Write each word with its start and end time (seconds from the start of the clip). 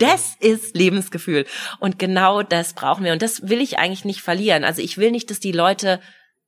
Das 0.00 0.34
ist 0.40 0.74
Lebensgefühl. 0.74 1.44
Und 1.78 1.98
genau 1.98 2.42
das 2.42 2.72
brauchen 2.72 3.04
wir. 3.04 3.12
Und 3.12 3.20
das 3.20 3.50
will 3.50 3.60
ich 3.60 3.78
eigentlich 3.78 4.06
nicht 4.06 4.22
verlieren. 4.22 4.64
Also 4.64 4.80
ich 4.80 4.96
will 4.96 5.10
nicht, 5.10 5.28
dass 5.28 5.40
die 5.40 5.52
Leute 5.52 6.00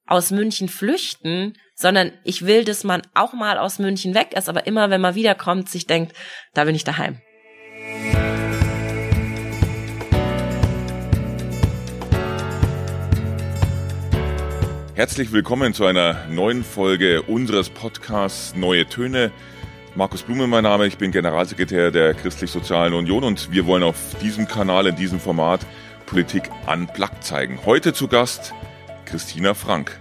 aus 0.07 0.31
München 0.31 0.71
flüchten, 0.71 1.53
sondern 1.75 2.13
ich 2.25 2.47
will, 2.47 2.65
dass 2.65 2.83
man 2.83 3.03
auch 3.13 3.35
mal 3.35 3.59
aus 3.59 3.79
München 3.79 4.15
weg 4.15 4.33
ist, 4.35 4.49
aber 4.49 4.67
immer, 4.67 4.89
wenn 4.89 5.03
man 5.03 5.15
wiederkommt, 5.15 5.69
sich 5.69 5.87
denkt, 5.87 6.17
da 6.55 6.65
bin 6.65 6.75
ich 6.75 6.85
daheim. 6.85 7.21
Herzlich 14.95 15.31
willkommen 15.31 15.75
zu 15.75 15.85
einer 15.85 16.27
neuen 16.29 16.65
Folge 16.65 17.21
unseres 17.21 17.69
Podcasts 17.69 18.55
Neue 18.55 18.87
Töne. 18.87 19.31
Markus 19.95 20.23
Blume 20.23 20.47
mein 20.47 20.63
Name, 20.63 20.87
ich 20.87 20.97
bin 20.97 21.11
Generalsekretär 21.11 21.91
der 21.91 22.15
Christlich-Sozialen 22.15 22.95
Union 22.95 23.25
und 23.25 23.53
wir 23.53 23.67
wollen 23.67 23.83
auf 23.83 23.97
diesem 24.23 24.49
Kanal, 24.49 24.87
in 24.87 24.97
diesem 24.97 25.21
Format 25.21 25.61
Politik 26.07 26.45
unplugged 26.67 27.23
zeigen. 27.23 27.59
Heute 27.67 27.93
zu 27.93 28.09
Gast 28.09 28.55
Christina 29.05 29.53
Frank. 29.53 30.01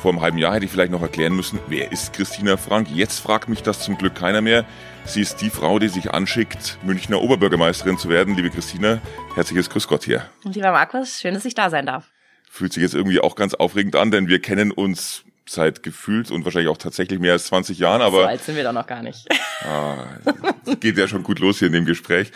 Vor 0.00 0.12
einem 0.12 0.20
halben 0.20 0.38
Jahr 0.38 0.54
hätte 0.54 0.66
ich 0.66 0.70
vielleicht 0.70 0.92
noch 0.92 1.02
erklären 1.02 1.34
müssen, 1.34 1.58
wer 1.66 1.90
ist 1.90 2.12
Christina 2.12 2.56
Frank? 2.56 2.88
Jetzt 2.94 3.18
fragt 3.18 3.48
mich 3.48 3.64
das 3.64 3.80
zum 3.80 3.98
Glück 3.98 4.14
keiner 4.14 4.40
mehr. 4.40 4.64
Sie 5.04 5.20
ist 5.20 5.40
die 5.40 5.50
Frau, 5.50 5.80
die 5.80 5.88
sich 5.88 6.12
anschickt, 6.12 6.78
Münchner 6.84 7.20
Oberbürgermeisterin 7.20 7.98
zu 7.98 8.08
werden. 8.08 8.36
Liebe 8.36 8.50
Christina, 8.50 9.00
herzliches 9.34 9.68
Grüß 9.68 9.88
Gott 9.88 10.04
hier. 10.04 10.30
Und 10.44 10.54
lieber 10.54 10.70
Markus, 10.70 11.18
schön, 11.20 11.34
dass 11.34 11.44
ich 11.44 11.54
da 11.54 11.70
sein 11.70 11.86
darf. 11.86 12.12
Fühlt 12.48 12.72
sich 12.72 12.84
jetzt 12.84 12.94
irgendwie 12.94 13.18
auch 13.18 13.34
ganz 13.34 13.54
aufregend 13.54 13.96
an, 13.96 14.12
denn 14.12 14.28
wir 14.28 14.40
kennen 14.40 14.70
uns 14.70 15.23
seit 15.46 15.82
gefühlt 15.82 16.30
und 16.30 16.44
wahrscheinlich 16.44 16.70
auch 16.70 16.78
tatsächlich 16.78 17.20
mehr 17.20 17.32
als 17.32 17.46
20 17.46 17.78
Jahren, 17.78 18.02
aber. 18.02 18.22
So 18.22 18.26
alt 18.26 18.42
sind 18.42 18.56
wir 18.56 18.64
doch 18.64 18.72
noch 18.72 18.86
gar 18.86 19.02
nicht. 19.02 19.26
Ah, 19.66 20.18
geht 20.80 20.98
ja 20.98 21.08
schon 21.08 21.22
gut 21.22 21.38
los 21.38 21.58
hier 21.58 21.68
in 21.68 21.72
dem 21.72 21.86
Gespräch. 21.86 22.30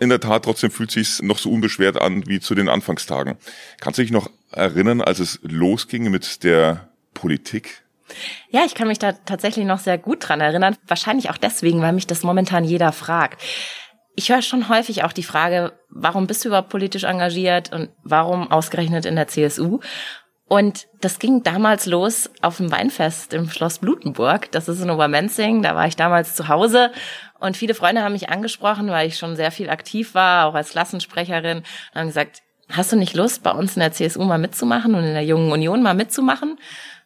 In 0.00 0.10
der 0.10 0.20
Tat, 0.20 0.44
trotzdem 0.44 0.70
fühlt 0.70 0.90
sich's 0.90 1.22
noch 1.22 1.38
so 1.38 1.50
unbeschwert 1.50 1.98
an 1.98 2.26
wie 2.26 2.40
zu 2.40 2.54
den 2.54 2.68
Anfangstagen. 2.68 3.36
Kannst 3.80 3.96
du 3.96 4.02
dich 4.02 4.10
noch 4.10 4.28
erinnern, 4.50 5.00
als 5.00 5.18
es 5.18 5.38
losging 5.42 6.10
mit 6.10 6.44
der 6.44 6.90
Politik? 7.14 7.84
Ja, 8.50 8.64
ich 8.66 8.74
kann 8.74 8.88
mich 8.88 8.98
da 8.98 9.12
tatsächlich 9.12 9.64
noch 9.64 9.78
sehr 9.78 9.96
gut 9.96 10.28
dran 10.28 10.42
erinnern. 10.42 10.76
Wahrscheinlich 10.86 11.30
auch 11.30 11.38
deswegen, 11.38 11.80
weil 11.80 11.94
mich 11.94 12.06
das 12.06 12.22
momentan 12.22 12.64
jeder 12.64 12.92
fragt. 12.92 13.40
Ich 14.14 14.30
höre 14.30 14.42
schon 14.42 14.68
häufig 14.68 15.04
auch 15.04 15.12
die 15.12 15.22
Frage, 15.22 15.72
warum 15.88 16.26
bist 16.26 16.44
du 16.44 16.48
überhaupt 16.48 16.68
politisch 16.68 17.04
engagiert 17.04 17.72
und 17.72 17.88
warum 18.02 18.50
ausgerechnet 18.50 19.06
in 19.06 19.16
der 19.16 19.28
CSU? 19.28 19.80
Und 20.54 20.86
das 21.00 21.18
ging 21.18 21.42
damals 21.42 21.84
los 21.84 22.30
auf 22.40 22.58
dem 22.58 22.70
Weinfest 22.70 23.34
im 23.34 23.50
Schloss 23.50 23.80
Blutenburg. 23.80 24.52
Das 24.52 24.68
ist 24.68 24.80
in 24.80 24.88
Obermenzing. 24.88 25.62
Da 25.62 25.74
war 25.74 25.88
ich 25.88 25.96
damals 25.96 26.36
zu 26.36 26.46
Hause. 26.46 26.92
Und 27.40 27.56
viele 27.56 27.74
Freunde 27.74 28.02
haben 28.02 28.12
mich 28.12 28.28
angesprochen, 28.28 28.88
weil 28.88 29.08
ich 29.08 29.18
schon 29.18 29.34
sehr 29.34 29.50
viel 29.50 29.68
aktiv 29.68 30.14
war, 30.14 30.46
auch 30.46 30.54
als 30.54 30.70
Klassensprecherin. 30.70 31.58
Und 31.58 31.98
haben 31.98 32.06
gesagt, 32.06 32.42
hast 32.70 32.92
du 32.92 32.96
nicht 32.96 33.16
Lust, 33.16 33.42
bei 33.42 33.50
uns 33.50 33.74
in 33.74 33.80
der 33.80 33.90
CSU 33.90 34.22
mal 34.22 34.38
mitzumachen 34.38 34.94
und 34.94 35.02
in 35.02 35.14
der 35.14 35.24
Jungen 35.24 35.50
Union 35.50 35.82
mal 35.82 35.92
mitzumachen? 35.92 36.52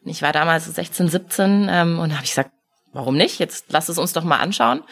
Und 0.05 0.11
ich 0.11 0.21
war 0.21 0.31
damals 0.31 0.65
so 0.65 0.71
16, 0.71 1.07
17 1.07 1.69
ähm, 1.71 1.97
und 1.97 2.13
habe 2.13 2.25
ich 2.25 2.29
gesagt, 2.29 2.51
warum 2.93 3.17
nicht? 3.17 3.39
Jetzt 3.39 3.71
lass 3.71 3.89
es 3.89 3.97
uns 3.97 4.13
doch 4.13 4.23
mal 4.23 4.37
anschauen. 4.37 4.83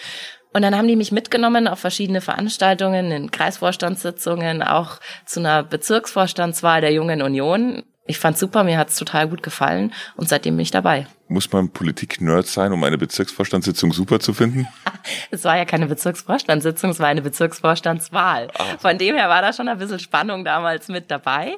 Und 0.51 0.63
dann 0.63 0.75
haben 0.75 0.87
die 0.87 0.95
mich 0.95 1.11
mitgenommen 1.11 1.67
auf 1.67 1.77
verschiedene 1.77 2.21
Veranstaltungen, 2.21 3.11
in 3.11 3.29
Kreisvorstandssitzungen, 3.29 4.63
auch 4.63 4.99
zu 5.27 5.41
einer 5.41 5.61
Bezirksvorstandswahl 5.61 6.81
der 6.81 6.91
Jungen 6.91 7.21
Union 7.21 7.83
ich 8.07 8.17
fand's 8.17 8.39
super, 8.39 8.63
mir 8.63 8.77
hat's 8.77 8.95
total 8.95 9.27
gut 9.27 9.43
gefallen 9.43 9.93
und 10.15 10.27
seitdem 10.29 10.55
bin 10.55 10.63
ich 10.63 10.71
dabei. 10.71 11.07
Muss 11.27 11.51
man 11.51 11.69
Politik-Nerd 11.69 12.47
sein, 12.47 12.71
um 12.71 12.83
eine 12.83 12.97
Bezirksvorstandssitzung 12.97 13.91
super 13.91 14.19
zu 14.19 14.33
finden? 14.33 14.67
es 15.31 15.43
war 15.43 15.57
ja 15.57 15.65
keine 15.65 15.87
Bezirksvorstandssitzung, 15.87 16.91
es 16.91 16.99
war 16.99 17.07
eine 17.07 17.21
Bezirksvorstandswahl. 17.21 18.47
Ah. 18.57 18.77
Von 18.79 18.97
dem 18.97 19.15
her 19.15 19.27
war 19.27 19.41
da 19.41 19.51
schon 19.51 19.67
ein 19.67 19.77
bisschen 19.77 19.99
Spannung 19.99 20.45
damals 20.45 20.87
mit 20.87 21.11
dabei 21.11 21.57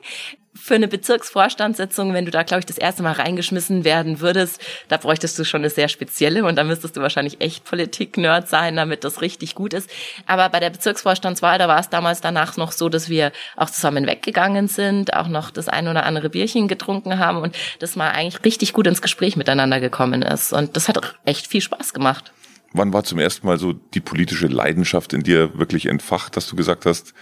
für 0.53 0.75
eine 0.75 0.87
Bezirksvorstandssitzung, 0.87 2.13
wenn 2.13 2.25
du 2.25 2.31
da, 2.31 2.43
glaube 2.43 2.59
ich, 2.59 2.65
das 2.65 2.77
erste 2.77 3.03
Mal 3.03 3.13
reingeschmissen 3.13 3.83
werden 3.83 4.19
würdest, 4.19 4.59
da 4.87 4.97
bräuchtest 4.97 5.37
du 5.37 5.45
schon 5.45 5.61
eine 5.61 5.69
sehr 5.69 5.89
spezielle 5.89 6.43
und 6.43 6.55
da 6.55 6.63
müsstest 6.63 6.97
du 6.97 7.01
wahrscheinlich 7.01 7.39
echt 7.39 7.63
Politik-Nerd 7.65 8.49
sein, 8.49 8.75
damit 8.75 9.03
das 9.03 9.21
richtig 9.21 9.55
gut 9.55 9.73
ist. 9.73 9.89
Aber 10.25 10.49
bei 10.49 10.59
der 10.59 10.71
Bezirksvorstandswahl, 10.71 11.59
da 11.59 11.67
war 11.67 11.79
es 11.79 11.89
damals 11.89 12.21
danach 12.21 12.57
noch 12.57 12.71
so, 12.71 12.89
dass 12.89 13.09
wir 13.09 13.31
auch 13.55 13.69
zusammen 13.69 14.07
weggegangen 14.07 14.67
sind, 14.67 15.13
auch 15.13 15.27
noch 15.27 15.51
das 15.51 15.69
ein 15.69 15.87
oder 15.87 16.05
andere 16.05 16.29
Bierchen 16.29 16.67
getrunken 16.67 17.19
haben 17.19 17.39
und 17.39 17.55
das 17.79 17.95
mal 17.95 18.09
eigentlich 18.09 18.43
richtig 18.43 18.73
gut 18.73 18.87
ins 18.87 19.01
Gespräch 19.01 19.35
miteinander 19.35 19.79
gekommen 19.79 20.21
ist. 20.23 20.51
Und 20.51 20.75
das 20.75 20.87
hat 20.87 21.15
echt 21.25 21.47
viel 21.47 21.61
Spaß 21.61 21.93
gemacht. 21.93 22.33
Wann 22.73 22.93
war 22.93 23.03
zum 23.03 23.19
ersten 23.19 23.47
Mal 23.47 23.57
so 23.57 23.73
die 23.73 23.99
politische 23.99 24.47
Leidenschaft 24.47 25.13
in 25.13 25.23
dir 25.23 25.57
wirklich 25.57 25.87
entfacht, 25.87 26.37
dass 26.37 26.47
du 26.47 26.55
gesagt 26.55 26.85
hast, 26.85 27.13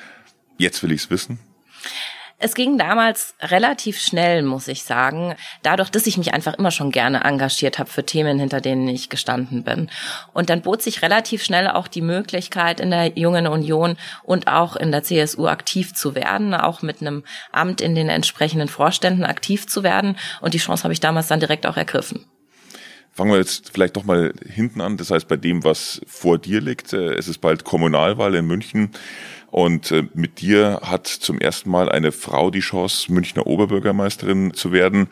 jetzt 0.58 0.84
will 0.84 0.92
ich's 0.92 1.10
wissen? 1.10 1.40
Es 2.40 2.54
ging 2.54 2.78
damals 2.78 3.34
relativ 3.42 4.00
schnell, 4.00 4.44
muss 4.44 4.68
ich 4.68 4.84
sagen, 4.84 5.34
dadurch, 5.64 5.90
dass 5.90 6.06
ich 6.06 6.20
mich 6.20 6.36
einfach 6.36 6.54
immer 6.54 6.70
schon 6.70 6.92
gerne 6.92 7.24
engagiert 7.24 7.80
habe 7.80 7.90
für 7.90 8.06
Themen, 8.06 8.38
hinter 8.38 8.62
denen 8.62 8.88
ich 8.88 9.10
gestanden 9.10 9.64
bin. 9.64 9.90
Und 10.34 10.52
dann 10.52 10.62
bot 10.62 10.84
sich 10.84 11.02
relativ 11.02 11.44
schnell 11.44 11.68
auch 11.68 11.88
die 11.88 12.02
Möglichkeit, 12.02 12.80
in 12.80 12.92
der 12.92 13.18
Jungen 13.18 13.48
Union 13.48 13.98
und 14.22 14.48
auch 14.48 14.76
in 14.76 14.92
der 14.92 15.02
CSU 15.02 15.48
aktiv 15.48 15.96
zu 15.96 16.14
werden, 16.14 16.54
auch 16.54 16.84
mit 16.84 17.02
einem 17.02 17.24
Amt 17.52 17.82
in 17.82 17.96
den 17.96 18.08
entsprechenden 18.08 18.68
Vorständen 18.68 19.24
aktiv 19.24 19.66
zu 19.66 19.82
werden. 19.82 20.16
Und 20.40 20.54
die 20.54 20.60
Chance 20.60 20.84
habe 20.84 20.94
ich 20.94 21.00
damals 21.00 21.28
dann 21.30 21.40
direkt 21.40 21.66
auch 21.66 21.78
ergriffen. 21.78 22.24
Fangen 23.18 23.32
wir 23.32 23.40
jetzt 23.40 23.72
vielleicht 23.72 23.98
doch 23.98 24.04
mal 24.04 24.32
hinten 24.46 24.80
an. 24.80 24.96
Das 24.98 25.10
heißt, 25.10 25.28
bei 25.28 25.38
dem, 25.38 25.64
was 25.64 26.02
vor 26.06 26.38
dir 26.38 26.62
liegt, 26.62 26.94
äh, 26.94 27.16
es 27.16 27.28
ist 27.28 27.40
bald 27.40 27.64
Kommunalwahl 27.64 28.36
in 28.36 28.46
München. 28.46 28.92
Und 29.58 29.92
äh, 29.92 30.04
mit 30.14 30.42
dir 30.42 30.82
hat 30.84 31.08
zum 31.08 31.40
ersten 31.40 31.72
Mal 31.72 31.90
eine 31.90 32.12
Frau 32.12 32.52
die 32.52 32.60
Chance, 32.60 33.12
Münchner 33.12 33.48
Oberbürgermeisterin 33.48 34.54
zu 34.54 34.72
werden. 34.72 35.08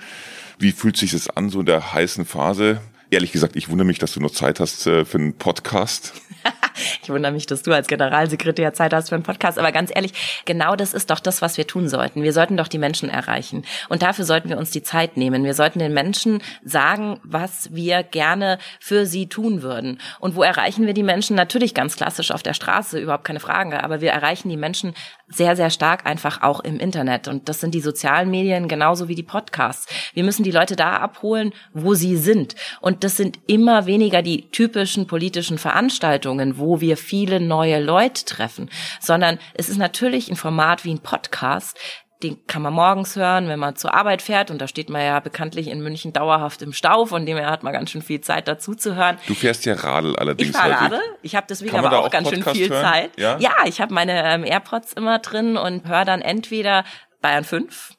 Wie 0.59 0.71
fühlt 0.71 0.97
sich 0.97 1.13
das 1.13 1.31
an, 1.31 1.49
so 1.49 1.61
in 1.61 1.65
der 1.65 1.93
heißen 1.93 2.27
Phase? 2.27 2.79
Ehrlich 3.09 3.31
gesagt, 3.31 3.55
ich 3.55 3.69
wundere 3.69 3.87
mich, 3.87 3.97
dass 3.97 4.13
du 4.13 4.19
noch 4.19 4.29
Zeit 4.29 4.59
hast 4.59 4.85
äh, 4.85 5.03
für 5.03 5.17
einen 5.17 5.33
Podcast. 5.33 6.13
Ich 7.03 7.09
wundere 7.09 7.31
mich, 7.31 7.45
dass 7.45 7.63
du 7.63 7.73
als 7.73 7.87
Generalsekretär 7.87 8.73
Zeit 8.73 8.93
hast 8.93 9.09
für 9.09 9.15
einen 9.15 9.23
Podcast. 9.23 9.57
Aber 9.59 9.71
ganz 9.71 9.91
ehrlich, 9.93 10.43
genau 10.45 10.75
das 10.75 10.93
ist 10.93 11.09
doch 11.09 11.19
das, 11.19 11.41
was 11.41 11.57
wir 11.57 11.67
tun 11.67 11.89
sollten. 11.89 12.23
Wir 12.23 12.33
sollten 12.33 12.57
doch 12.57 12.67
die 12.67 12.77
Menschen 12.77 13.09
erreichen. 13.09 13.65
Und 13.89 14.01
dafür 14.01 14.25
sollten 14.25 14.49
wir 14.49 14.57
uns 14.57 14.71
die 14.71 14.83
Zeit 14.83 15.17
nehmen. 15.17 15.43
Wir 15.43 15.53
sollten 15.53 15.79
den 15.79 15.93
Menschen 15.93 16.41
sagen, 16.63 17.19
was 17.23 17.73
wir 17.73 18.03
gerne 18.03 18.57
für 18.79 19.05
sie 19.05 19.27
tun 19.27 19.61
würden. 19.61 19.99
Und 20.19 20.35
wo 20.35 20.43
erreichen 20.43 20.85
wir 20.85 20.93
die 20.93 21.03
Menschen? 21.03 21.35
Natürlich 21.35 21.73
ganz 21.73 21.95
klassisch 21.95 22.31
auf 22.31 22.43
der 22.43 22.53
Straße, 22.53 22.99
überhaupt 22.99 23.25
keine 23.25 23.39
Frage. 23.39 23.83
Aber 23.83 24.01
wir 24.01 24.11
erreichen 24.11 24.49
die 24.49 24.57
Menschen 24.57 24.93
sehr, 25.27 25.55
sehr 25.55 25.69
stark 25.69 26.05
einfach 26.05 26.41
auch 26.41 26.59
im 26.59 26.79
Internet. 26.79 27.27
Und 27.27 27.49
das 27.49 27.59
sind 27.59 27.73
die 27.73 27.81
sozialen 27.81 28.29
Medien 28.29 28.67
genauso 28.67 29.07
wie 29.07 29.15
die 29.15 29.23
Podcasts. 29.23 29.87
Wir 30.13 30.23
müssen 30.23 30.43
die 30.43 30.51
Leute 30.51 30.75
da 30.75 30.97
abholen, 30.97 31.53
wo 31.73 31.93
sie 31.93 32.17
sind. 32.17 32.55
Und 32.81 33.03
das 33.03 33.17
sind 33.17 33.39
immer 33.47 33.85
weniger 33.85 34.21
die 34.21 34.49
typischen 34.51 35.07
politischen 35.07 35.57
Veranstaltungen, 35.57 36.57
wo 36.57 36.64
wir 36.81 36.97
viele 36.97 37.39
neue 37.39 37.79
Leute 37.79 38.25
treffen, 38.25 38.69
sondern 38.99 39.39
es 39.53 39.69
ist 39.69 39.77
natürlich 39.77 40.29
ein 40.29 40.35
Format 40.35 40.83
wie 40.85 40.93
ein 40.93 40.99
Podcast, 40.99 41.77
den 42.23 42.45
kann 42.47 42.61
man 42.61 42.73
morgens 42.73 43.15
hören, 43.15 43.47
wenn 43.49 43.59
man 43.59 43.75
zur 43.75 43.93
Arbeit 43.93 44.21
fährt. 44.21 44.49
Und 44.49 44.59
da 44.59 44.67
steht 44.67 44.89
man 44.89 45.01
ja 45.01 45.19
bekanntlich 45.19 45.67
in 45.67 45.81
München 45.81 46.13
dauerhaft 46.13 46.61
im 46.61 46.73
Stau, 46.73 47.05
von 47.05 47.25
dem 47.25 47.37
her 47.37 47.49
hat 47.49 47.63
man 47.63 47.73
ganz 47.73 47.91
schön 47.91 48.01
viel 48.01 48.21
Zeit 48.21 48.47
dazu 48.47 48.73
zu 48.73 48.95
hören. 48.95 49.17
Du 49.27 49.33
fährst 49.33 49.65
ja 49.65 49.73
Radl 49.75 50.15
allerdings. 50.15 50.51
Ich 50.51 50.55
fahre 50.55 50.73
Radl. 50.73 51.01
Ich 51.21 51.35
habe 51.35 51.45
deswegen 51.49 51.75
aber 51.75 51.99
auch, 51.99 52.05
auch 52.05 52.11
ganz 52.11 52.29
schön 52.29 52.43
viel 52.43 52.69
hören? 52.69 52.83
Zeit. 52.83 53.11
Ja, 53.17 53.37
ja 53.39 53.51
ich 53.65 53.81
habe 53.81 53.93
meine 53.93 54.23
ähm, 54.25 54.43
AirPods 54.43 54.93
immer 54.93 55.19
drin 55.19 55.57
und 55.57 55.87
höre 55.87 56.05
dann 56.05 56.21
entweder 56.21 56.83
Bayern 57.21 57.43
5 57.43 57.93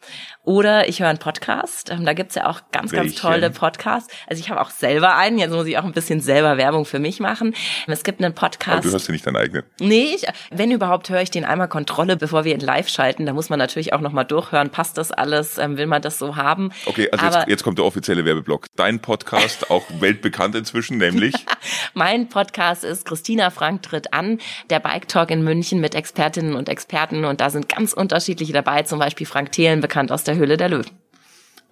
oder 0.46 0.88
ich 0.88 1.00
höre 1.00 1.08
einen 1.08 1.18
Podcast. 1.18 1.90
Ähm, 1.90 2.06
da 2.06 2.12
gibt's 2.12 2.36
ja 2.36 2.46
auch 2.46 2.60
ganz, 2.70 2.92
Welchen? 2.92 3.06
ganz 3.08 3.16
tolle 3.16 3.50
Podcasts. 3.50 4.14
Also 4.28 4.40
ich 4.40 4.48
habe 4.48 4.60
auch 4.60 4.70
selber 4.70 5.16
einen. 5.16 5.38
Jetzt 5.38 5.50
muss 5.50 5.66
ich 5.66 5.76
auch 5.76 5.84
ein 5.84 5.92
bisschen 5.92 6.20
selber 6.20 6.56
Werbung 6.56 6.84
für 6.84 7.00
mich 7.00 7.18
machen. 7.18 7.52
Es 7.88 8.04
gibt 8.04 8.22
einen 8.22 8.32
Podcast. 8.32 8.78
Aber 8.78 8.88
du 8.88 8.94
hast 8.94 9.08
ja 9.08 9.12
nicht 9.12 9.26
deinen 9.26 9.36
eigenen. 9.36 9.64
Nee, 9.80 10.14
ich, 10.14 10.24
wenn 10.52 10.70
überhaupt 10.70 11.10
höre 11.10 11.20
ich 11.20 11.32
den 11.32 11.44
einmal 11.44 11.66
Kontrolle, 11.66 12.16
bevor 12.16 12.44
wir 12.44 12.54
ihn 12.54 12.60
live 12.60 12.88
schalten. 12.88 13.26
Da 13.26 13.32
muss 13.32 13.50
man 13.50 13.58
natürlich 13.58 13.92
auch 13.92 14.00
nochmal 14.00 14.24
durchhören. 14.24 14.70
Passt 14.70 14.98
das 14.98 15.10
alles? 15.10 15.58
Ähm, 15.58 15.78
will 15.78 15.86
man 15.86 16.00
das 16.00 16.18
so 16.18 16.36
haben? 16.36 16.70
Okay, 16.86 17.10
also 17.10 17.26
jetzt, 17.26 17.48
jetzt 17.48 17.64
kommt 17.64 17.78
der 17.78 17.84
offizielle 17.84 18.24
Werbeblock. 18.24 18.66
Dein 18.76 19.00
Podcast, 19.00 19.68
auch 19.70 19.84
weltbekannt 19.98 20.54
inzwischen, 20.54 20.98
nämlich? 20.98 21.34
mein 21.94 22.28
Podcast 22.28 22.84
ist 22.84 23.04
Christina 23.04 23.50
Frank 23.50 23.82
tritt 23.82 24.12
an. 24.12 24.38
Der 24.70 24.78
Bike 24.78 25.08
Talk 25.08 25.32
in 25.32 25.42
München 25.42 25.80
mit 25.80 25.96
Expertinnen 25.96 26.54
und 26.54 26.68
Experten. 26.68 27.24
Und 27.24 27.40
da 27.40 27.50
sind 27.50 27.68
ganz 27.68 27.92
unterschiedliche 27.92 28.52
dabei. 28.52 28.82
Zum 28.82 29.00
Beispiel 29.00 29.26
Frank 29.26 29.50
Thelen, 29.50 29.80
bekannt 29.80 30.12
aus 30.12 30.22
der 30.22 30.35
Höhle 30.36 30.56
der 30.56 30.68
Löwen. 30.68 30.90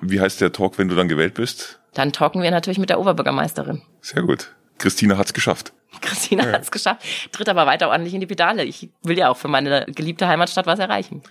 Wie 0.00 0.20
heißt 0.20 0.40
der 0.40 0.52
Talk, 0.52 0.78
wenn 0.78 0.88
du 0.88 0.94
dann 0.94 1.08
gewählt 1.08 1.34
bist? 1.34 1.80
Dann 1.94 2.12
talken 2.12 2.42
wir 2.42 2.50
natürlich 2.50 2.78
mit 2.78 2.90
der 2.90 2.98
Oberbürgermeisterin. 2.98 3.82
Sehr 4.00 4.22
gut. 4.22 4.50
Christina 4.78 5.16
hat's 5.16 5.32
geschafft. 5.32 5.72
Christina 6.00 6.44
ja. 6.44 6.52
hat's 6.52 6.70
geschafft, 6.70 7.02
tritt 7.32 7.48
aber 7.48 7.66
weiter 7.66 7.88
ordentlich 7.88 8.14
in 8.14 8.20
die 8.20 8.26
Pedale. 8.26 8.64
Ich 8.64 8.90
will 9.02 9.16
ja 9.16 9.30
auch 9.30 9.36
für 9.36 9.48
meine 9.48 9.86
geliebte 9.88 10.26
Heimatstadt 10.26 10.66
was 10.66 10.80
erreichen. 10.80 11.22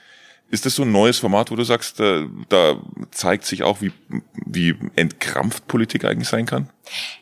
Ist 0.50 0.66
das 0.66 0.76
so 0.76 0.84
ein 0.84 0.92
neues 0.92 1.20
Format, 1.20 1.52
wo 1.52 1.56
du 1.56 1.64
sagst, 1.64 2.00
da, 2.00 2.26
da 2.50 2.78
zeigt 3.12 3.46
sich 3.46 3.64
auch, 3.64 3.82
wie, 3.82 3.92
wie 4.46 4.76
entkrampft 4.96 5.68
Politik 5.68 6.06
eigentlich 6.06 6.30
sein 6.30 6.46
kann? 6.46 6.70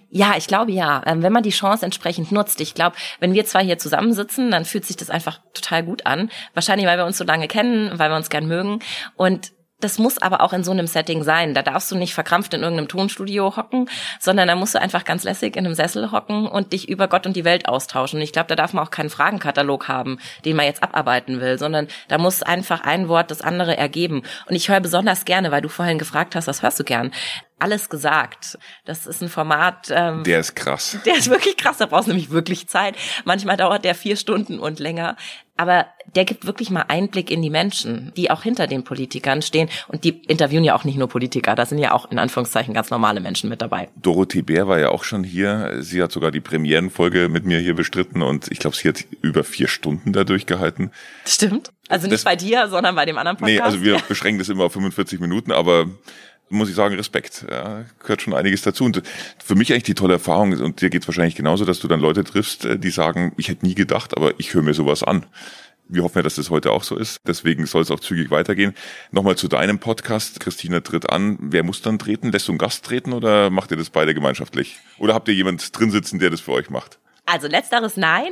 Ja, 0.10 0.34
ich 0.38 0.48
glaube 0.48 0.74
ja. 0.74 1.02
Ähm, 1.06 1.24
wenn 1.24 1.32
man 1.32 1.44
die 1.44 1.52
Chance 1.52 1.86
entsprechend 1.86 2.34
nutzt. 2.34 2.60
Ich 2.60 2.74
glaube, 2.74 2.98
wenn 3.22 3.34
wir 3.34 3.46
zwei 3.46 3.64
hier 3.64 3.78
zusammensitzen, 3.78 4.52
dann 4.52 4.66
fühlt 4.66 4.86
sich 4.86 4.98
das 4.98 5.10
einfach 5.10 5.40
total 5.54 5.84
gut 5.84 6.06
an. 6.06 6.30
Wahrscheinlich, 6.54 6.86
weil 6.86 6.98
wir 6.98 7.06
uns 7.06 7.18
so 7.18 7.24
lange 7.24 7.48
kennen, 7.48 7.98
weil 7.98 8.10
wir 8.10 8.18
uns 8.18 8.30
gern 8.30 8.48
mögen. 8.48 8.80
Und 9.16 9.54
das 9.82 10.00
muss 10.00 10.18
aber 10.22 10.42
auch 10.42 10.54
in 10.54 10.64
so 10.64 10.72
einem 10.72 10.88
Setting 10.88 11.24
sein. 11.24 11.54
Da 11.54 11.62
darfst 11.62 11.92
du 11.92 11.96
nicht 11.96 12.14
verkrampft 12.14 12.54
in 12.54 12.62
irgendeinem 12.62 12.88
Tonstudio 12.88 13.56
hocken, 13.56 13.90
sondern 14.20 14.48
da 14.48 14.56
musst 14.56 14.76
du 14.76 14.82
einfach 14.82 15.04
ganz 15.04 15.24
lässig 15.24 15.56
in 15.56 15.66
einem 15.66 15.76
Sessel 15.76 16.12
hocken 16.12 16.48
und 16.48 16.74
dich 16.74 16.90
über 16.90 17.08
Gott 17.08 17.26
und 17.26 17.36
die 17.36 17.46
Welt 17.46 17.68
austauschen. 17.68 18.20
Und 18.20 18.24
ich 18.24 18.34
glaube, 18.34 18.48
da 18.48 18.56
darf 18.56 18.74
man 18.74 18.86
auch 18.86 18.92
keinen 18.92 19.10
Fragenkatalog 19.10 19.88
haben, 19.88 20.20
den 20.46 20.56
man 20.56 20.66
jetzt 20.66 20.84
abarbeiten 20.84 21.42
will, 21.42 21.58
sondern 21.58 21.88
da 22.08 22.18
muss 22.18 22.44
einfach 22.44 22.82
ein 22.82 23.08
Wort 23.08 23.32
das 23.32 23.42
andere 23.42 23.78
ergeben. 23.78 24.24
Und 24.48 24.56
ich 24.56 24.70
höre 24.70 24.80
besonders 24.80 25.26
gerne, 25.26 25.52
weil 25.52 25.62
du 25.62 25.70
vorhin 25.70 25.98
gefragt 26.00 26.36
hast, 26.36 26.48
was 26.48 26.62
hörst 26.62 26.80
du 26.80 26.84
gern? 26.84 27.12
alles 27.62 27.90
gesagt. 27.90 28.58
Das 28.86 29.06
ist 29.06 29.22
ein 29.22 29.30
Format. 29.30 29.90
Ähm, 29.92 30.24
der 30.24 30.40
ist 30.40 30.56
krass. 30.56 30.98
Der 31.06 31.16
ist 31.16 31.30
wirklich 31.30 31.58
krass. 31.58 31.78
Da 31.78 31.86
brauchst 31.86 32.08
du 32.08 32.12
nämlich 32.12 32.32
wirklich 32.32 32.68
Zeit. 32.68 32.96
Manchmal 33.24 33.56
dauert 33.56 33.86
der 33.86 33.96
vier 33.96 34.16
Stunden 34.18 34.60
und 34.60 34.80
länger. 34.80 35.16
Aber 35.58 35.86
der 36.16 36.26
gibt 36.26 36.46
wirklich 36.46 36.70
mal 36.70 36.86
Einblick 36.88 37.32
in 37.32 37.42
die 37.42 37.50
Menschen, 37.50 38.12
die 38.18 38.32
auch 38.32 38.44
hinter 38.44 38.68
den 38.68 38.84
Politikern 38.84 39.42
stehen. 39.42 39.70
Und 39.88 40.04
die 40.04 40.22
interviewen 40.28 40.64
ja 40.64 40.76
auch 40.76 40.84
nicht 40.84 40.98
nur 40.98 41.08
Politiker. 41.08 41.56
Da 41.56 41.66
sind 41.66 41.78
ja 41.78 41.94
auch 41.94 42.12
in 42.12 42.20
Anführungszeichen 42.20 42.74
ganz 42.74 42.90
normale 42.90 43.22
Menschen 43.22 43.50
mit 43.50 43.62
dabei. 43.62 43.90
Dorothee 44.02 44.42
Bär 44.42 44.68
war 44.68 44.80
ja 44.80 44.90
auch 44.90 45.04
schon 45.04 45.24
hier. 45.24 45.78
Sie 45.80 46.02
hat 46.02 46.12
sogar 46.12 46.32
die 46.32 46.42
Premierenfolge 46.42 47.30
mit 47.30 47.46
mir 47.46 47.60
hier 47.60 47.76
bestritten. 47.76 48.22
Und 48.22 48.52
ich 48.52 48.60
glaube, 48.60 48.76
sie 48.76 48.90
hat 48.90 49.06
über 49.22 49.44
vier 49.44 49.68
Stunden 49.68 50.14
da 50.14 50.24
durchgehalten. 50.24 50.92
Stimmt. 51.26 51.72
Also 51.88 52.08
nicht 52.08 52.14
das, 52.14 52.24
bei 52.24 52.36
dir, 52.36 52.68
sondern 52.70 52.96
bei 52.96 53.06
dem 53.06 53.18
anderen 53.18 53.38
Podcast. 53.38 53.58
Nee, 53.58 53.62
also 53.62 53.84
wir 53.84 53.98
beschränken 54.08 54.40
das 54.40 54.50
immer 54.50 54.66
auf 54.66 54.74
45 54.74 55.20
Minuten. 55.20 55.52
Aber 55.52 55.88
muss 56.52 56.70
ich 56.70 56.76
sagen, 56.76 56.96
Respekt. 56.96 57.46
Ja, 57.50 57.86
gehört 58.00 58.22
schon 58.22 58.34
einiges 58.34 58.62
dazu. 58.62 58.84
Und 58.84 59.02
für 59.44 59.56
mich 59.56 59.72
eigentlich 59.72 59.84
die 59.84 59.96
tolle 59.96 60.14
Erfahrung, 60.14 60.54
und 60.60 60.82
dir 60.82 60.90
geht's 60.90 61.08
wahrscheinlich 61.08 61.36
genauso, 61.36 61.66
dass 61.66 61.80
du 61.80 61.88
dann 61.88 62.00
Leute 62.00 62.24
triffst, 62.24 62.66
äh, 62.66 62.78
die 62.78 62.90
sagen, 62.90 63.34
ich 63.38 63.48
hätte 63.48 63.66
nie 63.66 63.76
gedacht, 63.76 64.16
aber 64.16 64.40
ich 64.40 64.54
höre 64.54 64.62
mir 64.62 64.74
sowas 64.74 65.04
an. 65.04 65.26
Wir 65.92 66.04
hoffen 66.04 66.20
ja, 66.20 66.24
dass 66.24 66.36
das 66.36 66.50
heute 66.50 66.72
auch 66.72 66.84
so 66.84 66.96
ist. 66.96 67.20
Deswegen 67.28 67.66
soll 67.66 67.82
es 67.82 67.92
auch 67.92 68.00
zügig 68.00 68.32
weitergehen. 68.32 68.74
Nochmal 69.12 69.36
zu 69.36 69.50
deinem 69.50 69.78
Podcast. 69.78 70.40
Christina 70.40 70.80
tritt 70.80 71.10
an. 71.10 71.38
Wer 71.42 71.64
muss 71.64 71.82
dann 71.82 72.00
treten? 72.00 72.32
Lässt 72.32 72.48
du 72.48 72.54
einen 72.54 72.60
Gast 72.60 72.86
treten 72.86 73.12
oder 73.12 73.50
macht 73.50 73.72
ihr 73.72 73.78
das 73.78 73.90
beide 73.90 74.14
gemeinschaftlich? 74.14 74.78
Oder 75.00 75.14
habt 75.14 75.28
ihr 75.28 75.34
jemand 75.34 75.78
drin 75.78 75.92
sitzen, 75.92 76.18
der 76.20 76.30
das 76.30 76.40
für 76.40 76.54
euch 76.54 76.70
macht? 76.70 77.01
Also 77.26 77.48
letzteres 77.48 77.98
nein. 77.98 78.32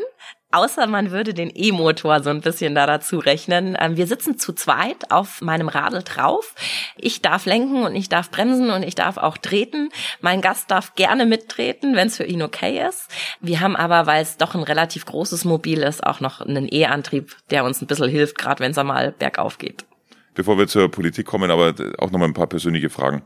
Außer 0.51 0.87
man 0.87 1.11
würde 1.11 1.35
den 1.35 1.51
E-Motor 1.53 2.23
so 2.23 2.31
ein 2.31 2.41
bisschen 2.41 2.73
da 2.73 2.87
dazu 2.87 3.19
rechnen. 3.19 3.77
Ähm, 3.79 3.97
wir 3.97 4.07
sitzen 4.07 4.39
zu 4.39 4.51
zweit 4.51 5.11
auf 5.11 5.41
meinem 5.41 5.67
Radl 5.67 6.01
drauf. 6.01 6.55
Ich 6.97 7.21
darf 7.21 7.45
lenken 7.45 7.83
und 7.83 7.95
ich 7.95 8.09
darf 8.09 8.31
bremsen 8.31 8.71
und 8.71 8.81
ich 8.81 8.95
darf 8.95 9.17
auch 9.17 9.37
treten. 9.37 9.89
Mein 10.21 10.41
Gast 10.41 10.71
darf 10.71 10.95
gerne 10.95 11.27
mittreten, 11.27 11.95
wenn 11.95 12.07
es 12.07 12.17
für 12.17 12.23
ihn 12.23 12.41
okay 12.41 12.83
ist. 12.87 13.09
Wir 13.41 13.59
haben 13.59 13.75
aber, 13.75 14.07
weil 14.07 14.23
es 14.23 14.37
doch 14.37 14.55
ein 14.55 14.63
relativ 14.63 15.05
großes 15.05 15.45
Mobil 15.45 15.83
ist, 15.83 16.03
auch 16.03 16.19
noch 16.19 16.41
einen 16.41 16.67
E-Antrieb, 16.71 17.35
der 17.51 17.63
uns 17.63 17.79
ein 17.83 17.87
bisschen 17.87 18.09
hilft, 18.09 18.39
gerade 18.39 18.59
wenn 18.61 18.71
es 18.71 18.77
einmal 18.79 19.11
bergauf 19.11 19.59
geht. 19.59 19.85
Bevor 20.33 20.57
wir 20.57 20.67
zur 20.67 20.89
Politik 20.89 21.27
kommen, 21.27 21.51
aber 21.51 21.75
auch 21.99 22.09
noch 22.09 22.19
mal 22.19 22.25
ein 22.25 22.33
paar 22.33 22.47
persönliche 22.47 22.89
Fragen. 22.89 23.21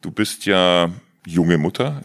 Du 0.00 0.12
bist 0.12 0.46
ja 0.46 0.90
junge 1.26 1.58
Mutter. 1.58 2.02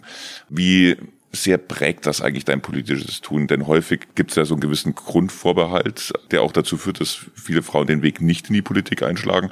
Wie 0.50 0.98
sehr 1.36 1.58
prägt 1.58 2.06
das 2.06 2.22
eigentlich 2.22 2.46
dein 2.46 2.62
politisches 2.62 3.22
Tun? 3.22 3.48
Denn 3.48 3.66
häufig 3.68 4.02
gibt 4.16 4.30
es 4.32 4.38
ja 4.38 4.46
so 4.46 4.54
einen 4.54 4.62
gewissen 4.62 4.94
Grundvorbehalt, 4.94 6.14
der 6.32 6.44
auch 6.44 6.52
dazu 6.52 6.78
führt, 6.78 7.02
dass 7.02 7.26
viele 7.34 7.64
Frauen 7.64 7.88
den 7.88 8.04
Weg 8.04 8.22
nicht 8.22 8.50
in 8.50 8.54
die 8.54 8.62
Politik 8.62 9.02
einschlagen, 9.02 9.50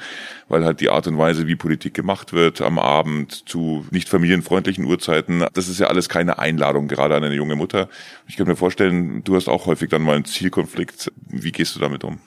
weil 0.47 0.63
halt 0.63 0.79
die 0.79 0.89
Art 0.89 1.07
und 1.07 1.17
Weise, 1.17 1.47
wie 1.47 1.55
Politik 1.55 1.93
gemacht 1.93 2.33
wird, 2.33 2.61
am 2.61 2.77
Abend 2.77 3.49
zu 3.49 3.85
nicht 3.89 4.09
familienfreundlichen 4.09 4.85
Uhrzeiten, 4.85 5.45
das 5.53 5.67
ist 5.67 5.79
ja 5.79 5.87
alles 5.87 6.07
keine 6.07 6.37
Einladung 6.37 6.87
gerade 6.87 7.15
an 7.15 7.23
eine 7.23 7.35
junge 7.35 7.55
Mutter. 7.55 7.89
Ich 8.27 8.37
kann 8.37 8.47
mir 8.47 8.55
vorstellen, 8.55 9.23
du 9.23 9.35
hast 9.35 9.49
auch 9.49 9.65
häufig 9.65 9.89
dann 9.89 10.03
mal 10.03 10.15
einen 10.15 10.25
Zielkonflikt. 10.25 11.11
Wie 11.27 11.51
gehst 11.51 11.75
du 11.75 11.79
damit 11.79 12.03
um? 12.03 12.19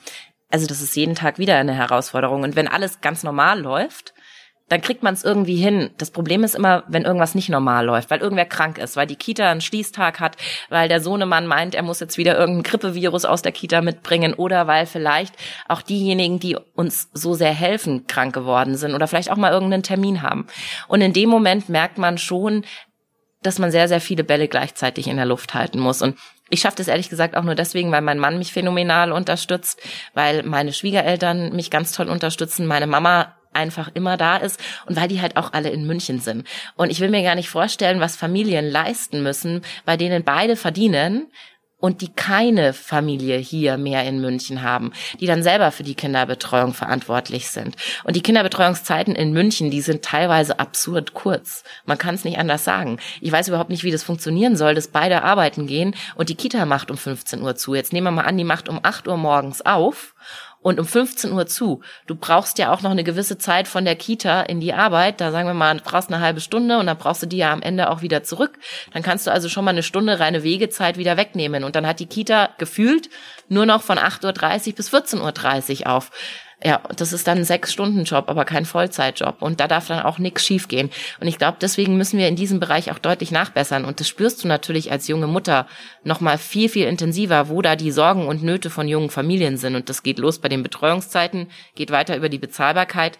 Also 0.49 0.67
das 0.67 0.81
ist 0.81 0.95
jeden 0.95 1.15
Tag 1.15 1.39
wieder 1.39 1.57
eine 1.57 1.73
Herausforderung. 1.73 2.43
Und 2.43 2.55
wenn 2.55 2.67
alles 2.67 3.01
ganz 3.01 3.23
normal 3.23 3.59
läuft, 3.59 4.13
dann 4.67 4.81
kriegt 4.81 5.03
man 5.03 5.13
es 5.13 5.23
irgendwie 5.23 5.57
hin. 5.57 5.91
Das 5.97 6.09
Problem 6.09 6.43
ist 6.43 6.55
immer, 6.55 6.83
wenn 6.87 7.03
irgendwas 7.03 7.35
nicht 7.35 7.49
normal 7.49 7.85
läuft, 7.85 8.09
weil 8.09 8.19
irgendwer 8.19 8.45
krank 8.45 8.79
ist, 8.79 8.95
weil 8.95 9.05
die 9.05 9.15
Kita 9.15 9.49
einen 9.49 9.61
Schließtag 9.61 10.19
hat, 10.19 10.37
weil 10.69 10.89
der 10.89 11.01
Sohnemann 11.01 11.45
meint, 11.45 11.75
er 11.75 11.83
muss 11.83 11.99
jetzt 11.99 12.17
wieder 12.17 12.37
irgendein 12.37 12.63
Grippevirus 12.63 13.25
aus 13.25 13.43
der 13.43 13.51
Kita 13.51 13.81
mitbringen 13.81 14.33
oder 14.33 14.65
weil 14.65 14.87
vielleicht 14.87 15.35
auch 15.67 15.83
diejenigen, 15.83 16.39
die 16.39 16.57
uns 16.73 17.09
so 17.13 17.35
sehr 17.35 17.53
helfen, 17.53 18.07
krank 18.07 18.33
geworden 18.33 18.75
sind 18.75 18.95
oder 18.95 19.07
vielleicht 19.07 19.31
auch 19.31 19.37
mal 19.37 19.51
irgendeinen 19.51 19.83
Termin 19.83 20.23
haben. 20.23 20.47
Und 20.87 21.01
in 21.01 21.13
dem 21.13 21.29
Moment 21.29 21.69
merkt 21.69 21.99
man 21.99 22.17
schon, 22.17 22.65
dass 23.43 23.59
man 23.59 23.69
sehr, 23.69 23.87
sehr 23.87 24.01
viele 24.01 24.23
Bälle 24.23 24.47
gleichzeitig 24.47 25.07
in 25.07 25.17
der 25.17 25.27
Luft 25.27 25.53
halten 25.53 25.79
muss. 25.79 26.01
Und 26.01 26.17
ich 26.49 26.61
schaffe 26.61 26.77
das 26.77 26.87
ehrlich 26.87 27.09
gesagt 27.09 27.35
auch 27.35 27.43
nur 27.43 27.53
deswegen, 27.53 27.91
weil 27.91 28.01
mein 28.01 28.17
Mann 28.17 28.39
mich 28.39 28.53
phänomenal 28.53 29.11
unterstützt, 29.11 29.79
weil 30.15 30.41
meine 30.41 30.73
Schwiegereltern 30.73 31.55
mich 31.55 31.69
ganz 31.69 31.91
toll 31.91 32.09
unterstützen, 32.09 32.65
meine 32.65 32.87
Mama 32.87 33.35
einfach 33.55 33.89
immer 33.93 34.17
da 34.17 34.37
ist 34.37 34.59
und 34.85 34.95
weil 34.95 35.07
die 35.07 35.21
halt 35.21 35.37
auch 35.37 35.53
alle 35.53 35.69
in 35.69 35.87
München 35.87 36.19
sind. 36.19 36.47
Und 36.75 36.89
ich 36.89 36.99
will 36.99 37.09
mir 37.09 37.23
gar 37.23 37.35
nicht 37.35 37.49
vorstellen, 37.49 37.99
was 37.99 38.15
Familien 38.15 38.69
leisten 38.69 39.23
müssen, 39.23 39.61
bei 39.85 39.97
denen 39.97 40.23
beide 40.23 40.55
verdienen 40.55 41.27
und 41.77 42.01
die 42.01 42.11
keine 42.11 42.73
Familie 42.73 43.37
hier 43.37 43.77
mehr 43.77 44.05
in 44.05 44.21
München 44.21 44.63
haben, 44.63 44.91
die 45.19 45.27
dann 45.27 45.43
selber 45.43 45.71
für 45.71 45.83
die 45.83 45.93
Kinderbetreuung 45.93 46.73
verantwortlich 46.73 47.49
sind. 47.49 47.75
Und 48.03 48.15
die 48.15 48.23
Kinderbetreuungszeiten 48.23 49.13
in 49.13 49.33
München, 49.33 49.69
die 49.69 49.81
sind 49.81 50.03
teilweise 50.03 50.59
absurd 50.59 51.13
kurz. 51.13 51.63
Man 51.85 51.97
kann 51.97 52.15
es 52.15 52.23
nicht 52.23 52.39
anders 52.39 52.63
sagen. 52.63 52.97
Ich 53.21 53.31
weiß 53.31 53.49
überhaupt 53.49 53.69
nicht, 53.69 53.83
wie 53.83 53.91
das 53.91 54.03
funktionieren 54.03 54.55
soll, 54.55 54.73
dass 54.73 54.87
beide 54.87 55.23
arbeiten 55.23 55.67
gehen 55.67 55.95
und 56.15 56.29
die 56.29 56.35
Kita 56.35 56.65
macht 56.65 56.89
um 56.89 56.97
15 56.97 57.41
Uhr 57.41 57.55
zu. 57.55 57.75
Jetzt 57.75 57.93
nehmen 57.93 58.07
wir 58.07 58.11
mal 58.11 58.25
an, 58.25 58.37
die 58.37 58.43
macht 58.43 58.69
um 58.69 58.79
8 58.81 59.07
Uhr 59.07 59.17
morgens 59.17 59.63
auf 59.63 60.15
und 60.65 60.79
um 60.79 60.87
15 60.87 61.31
Uhr 61.31 61.45
zu. 61.45 61.81
Du 62.07 62.15
brauchst 62.15 62.57
ja 62.57 62.73
auch 62.73 62.81
noch 62.81 62.89
eine 62.89 63.03
gewisse 63.03 63.37
Zeit 63.37 63.67
von 63.67 63.85
der 63.85 63.95
Kita 63.95 64.41
in 64.41 64.59
die 64.59 64.73
Arbeit. 64.73 65.21
Da 65.21 65.31
sagen 65.31 65.47
wir 65.47 65.53
mal, 65.53 65.77
du 65.77 65.83
brauchst 65.83 66.11
eine 66.11 66.23
halbe 66.23 66.41
Stunde 66.41 66.79
und 66.79 66.87
dann 66.87 66.97
brauchst 66.97 67.21
du 67.21 67.27
die 67.27 67.37
ja 67.37 67.53
am 67.53 67.61
Ende 67.61 67.87
auch 67.91 68.01
wieder 68.01 68.23
zurück. 68.23 68.57
Dann 68.91 69.03
kannst 69.03 69.27
du 69.27 69.31
also 69.31 69.47
schon 69.47 69.63
mal 69.63 69.69
eine 69.69 69.83
Stunde 69.83 70.19
reine 70.19 70.41
Wegezeit 70.41 70.97
wieder 70.97 71.17
wegnehmen. 71.17 71.63
Und 71.63 71.75
dann 71.75 71.85
hat 71.85 71.99
die 71.99 72.07
Kita 72.07 72.49
gefühlt 72.57 73.11
nur 73.47 73.67
noch 73.67 73.83
von 73.83 73.99
8.30 73.99 74.69
Uhr 74.69 74.73
bis 74.73 74.91
14.30 74.91 75.81
Uhr 75.81 75.91
auf. 75.91 76.09
Ja, 76.63 76.81
das 76.95 77.11
ist 77.11 77.27
dann 77.27 77.39
ein 77.39 77.43
Sechs-Stunden-Job, 77.43 78.29
aber 78.29 78.45
kein 78.45 78.65
Vollzeitjob. 78.65 79.41
Und 79.41 79.59
da 79.59 79.67
darf 79.67 79.87
dann 79.87 80.03
auch 80.03 80.19
nichts 80.19 80.45
schiefgehen. 80.45 80.89
Und 81.19 81.27
ich 81.27 81.37
glaube, 81.37 81.57
deswegen 81.59 81.97
müssen 81.97 82.17
wir 82.17 82.27
in 82.27 82.37
diesem 82.37 82.59
Bereich 82.59 82.91
auch 82.91 82.99
deutlich 82.99 83.31
nachbessern. 83.31 83.83
Und 83.83 83.99
das 83.99 84.07
spürst 84.07 84.43
du 84.43 84.47
natürlich 84.47 84.91
als 84.91 85.07
junge 85.07 85.27
Mutter 85.27 85.67
noch 86.03 86.21
mal 86.21 86.37
viel, 86.37 86.69
viel 86.69 86.87
intensiver, 86.87 87.49
wo 87.49 87.61
da 87.61 87.75
die 87.75 87.91
Sorgen 87.91 88.27
und 88.27 88.41
Nöte 88.41 88.69
von 88.69 88.87
jungen 88.87 89.09
Familien 89.09 89.57
sind. 89.57 89.75
Und 89.75 89.89
das 89.89 90.01
geht 90.01 90.17
los 90.17 90.39
bei 90.39 90.47
den 90.47 90.63
Betreuungszeiten, 90.63 91.47
geht 91.75 91.91
weiter 91.91 92.15
über 92.15 92.29
die 92.29 92.39
Bezahlbarkeit 92.39 93.17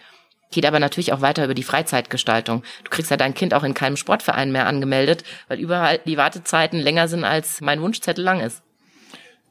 geht 0.52 0.64
aber 0.64 0.78
natürlich 0.78 1.12
auch 1.12 1.20
weiter 1.20 1.44
über 1.44 1.54
die 1.54 1.62
Freizeitgestaltung. 1.62 2.62
Du 2.84 2.90
kriegst 2.90 3.10
ja 3.10 3.16
dein 3.16 3.34
Kind 3.34 3.52
auch 3.52 3.64
in 3.64 3.74
keinem 3.74 3.96
Sportverein 3.96 4.52
mehr 4.52 4.66
angemeldet, 4.66 5.24
weil 5.48 5.58
überall 5.58 6.00
die 6.06 6.16
Wartezeiten 6.16 6.78
länger 6.78 7.08
sind, 7.08 7.24
als 7.24 7.60
mein 7.60 7.82
Wunschzettel 7.82 8.24
lang 8.24 8.40
ist. 8.40 8.62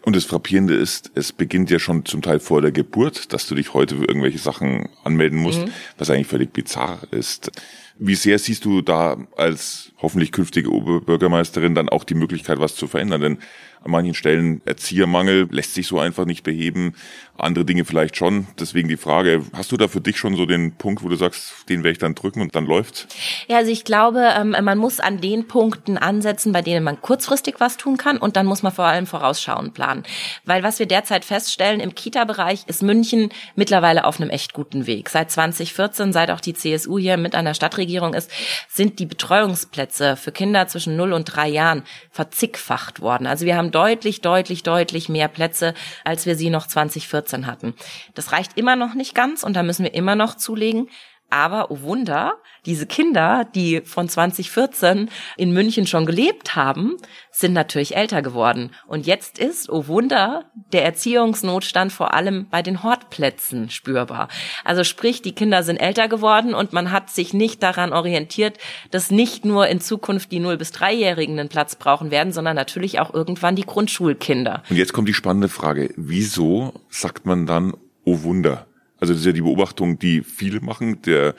Und 0.06 0.16
das 0.16 0.26
Frappierende 0.26 0.76
ist, 0.76 1.12
es 1.16 1.34
beginnt 1.34 1.72
ja 1.72 1.80
schon 1.80 2.06
zum 2.06 2.22
Teil 2.22 2.40
vor 2.40 2.62
der 2.62 2.72
Geburt, 2.72 3.34
dass 3.34 3.48
du 3.48 3.56
dich 3.56 3.74
heute 3.74 3.98
für 3.98 4.06
irgendwelche 4.06 4.38
Sachen 4.38 4.88
anmelden 5.04 5.40
musst, 5.40 5.62
mhm. 5.62 5.72
was 5.98 6.12
eigentlich 6.12 6.28
völlig 6.28 6.54
bizarr 6.54 7.00
ist. 7.10 7.52
Wie 7.98 8.14
sehr 8.14 8.38
siehst 8.38 8.66
du 8.66 8.84
da 8.84 9.18
als 9.36 9.94
hoffentlich 9.98 10.32
künftige 10.32 10.72
Oberbürgermeisterin 10.72 11.74
dann 11.74 11.90
auch 11.90 12.04
die 12.04 12.14
Möglichkeit, 12.14 12.60
was 12.60 12.76
zu 12.76 12.88
verändern? 12.88 13.22
Denn 13.22 13.38
an 13.86 13.92
manchen 13.92 14.16
Stellen 14.16 14.62
Erziehermangel 14.66 15.48
lässt 15.52 15.76
sich 15.76 15.88
so 15.88 16.00
einfach 16.00 16.26
nicht 16.26 16.44
beheben, 16.44 16.96
andere 17.38 17.66
Dinge 17.66 17.86
vielleicht 17.86 18.18
schon. 18.18 18.48
Deswegen 18.60 18.88
die 18.88 18.98
Frage, 18.98 19.44
hast 19.54 19.72
du 19.72 19.78
da 19.78 19.88
für 19.88 20.02
dich 20.02 20.18
schon 20.18 20.36
so 20.36 20.46
den 20.46 20.74
Punkt, 20.76 21.04
wo 21.04 21.10
du 21.10 21.16
sagst, 21.16 21.70
den 21.70 21.84
werde 21.84 21.92
ich 21.92 21.98
dann 22.00 22.16
drücken 22.16 22.42
und 22.42 22.56
dann 22.56 22.66
läuft's? 22.66 23.08
Ja, 23.48 23.58
also 23.58 23.72
ich 23.72 23.84
glaube, 23.84 24.34
ähm, 24.36 24.56
man 24.62 24.78
muss 24.78 25.00
an 25.00 25.22
den 25.22 25.48
Punkten 25.48 25.98
ansetzen, 25.98 26.52
bei 26.52 26.62
denen 26.62 26.84
man 26.84 27.02
kurzfristig 27.02 27.56
was 27.60 27.78
tun 27.78 27.98
kann 27.98 28.18
und 28.18 28.38
dann 28.38 28.46
muss 28.46 28.64
man 28.64 28.72
vor 28.72 28.86
allem 28.86 29.06
vorausschauend 29.06 29.74
planen. 29.74 30.04
Weil 30.46 30.64
was 30.64 30.80
wir 30.80 30.88
derzeit 30.88 31.26
feststellen, 31.26 31.80
im 31.80 31.94
Kita-Bereich 31.94 32.64
ist 32.68 32.82
München 32.82 33.30
mittlerweile 33.56 34.06
auf 34.06 34.20
einem 34.20 34.30
echt 34.30 34.54
guten 34.54 34.88
Weg. 34.88 35.10
Seit 35.10 35.30
2014, 35.30 36.12
seit 36.12 36.32
auch 36.32 36.42
die 36.42 36.54
CSU 36.54 36.98
hier 36.98 37.18
mit 37.18 37.36
an 37.36 37.46
der 37.46 37.54
Stadtregierung 37.54 38.14
ist, 38.14 38.32
sind 38.68 38.98
die 38.98 39.06
Betreuungsplätze 39.06 40.16
für 40.16 40.32
Kinder 40.32 40.68
zwischen 40.68 40.96
0 40.96 41.14
und 41.14 41.26
3 41.26 41.50
Jahren 41.50 41.84
verzickfacht 42.10 43.02
worden. 43.02 43.28
Also 43.28 43.46
wir 43.46 43.58
haben 43.58 43.72
deutlich, 43.76 44.22
deutlich, 44.22 44.64
deutlich 44.64 45.10
mehr 45.10 45.28
Plätze, 45.28 45.74
als 46.04 46.26
wir 46.26 46.36
sie 46.36 46.50
noch 46.50 46.66
2014 46.66 47.46
hatten. 47.46 47.76
Das 48.14 48.32
reicht 48.32 48.58
immer 48.58 48.76
noch 48.76 48.94
nicht 48.94 49.14
ganz 49.14 49.44
und 49.44 49.54
da 49.54 49.64
müssen 49.64 49.84
wir 49.84 49.94
immer 49.94 50.16
noch 50.16 50.36
zulegen. 50.36 50.90
Aber, 51.36 51.70
oh 51.70 51.82
Wunder, 51.82 52.36
diese 52.66 52.86
Kinder, 52.86 53.46
die 53.54 53.82
von 53.82 54.08
2014 54.08 55.10
in 55.36 55.52
München 55.52 55.86
schon 55.86 56.06
gelebt 56.06 56.56
haben, 56.56 56.96
sind 57.30 57.52
natürlich 57.52 57.98
älter 57.98 58.22
geworden. 58.22 58.72
Und 58.88 59.06
jetzt 59.06 59.38
ist, 59.38 59.70
oh 59.70 59.88
Wunder, 59.88 60.46
der 60.72 60.86
Erziehungsnotstand 60.86 61.92
vor 61.92 62.14
allem 62.14 62.48
bei 62.50 62.62
den 62.62 62.84
Hortplätzen 62.84 63.70
spürbar. 63.70 64.30
Also 64.64 64.86
sprich, 64.86 65.22
die 65.22 65.36
Kinder 65.36 65.64
sind 65.64 65.76
älter 65.76 66.08
geworden 66.08 66.54
und 66.54 66.72
man 66.72 66.94
hat 66.94 67.10
sich 67.10 67.34
nicht 67.34 67.62
daran 67.62 67.92
orientiert, 67.92 68.58
dass 68.92 69.12
nicht 69.12 69.44
nur 69.44 69.68
in 69.68 69.82
Zukunft 69.82 70.32
die 70.32 70.40
0- 70.40 70.56
bis 70.56 70.72
3-Jährigen 70.72 71.38
einen 71.38 71.50
Platz 71.50 71.76
brauchen 71.76 72.12
werden, 72.12 72.32
sondern 72.32 72.56
natürlich 72.56 73.02
auch 73.02 73.14
irgendwann 73.14 73.58
die 73.58 73.66
Grundschulkinder. 73.66 74.64
Und 74.70 74.78
jetzt 74.78 74.94
kommt 74.94 75.10
die 75.10 75.14
spannende 75.14 75.50
Frage. 75.50 75.94
Wieso 75.98 76.72
sagt 76.88 77.26
man 77.26 77.46
dann, 77.46 77.74
oh 78.06 78.24
Wunder? 78.24 78.68
Also 79.06 79.14
das 79.14 79.22
ist 79.22 79.28
ja 79.28 79.34
die 79.34 79.42
Beobachtung, 79.42 80.00
die 80.00 80.24
viele 80.24 80.62
machen. 80.62 81.00
Der 81.04 81.36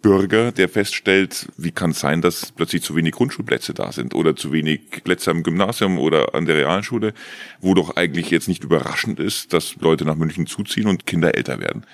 Bürger, 0.00 0.50
der 0.50 0.66
feststellt, 0.70 1.46
wie 1.58 1.70
kann 1.70 1.90
es 1.90 2.00
sein, 2.00 2.22
dass 2.22 2.52
plötzlich 2.52 2.82
zu 2.82 2.96
wenig 2.96 3.12
Grundschulplätze 3.12 3.74
da 3.74 3.92
sind 3.92 4.14
oder 4.14 4.34
zu 4.34 4.50
wenig 4.50 5.02
Plätze 5.04 5.30
am 5.30 5.42
Gymnasium 5.42 5.98
oder 5.98 6.34
an 6.34 6.46
der 6.46 6.56
Realschule, 6.56 7.12
wo 7.60 7.74
doch 7.74 7.96
eigentlich 7.96 8.30
jetzt 8.30 8.48
nicht 8.48 8.64
überraschend 8.64 9.20
ist, 9.20 9.52
dass 9.52 9.76
Leute 9.76 10.06
nach 10.06 10.14
München 10.14 10.46
zuziehen 10.46 10.86
und 10.86 11.04
Kinder 11.04 11.34
älter 11.34 11.60
werden. 11.60 11.84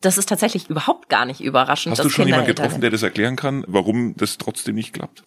Das 0.00 0.16
ist 0.16 0.28
tatsächlich 0.28 0.70
überhaupt 0.70 1.08
gar 1.08 1.24
nicht 1.24 1.40
überraschend. 1.40 1.98
Hast 1.98 2.04
du 2.04 2.08
schon 2.08 2.26
Kinder 2.26 2.38
jemanden 2.38 2.54
getroffen, 2.54 2.80
der 2.80 2.90
das 2.90 3.02
erklären 3.02 3.34
kann, 3.34 3.64
warum 3.66 4.16
das 4.16 4.38
trotzdem 4.38 4.76
nicht 4.76 4.92
klappt? 4.92 5.24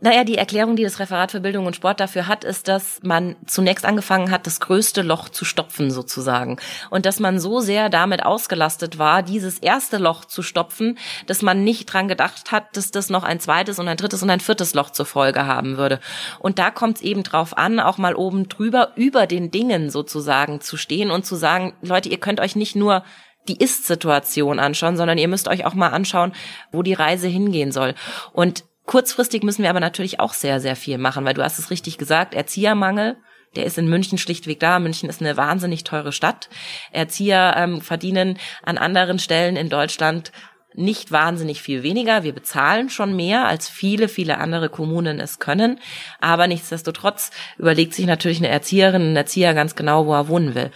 Naja, 0.00 0.22
die 0.22 0.38
Erklärung, 0.38 0.76
die 0.76 0.84
das 0.84 1.00
Referat 1.00 1.32
für 1.32 1.40
Bildung 1.40 1.66
und 1.66 1.74
Sport 1.74 1.98
dafür 1.98 2.28
hat, 2.28 2.44
ist, 2.44 2.68
dass 2.68 3.00
man 3.02 3.34
zunächst 3.46 3.84
angefangen 3.84 4.30
hat, 4.30 4.46
das 4.46 4.60
größte 4.60 5.02
Loch 5.02 5.28
zu 5.28 5.44
stopfen 5.44 5.90
sozusagen. 5.90 6.58
Und 6.90 7.04
dass 7.04 7.18
man 7.18 7.40
so 7.40 7.60
sehr 7.60 7.88
damit 7.88 8.24
ausgelastet 8.24 8.98
war, 8.98 9.22
dieses 9.24 9.58
erste 9.58 9.98
Loch 9.98 10.24
zu 10.24 10.42
stopfen, 10.42 10.98
dass 11.26 11.42
man 11.42 11.64
nicht 11.64 11.86
dran 11.86 12.06
gedacht 12.06 12.52
hat, 12.52 12.76
dass 12.76 12.92
das 12.92 13.10
noch 13.10 13.24
ein 13.24 13.40
zweites 13.40 13.80
und 13.80 13.88
ein 13.88 13.96
drittes 13.96 14.22
und 14.22 14.30
ein 14.30 14.40
viertes 14.40 14.74
Loch 14.74 14.90
zur 14.90 15.06
Folge 15.06 15.46
haben 15.46 15.76
würde. 15.76 15.98
Und 16.38 16.60
da 16.60 16.70
kommt 16.70 16.98
es 16.98 17.02
eben 17.02 17.24
drauf 17.24 17.58
an, 17.58 17.80
auch 17.80 17.98
mal 17.98 18.14
oben 18.14 18.48
drüber, 18.48 18.92
über 18.94 19.26
den 19.26 19.50
Dingen 19.50 19.90
sozusagen 19.90 20.60
zu 20.60 20.76
stehen 20.76 21.10
und 21.10 21.26
zu 21.26 21.34
sagen, 21.34 21.74
Leute, 21.82 22.08
ihr 22.08 22.18
könnt 22.18 22.40
euch 22.40 22.54
nicht 22.54 22.76
nur 22.76 23.02
die 23.48 23.56
Ist-Situation 23.56 24.58
anschauen, 24.58 24.96
sondern 24.96 25.18
ihr 25.18 25.28
müsst 25.28 25.48
euch 25.48 25.64
auch 25.64 25.74
mal 25.74 25.88
anschauen, 25.88 26.32
wo 26.70 26.82
die 26.82 26.94
Reise 26.94 27.28
hingehen 27.28 27.72
soll. 27.72 27.94
Und 28.32 28.64
Kurzfristig 28.84 29.44
müssen 29.44 29.62
wir 29.62 29.70
aber 29.70 29.80
natürlich 29.80 30.18
auch 30.18 30.34
sehr, 30.34 30.60
sehr 30.60 30.74
viel 30.74 30.98
machen, 30.98 31.24
weil 31.24 31.34
du 31.34 31.42
hast 31.42 31.58
es 31.58 31.70
richtig 31.70 31.98
gesagt, 31.98 32.34
Erziehermangel, 32.34 33.16
der 33.54 33.64
ist 33.64 33.78
in 33.78 33.88
München 33.88 34.18
schlichtweg 34.18 34.60
da. 34.60 34.78
München 34.78 35.08
ist 35.08 35.20
eine 35.20 35.36
wahnsinnig 35.36 35.84
teure 35.84 36.12
Stadt. 36.12 36.48
Erzieher 36.90 37.54
ähm, 37.56 37.80
verdienen 37.80 38.38
an 38.62 38.78
anderen 38.78 39.18
Stellen 39.18 39.56
in 39.56 39.68
Deutschland 39.68 40.32
nicht 40.74 41.12
wahnsinnig 41.12 41.60
viel 41.60 41.82
weniger. 41.82 42.22
Wir 42.22 42.32
bezahlen 42.32 42.88
schon 42.88 43.14
mehr, 43.14 43.46
als 43.46 43.68
viele, 43.68 44.08
viele 44.08 44.38
andere 44.38 44.70
Kommunen 44.70 45.20
es 45.20 45.38
können. 45.38 45.78
Aber 46.18 46.46
nichtsdestotrotz 46.46 47.30
überlegt 47.58 47.92
sich 47.92 48.06
natürlich 48.06 48.38
eine 48.38 48.48
Erzieherin, 48.48 49.12
ein 49.12 49.16
Erzieher 49.16 49.52
ganz 49.52 49.76
genau, 49.76 50.06
wo 50.06 50.14
er 50.14 50.28
wohnen 50.28 50.54
will. 50.54 50.70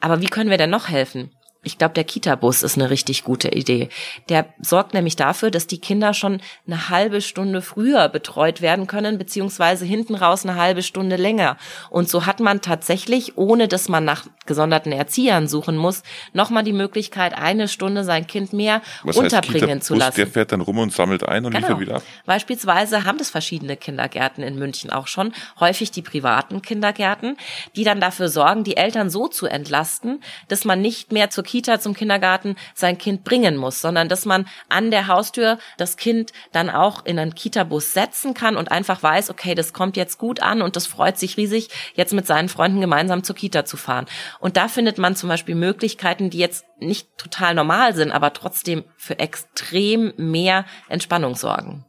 Aber 0.00 0.20
wie 0.20 0.26
können 0.26 0.50
wir 0.50 0.58
denn 0.58 0.70
noch 0.70 0.88
helfen? 0.88 1.30
Ich 1.62 1.76
glaube, 1.76 1.92
der 1.92 2.04
Kita-Bus 2.04 2.62
ist 2.62 2.76
eine 2.78 2.88
richtig 2.88 3.22
gute 3.22 3.48
Idee. 3.48 3.90
Der 4.30 4.46
sorgt 4.62 4.94
nämlich 4.94 5.16
dafür, 5.16 5.50
dass 5.50 5.66
die 5.66 5.78
Kinder 5.78 6.14
schon 6.14 6.40
eine 6.66 6.88
halbe 6.88 7.20
Stunde 7.20 7.60
früher 7.60 8.08
betreut 8.08 8.62
werden 8.62 8.86
können, 8.86 9.18
beziehungsweise 9.18 9.84
hinten 9.84 10.14
raus 10.14 10.46
eine 10.46 10.56
halbe 10.56 10.82
Stunde 10.82 11.16
länger. 11.16 11.58
Und 11.90 12.08
so 12.08 12.24
hat 12.24 12.40
man 12.40 12.62
tatsächlich, 12.62 13.36
ohne 13.36 13.68
dass 13.68 13.90
man 13.90 14.06
nach 14.06 14.24
gesonderten 14.46 14.90
Erziehern 14.90 15.48
suchen 15.48 15.76
muss, 15.76 16.02
nochmal 16.32 16.64
die 16.64 16.72
Möglichkeit, 16.72 17.34
eine 17.34 17.68
Stunde 17.68 18.04
sein 18.04 18.26
Kind 18.26 18.54
mehr 18.54 18.80
Was 19.02 19.18
unterbringen 19.18 19.76
heißt, 19.76 19.84
zu 19.84 19.94
lassen. 19.94 20.16
Der 20.16 20.26
fährt 20.28 20.52
dann 20.52 20.62
rum 20.62 20.78
und 20.78 20.94
sammelt 20.94 21.28
ein 21.28 21.44
und 21.44 21.52
genau. 21.52 21.66
liefert 21.66 21.80
wieder 21.80 21.96
ab. 21.96 22.02
Beispielsweise 22.24 23.04
haben 23.04 23.18
das 23.18 23.28
verschiedene 23.28 23.76
Kindergärten 23.76 24.42
in 24.42 24.58
München 24.58 24.90
auch 24.90 25.08
schon, 25.08 25.34
häufig 25.60 25.90
die 25.90 26.02
privaten 26.02 26.62
Kindergärten, 26.62 27.36
die 27.76 27.84
dann 27.84 28.00
dafür 28.00 28.30
sorgen, 28.30 28.64
die 28.64 28.78
Eltern 28.78 29.10
so 29.10 29.28
zu 29.28 29.46
entlasten, 29.46 30.22
dass 30.48 30.64
man 30.64 30.80
nicht 30.80 31.12
mehr 31.12 31.28
zur 31.28 31.44
Kita 31.50 31.80
zum 31.80 31.94
Kindergarten 31.94 32.54
sein 32.74 32.96
Kind 32.96 33.24
bringen 33.24 33.56
muss, 33.56 33.80
sondern 33.80 34.08
dass 34.08 34.24
man 34.24 34.46
an 34.68 34.92
der 34.92 35.08
Haustür 35.08 35.58
das 35.78 35.96
Kind 35.96 36.32
dann 36.52 36.70
auch 36.70 37.04
in 37.04 37.18
einen 37.18 37.34
Kita-Bus 37.34 37.92
setzen 37.92 38.34
kann 38.34 38.56
und 38.56 38.70
einfach 38.70 39.02
weiß, 39.02 39.30
okay, 39.30 39.56
das 39.56 39.72
kommt 39.72 39.96
jetzt 39.96 40.16
gut 40.16 40.40
an 40.40 40.62
und 40.62 40.76
das 40.76 40.86
freut 40.86 41.18
sich 41.18 41.36
riesig, 41.36 41.68
jetzt 41.94 42.12
mit 42.12 42.24
seinen 42.26 42.48
Freunden 42.48 42.80
gemeinsam 42.80 43.24
zur 43.24 43.34
Kita 43.34 43.64
zu 43.64 43.76
fahren. 43.76 44.06
Und 44.38 44.56
da 44.56 44.68
findet 44.68 44.98
man 44.98 45.16
zum 45.16 45.28
Beispiel 45.28 45.56
Möglichkeiten, 45.56 46.30
die 46.30 46.38
jetzt 46.38 46.64
nicht 46.78 47.18
total 47.18 47.56
normal 47.56 47.96
sind, 47.96 48.12
aber 48.12 48.32
trotzdem 48.32 48.84
für 48.96 49.18
extrem 49.18 50.12
mehr 50.16 50.64
Entspannung 50.88 51.34
sorgen 51.34 51.84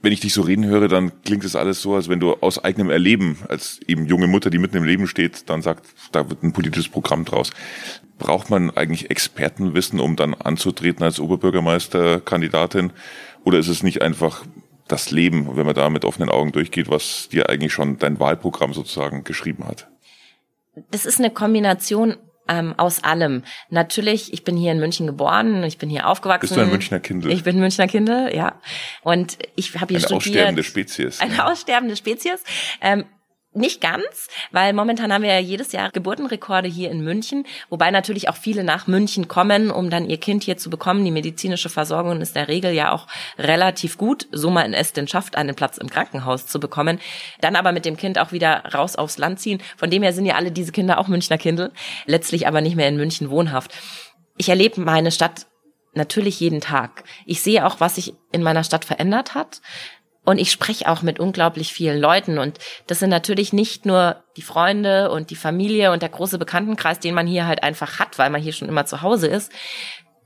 wenn 0.00 0.12
ich 0.12 0.20
dich 0.20 0.32
so 0.32 0.42
reden 0.42 0.64
höre, 0.64 0.88
dann 0.88 1.22
klingt 1.22 1.44
es 1.44 1.56
alles 1.56 1.82
so, 1.82 1.94
als 1.94 2.08
wenn 2.08 2.20
du 2.20 2.34
aus 2.34 2.62
eigenem 2.62 2.90
Erleben, 2.90 3.38
als 3.48 3.80
eben 3.86 4.06
junge 4.06 4.28
Mutter, 4.28 4.50
die 4.50 4.58
mitten 4.58 4.76
im 4.76 4.84
Leben 4.84 5.08
steht, 5.08 5.50
dann 5.50 5.60
sagt, 5.60 5.86
da 6.12 6.28
wird 6.30 6.42
ein 6.42 6.52
politisches 6.52 6.88
Programm 6.88 7.24
draus. 7.24 7.50
Braucht 8.18 8.50
man 8.50 8.70
eigentlich 8.70 9.10
Expertenwissen, 9.10 9.98
um 9.98 10.16
dann 10.16 10.34
anzutreten 10.34 11.04
als 11.04 11.18
Oberbürgermeisterkandidatin? 11.18 12.92
Oder 13.44 13.58
ist 13.58 13.68
es 13.68 13.82
nicht 13.82 14.02
einfach 14.02 14.44
das 14.86 15.10
Leben, 15.10 15.56
wenn 15.56 15.66
man 15.66 15.74
da 15.74 15.90
mit 15.90 16.04
offenen 16.04 16.30
Augen 16.30 16.52
durchgeht, 16.52 16.88
was 16.88 17.28
dir 17.30 17.48
eigentlich 17.48 17.72
schon 17.72 17.98
dein 17.98 18.20
Wahlprogramm 18.20 18.74
sozusagen 18.74 19.24
geschrieben 19.24 19.64
hat? 19.66 19.88
Das 20.90 21.06
ist 21.06 21.18
eine 21.18 21.30
Kombination 21.30 22.16
ähm, 22.48 22.74
aus 22.76 23.04
allem. 23.04 23.42
Natürlich, 23.70 24.32
ich 24.32 24.44
bin 24.44 24.56
hier 24.56 24.72
in 24.72 24.78
München 24.78 25.06
geboren, 25.06 25.62
ich 25.64 25.78
bin 25.78 25.88
hier 25.90 26.08
aufgewachsen. 26.08 26.40
Bist 26.40 26.56
du 26.56 26.60
ein 26.60 26.70
Münchner 26.70 27.00
Kindel? 27.00 27.30
Ich 27.32 27.44
bin 27.44 27.58
Münchner 27.58 27.86
Kindel, 27.86 28.34
ja. 28.34 28.60
Und 29.02 29.38
ich 29.56 29.74
habe 29.80 29.96
hier 29.96 29.98
eine 29.98 30.20
studiert. 30.20 30.26
Eine 30.26 30.56
aussterbende 30.56 30.62
Spezies. 30.62 31.20
Eine 31.20 31.46
aussterbende 31.46 31.96
Spezies. 31.96 32.42
Ähm, 32.80 33.04
nicht 33.54 33.80
ganz, 33.80 34.28
weil 34.52 34.72
momentan 34.72 35.12
haben 35.12 35.22
wir 35.22 35.32
ja 35.32 35.38
jedes 35.38 35.72
Jahr 35.72 35.90
Geburtenrekorde 35.90 36.68
hier 36.68 36.90
in 36.90 37.02
München, 37.02 37.46
wobei 37.70 37.90
natürlich 37.90 38.28
auch 38.28 38.36
viele 38.36 38.62
nach 38.62 38.86
München 38.86 39.26
kommen, 39.26 39.70
um 39.70 39.88
dann 39.90 40.08
ihr 40.08 40.18
Kind 40.18 40.44
hier 40.44 40.58
zu 40.58 40.68
bekommen. 40.68 41.04
Die 41.04 41.10
medizinische 41.10 41.70
Versorgung 41.70 42.20
ist 42.20 42.36
der 42.36 42.48
Regel 42.48 42.72
ja 42.72 42.92
auch 42.92 43.06
relativ 43.38 43.96
gut, 43.96 44.28
so 44.32 44.50
man 44.50 44.74
es 44.74 44.92
denn 44.92 45.08
schafft, 45.08 45.36
einen 45.36 45.54
Platz 45.54 45.78
im 45.78 45.88
Krankenhaus 45.88 46.46
zu 46.46 46.60
bekommen. 46.60 47.00
Dann 47.40 47.56
aber 47.56 47.72
mit 47.72 47.84
dem 47.84 47.96
Kind 47.96 48.18
auch 48.18 48.32
wieder 48.32 48.64
raus 48.74 48.96
aufs 48.96 49.18
Land 49.18 49.40
ziehen. 49.40 49.62
Von 49.76 49.90
dem 49.90 50.02
her 50.02 50.12
sind 50.12 50.26
ja 50.26 50.34
alle 50.34 50.52
diese 50.52 50.72
Kinder 50.72 50.98
auch 50.98 51.08
Münchner 51.08 51.38
Kindel, 51.38 51.72
letztlich 52.06 52.46
aber 52.46 52.60
nicht 52.60 52.76
mehr 52.76 52.88
in 52.88 52.96
München 52.96 53.30
wohnhaft. 53.30 53.72
Ich 54.36 54.50
erlebe 54.50 54.80
meine 54.80 55.10
Stadt 55.10 55.46
natürlich 55.94 56.40
jeden 56.40 56.60
Tag. 56.60 57.04
Ich 57.26 57.42
sehe 57.42 57.66
auch, 57.66 57.80
was 57.80 57.96
sich 57.96 58.14
in 58.30 58.42
meiner 58.42 58.64
Stadt 58.64 58.84
verändert 58.84 59.34
hat. 59.34 59.60
Und 60.28 60.36
ich 60.36 60.52
spreche 60.52 60.90
auch 60.90 61.00
mit 61.00 61.18
unglaublich 61.18 61.72
vielen 61.72 61.98
Leuten. 61.98 62.36
Und 62.36 62.58
das 62.86 62.98
sind 62.98 63.08
natürlich 63.08 63.54
nicht 63.54 63.86
nur 63.86 64.22
die 64.36 64.42
Freunde 64.42 65.10
und 65.10 65.30
die 65.30 65.36
Familie 65.36 65.90
und 65.90 66.02
der 66.02 66.10
große 66.10 66.38
Bekanntenkreis, 66.38 67.00
den 67.00 67.14
man 67.14 67.26
hier 67.26 67.46
halt 67.46 67.62
einfach 67.62 67.98
hat, 67.98 68.18
weil 68.18 68.28
man 68.28 68.42
hier 68.42 68.52
schon 68.52 68.68
immer 68.68 68.84
zu 68.84 69.00
Hause 69.00 69.26
ist. 69.26 69.50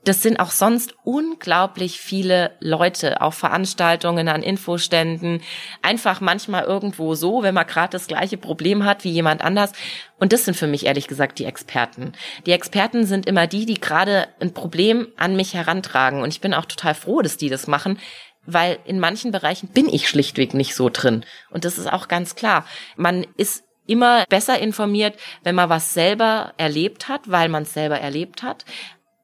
Das 0.02 0.20
sind 0.20 0.40
auch 0.40 0.50
sonst 0.50 0.96
unglaublich 1.04 2.00
viele 2.00 2.50
Leute 2.58 3.20
auf 3.20 3.36
Veranstaltungen, 3.36 4.26
an 4.26 4.42
Infoständen, 4.42 5.40
einfach 5.82 6.20
manchmal 6.20 6.64
irgendwo 6.64 7.14
so, 7.14 7.44
wenn 7.44 7.54
man 7.54 7.68
gerade 7.68 7.92
das 7.92 8.08
gleiche 8.08 8.38
Problem 8.38 8.84
hat 8.84 9.04
wie 9.04 9.10
jemand 9.12 9.44
anders. 9.44 9.70
Und 10.18 10.32
das 10.32 10.44
sind 10.44 10.56
für 10.56 10.66
mich 10.66 10.86
ehrlich 10.86 11.06
gesagt 11.06 11.38
die 11.38 11.44
Experten. 11.44 12.14
Die 12.44 12.50
Experten 12.50 13.06
sind 13.06 13.26
immer 13.26 13.46
die, 13.46 13.66
die 13.66 13.78
gerade 13.78 14.26
ein 14.40 14.52
Problem 14.52 15.06
an 15.16 15.36
mich 15.36 15.54
herantragen. 15.54 16.22
Und 16.22 16.30
ich 16.30 16.40
bin 16.40 16.54
auch 16.54 16.66
total 16.66 16.96
froh, 16.96 17.22
dass 17.22 17.36
die 17.36 17.48
das 17.48 17.68
machen, 17.68 18.00
weil 18.46 18.78
in 18.84 18.98
manchen 18.98 19.30
Bereichen 19.30 19.68
bin 19.68 19.88
ich 19.88 20.08
schlichtweg 20.08 20.54
nicht 20.54 20.74
so 20.74 20.88
drin. 20.88 21.24
Und 21.50 21.64
das 21.64 21.78
ist 21.78 21.92
auch 21.92 22.08
ganz 22.08 22.34
klar. 22.34 22.64
Man 22.96 23.26
ist 23.36 23.64
immer 23.86 24.24
besser 24.28 24.58
informiert, 24.58 25.16
wenn 25.42 25.54
man 25.54 25.68
was 25.68 25.94
selber 25.94 26.54
erlebt 26.56 27.08
hat, 27.08 27.30
weil 27.30 27.48
man 27.48 27.64
es 27.64 27.74
selber 27.74 27.98
erlebt 27.98 28.42
hat. 28.42 28.64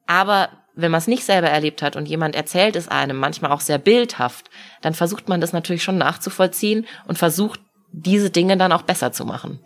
Aber 0.07 0.49
wenn 0.75 0.91
man 0.91 0.99
es 0.99 1.07
nicht 1.07 1.23
selber 1.23 1.49
erlebt 1.49 1.81
hat 1.81 1.95
und 1.95 2.07
jemand 2.07 2.35
erzählt 2.35 2.75
es 2.75 2.87
einem, 2.87 3.17
manchmal 3.17 3.51
auch 3.51 3.61
sehr 3.61 3.77
bildhaft, 3.77 4.49
dann 4.81 4.93
versucht 4.93 5.27
man 5.27 5.41
das 5.41 5.53
natürlich 5.53 5.83
schon 5.83 5.97
nachzuvollziehen 5.97 6.87
und 7.07 7.17
versucht, 7.17 7.59
diese 7.91 8.29
Dinge 8.29 8.55
dann 8.55 8.71
auch 8.71 8.83
besser 8.83 9.11
zu 9.11 9.25
machen. 9.25 9.59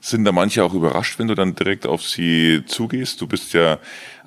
Sind 0.00 0.24
da 0.24 0.32
manche 0.32 0.64
auch 0.64 0.74
überrascht, 0.74 1.18
wenn 1.18 1.28
du 1.28 1.34
dann 1.34 1.54
direkt 1.54 1.86
auf 1.86 2.02
sie 2.02 2.64
zugehst? 2.66 3.20
Du 3.20 3.26
bist 3.26 3.52
ja 3.52 3.78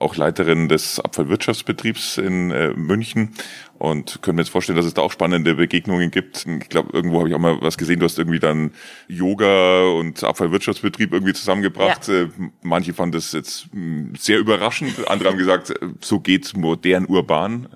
auch 0.02 0.16
Leiterin 0.16 0.68
des 0.68 1.00
Abfallwirtschaftsbetriebs 1.00 2.18
in 2.18 2.52
äh, 2.52 2.70
München 2.70 3.34
und 3.82 4.22
können 4.22 4.36
mir 4.36 4.44
jetzt 4.44 4.52
vorstellen, 4.52 4.78
dass 4.78 4.86
es 4.86 4.94
da 4.94 5.02
auch 5.02 5.12
spannende 5.12 5.56
Begegnungen 5.56 6.12
gibt. 6.12 6.46
Ich 6.46 6.70
glaube, 6.70 6.92
irgendwo 6.94 7.18
habe 7.18 7.30
ich 7.30 7.34
auch 7.34 7.40
mal 7.40 7.58
was 7.62 7.80
gesehen, 7.80 8.00
du 8.00 8.06
hast 8.06 8.20
irgendwie 8.20 8.40
dann 8.40 8.74
Yoga 9.08 9.86
und 9.88 10.24
Abfallwirtschaftsbetrieb 10.24 11.12
irgendwie 11.12 11.34
zusammengebracht. 11.34 12.08
Ja. 12.08 12.22
Äh, 12.22 12.28
manche 12.62 12.94
fanden 12.94 13.14
das 13.14 13.32
jetzt 13.32 13.70
hm, 13.72 14.14
sehr 14.16 14.38
überraschend, 14.38 15.08
andere 15.10 15.30
haben 15.30 15.40
gesagt, 15.40 15.72
äh, 15.72 15.88
so 16.00 16.20
geht 16.20 16.56
modern 16.56 17.08
urban. 17.08 17.70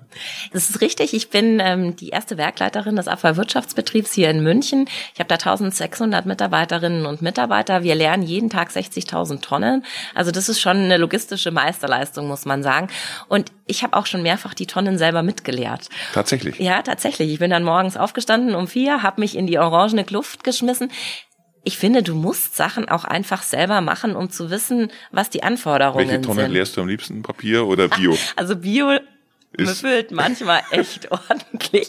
Das 0.52 0.70
ist 0.70 0.80
richtig. 0.80 1.12
Ich 1.12 1.28
bin 1.30 1.60
ähm, 1.60 1.96
die 1.96 2.10
erste 2.10 2.38
Werkleiterin 2.38 2.94
des 2.94 3.08
Abfallwirtschaftsbetriebs 3.08 4.12
hier 4.12 4.30
in 4.30 4.44
München. 4.44 4.88
Ich 5.12 5.18
habe 5.18 5.28
da 5.28 5.34
1600 5.34 6.24
Mitarbeiterinnen 6.24 7.04
und 7.04 7.20
Mitarbeiter. 7.20 7.82
Wir 7.82 7.96
lernen 7.96 8.22
jeden 8.22 8.48
Tag 8.48 8.70
60.000 8.70 9.40
Tonnen. 9.40 9.84
Also 10.14 10.30
das 10.30 10.48
ist 10.48 10.60
schon 10.60 10.76
eine 10.76 10.98
logistische 10.98 11.50
Meisterleistung, 11.50 12.15
muss 12.22 12.44
man 12.44 12.62
sagen. 12.62 12.88
Und 13.28 13.52
ich 13.66 13.82
habe 13.82 13.96
auch 13.96 14.06
schon 14.06 14.22
mehrfach 14.22 14.54
die 14.54 14.66
Tonnen 14.66 14.98
selber 14.98 15.22
mitgeleert. 15.22 15.88
Tatsächlich? 16.12 16.58
Ja, 16.58 16.82
tatsächlich. 16.82 17.32
Ich 17.32 17.38
bin 17.38 17.50
dann 17.50 17.64
morgens 17.64 17.96
aufgestanden 17.96 18.54
um 18.54 18.68
vier, 18.68 19.02
habe 19.02 19.20
mich 19.20 19.36
in 19.36 19.46
die 19.46 19.58
orangene 19.58 20.04
Kluft 20.04 20.44
geschmissen. 20.44 20.90
Ich 21.64 21.78
finde, 21.78 22.04
du 22.04 22.14
musst 22.14 22.54
Sachen 22.54 22.88
auch 22.88 23.04
einfach 23.04 23.42
selber 23.42 23.80
machen, 23.80 24.14
um 24.14 24.30
zu 24.30 24.50
wissen, 24.50 24.92
was 25.10 25.30
die 25.30 25.42
Anforderungen 25.42 25.98
sind. 26.06 26.10
Welche 26.10 26.22
Tonnen 26.22 26.40
sind. 26.44 26.52
leerst 26.52 26.76
du 26.76 26.82
am 26.82 26.88
liebsten? 26.88 27.22
Papier 27.24 27.66
oder 27.66 27.88
Bio? 27.88 28.16
Also 28.36 28.54
Bio 28.54 28.98
befüllt 29.56 30.10
manchmal 30.10 30.62
echt 30.70 31.10
ordentlich. 31.10 31.88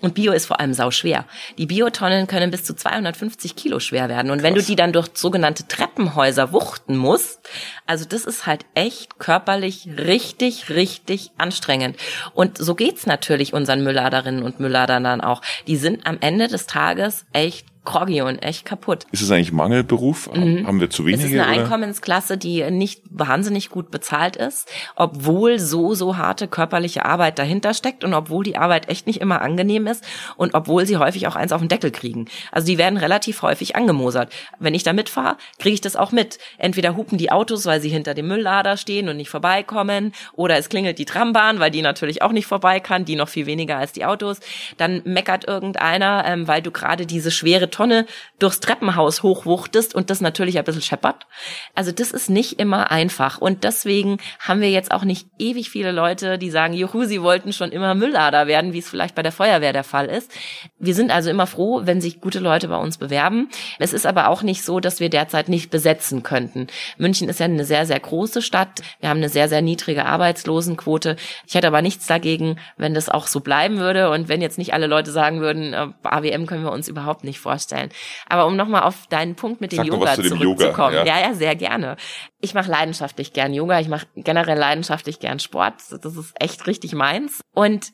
Und 0.00 0.14
Bio 0.14 0.32
ist 0.32 0.46
vor 0.46 0.60
allem 0.60 0.74
sau 0.74 0.90
schwer. 0.90 1.24
Die 1.58 1.66
Biotonnen 1.66 2.28
können 2.28 2.50
bis 2.52 2.62
zu 2.62 2.74
250 2.74 3.56
Kilo 3.56 3.80
schwer 3.80 4.08
werden. 4.08 4.30
Und 4.30 4.38
Krass. 4.38 4.44
wenn 4.44 4.54
du 4.54 4.62
die 4.62 4.76
dann 4.76 4.92
durch 4.92 5.08
sogenannte 5.14 5.66
Treppenhäuser 5.66 6.52
wuchten 6.52 6.96
musst, 6.96 7.40
also 7.86 8.04
das 8.04 8.24
ist 8.24 8.46
halt 8.46 8.64
echt 8.74 9.18
körperlich 9.18 9.88
richtig, 9.98 10.70
richtig 10.70 11.32
anstrengend. 11.36 11.96
Und 12.34 12.58
so 12.58 12.74
geht's 12.74 13.06
natürlich 13.06 13.52
unseren 13.52 13.82
Müllladerinnen 13.82 14.42
und 14.42 14.60
Müllladern 14.60 15.02
dann 15.02 15.20
auch. 15.20 15.42
Die 15.66 15.76
sind 15.76 16.06
am 16.06 16.18
Ende 16.20 16.46
des 16.46 16.66
Tages 16.66 17.26
echt 17.32 17.66
groggy 17.88 18.20
und 18.20 18.38
echt 18.38 18.66
kaputt. 18.66 19.06
Ist 19.12 19.22
es 19.22 19.30
eigentlich 19.30 19.50
Mangelberuf? 19.50 20.30
Mhm. 20.32 20.66
Haben 20.66 20.80
wir 20.80 20.90
zu 20.90 21.06
wenige? 21.06 21.22
Es 21.22 21.32
ist 21.32 21.38
eine 21.38 21.50
oder? 21.50 21.62
Einkommensklasse, 21.62 22.36
die 22.36 22.70
nicht 22.70 23.02
wahnsinnig 23.08 23.70
gut 23.70 23.90
bezahlt 23.90 24.36
ist, 24.36 24.68
obwohl 24.94 25.58
so, 25.58 25.94
so 25.94 26.18
harte 26.18 26.48
körperliche 26.48 27.06
Arbeit 27.06 27.38
dahinter 27.38 27.72
steckt 27.72 28.04
und 28.04 28.12
obwohl 28.12 28.44
die 28.44 28.58
Arbeit 28.58 28.90
echt 28.90 29.06
nicht 29.06 29.22
immer 29.22 29.40
angenehm 29.40 29.86
ist 29.86 30.04
und 30.36 30.54
obwohl 30.54 30.84
sie 30.84 30.98
häufig 30.98 31.26
auch 31.26 31.34
eins 31.34 31.50
auf 31.50 31.62
den 31.62 31.68
Deckel 31.68 31.90
kriegen. 31.90 32.26
Also 32.52 32.66
die 32.66 32.76
werden 32.76 32.98
relativ 32.98 33.40
häufig 33.40 33.74
angemosert. 33.74 34.30
Wenn 34.58 34.74
ich 34.74 34.82
da 34.82 34.92
mitfahre, 34.92 35.38
kriege 35.58 35.74
ich 35.74 35.80
das 35.80 35.96
auch 35.96 36.12
mit. 36.12 36.38
Entweder 36.58 36.94
hupen 36.94 37.16
die 37.16 37.32
Autos, 37.32 37.64
weil 37.64 37.80
sie 37.80 37.88
hinter 37.88 38.12
dem 38.12 38.28
Mülllader 38.28 38.76
stehen 38.76 39.08
und 39.08 39.16
nicht 39.16 39.30
vorbeikommen, 39.30 40.12
oder 40.34 40.58
es 40.58 40.68
klingelt 40.68 40.98
die 40.98 41.06
Trambahn, 41.06 41.58
weil 41.58 41.70
die 41.70 41.80
natürlich 41.80 42.20
auch 42.20 42.32
nicht 42.32 42.46
vorbei 42.46 42.80
kann, 42.80 43.06
die 43.06 43.16
noch 43.16 43.30
viel 43.30 43.46
weniger 43.46 43.78
als 43.78 43.92
die 43.92 44.04
Autos. 44.04 44.40
Dann 44.76 45.00
meckert 45.04 45.48
irgendeiner, 45.48 46.24
ähm, 46.26 46.46
weil 46.46 46.60
du 46.60 46.70
gerade 46.70 47.06
diese 47.06 47.30
schwere 47.30 47.70
Tonne 47.78 48.06
durchs 48.40 48.58
Treppenhaus 48.58 49.22
hochwuchtest 49.22 49.94
und 49.94 50.10
das 50.10 50.20
natürlich 50.20 50.58
ein 50.58 50.64
bisschen 50.64 50.82
scheppert. 50.82 51.28
Also 51.76 51.92
das 51.92 52.10
ist 52.10 52.28
nicht 52.28 52.58
immer 52.58 52.90
einfach 52.90 53.38
und 53.38 53.62
deswegen 53.62 54.18
haben 54.40 54.60
wir 54.60 54.70
jetzt 54.70 54.90
auch 54.90 55.04
nicht 55.04 55.28
ewig 55.38 55.70
viele 55.70 55.92
Leute, 55.92 56.38
die 56.38 56.50
sagen, 56.50 56.74
juhu, 56.74 57.04
sie 57.04 57.22
wollten 57.22 57.52
schon 57.52 57.70
immer 57.70 57.94
Mülllader 57.94 58.48
werden, 58.48 58.72
wie 58.72 58.78
es 58.78 58.88
vielleicht 58.88 59.14
bei 59.14 59.22
der 59.22 59.30
Feuerwehr 59.30 59.72
der 59.72 59.84
Fall 59.84 60.06
ist. 60.06 60.32
Wir 60.80 60.92
sind 60.92 61.12
also 61.12 61.30
immer 61.30 61.46
froh, 61.46 61.82
wenn 61.84 62.00
sich 62.00 62.20
gute 62.20 62.40
Leute 62.40 62.66
bei 62.66 62.78
uns 62.78 62.98
bewerben. 62.98 63.48
Es 63.78 63.92
ist 63.92 64.06
aber 64.06 64.26
auch 64.28 64.42
nicht 64.42 64.64
so, 64.64 64.80
dass 64.80 64.98
wir 64.98 65.08
derzeit 65.08 65.48
nicht 65.48 65.70
besetzen 65.70 66.24
könnten. 66.24 66.66
München 66.96 67.28
ist 67.28 67.38
ja 67.38 67.46
eine 67.46 67.64
sehr, 67.64 67.86
sehr 67.86 68.00
große 68.00 68.42
Stadt. 68.42 68.82
Wir 68.98 69.08
haben 69.08 69.18
eine 69.18 69.28
sehr, 69.28 69.48
sehr 69.48 69.62
niedrige 69.62 70.04
Arbeitslosenquote. 70.04 71.14
Ich 71.46 71.54
hätte 71.54 71.68
aber 71.68 71.82
nichts 71.82 72.08
dagegen, 72.08 72.58
wenn 72.76 72.94
das 72.94 73.08
auch 73.08 73.28
so 73.28 73.38
bleiben 73.38 73.78
würde 73.78 74.10
und 74.10 74.28
wenn 74.28 74.42
jetzt 74.42 74.58
nicht 74.58 74.74
alle 74.74 74.88
Leute 74.88 75.12
sagen 75.12 75.40
würden, 75.40 75.74
äh, 75.74 75.86
AWM 76.02 76.46
können 76.46 76.64
wir 76.64 76.72
uns 76.72 76.88
überhaupt 76.88 77.22
nicht 77.22 77.38
vorstellen 77.38 77.57
vorstellen. 77.58 77.90
Aber 78.28 78.46
um 78.46 78.56
nochmal 78.56 78.82
auf 78.82 79.06
deinen 79.08 79.34
Punkt 79.34 79.60
mit 79.60 79.72
dem 79.72 79.78
Sag 79.78 79.86
Yoga 79.86 80.14
zu 80.14 80.22
zurückzukommen. 80.22 80.94
Yoga, 80.94 81.04
ja. 81.04 81.04
ja, 81.04 81.28
ja, 81.28 81.34
sehr 81.34 81.56
gerne. 81.56 81.96
Ich 82.40 82.54
mache 82.54 82.70
leidenschaftlich 82.70 83.32
gern 83.32 83.52
Yoga, 83.52 83.80
ich 83.80 83.88
mache 83.88 84.06
generell 84.14 84.58
leidenschaftlich 84.58 85.18
gern 85.18 85.40
Sport. 85.40 85.74
Das 86.02 86.16
ist 86.16 86.34
echt 86.38 86.66
richtig 86.66 86.94
meins. 86.94 87.40
Und 87.52 87.92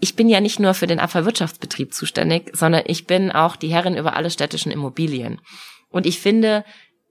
ich 0.00 0.16
bin 0.16 0.28
ja 0.28 0.40
nicht 0.40 0.58
nur 0.58 0.74
für 0.74 0.86
den 0.86 0.98
Abfallwirtschaftsbetrieb 0.98 1.94
zuständig, 1.94 2.50
sondern 2.54 2.82
ich 2.86 3.06
bin 3.06 3.30
auch 3.30 3.56
die 3.56 3.68
Herrin 3.68 3.96
über 3.96 4.16
alle 4.16 4.30
städtischen 4.30 4.72
Immobilien. 4.72 5.40
Und 5.90 6.06
ich 6.06 6.18
finde, 6.18 6.64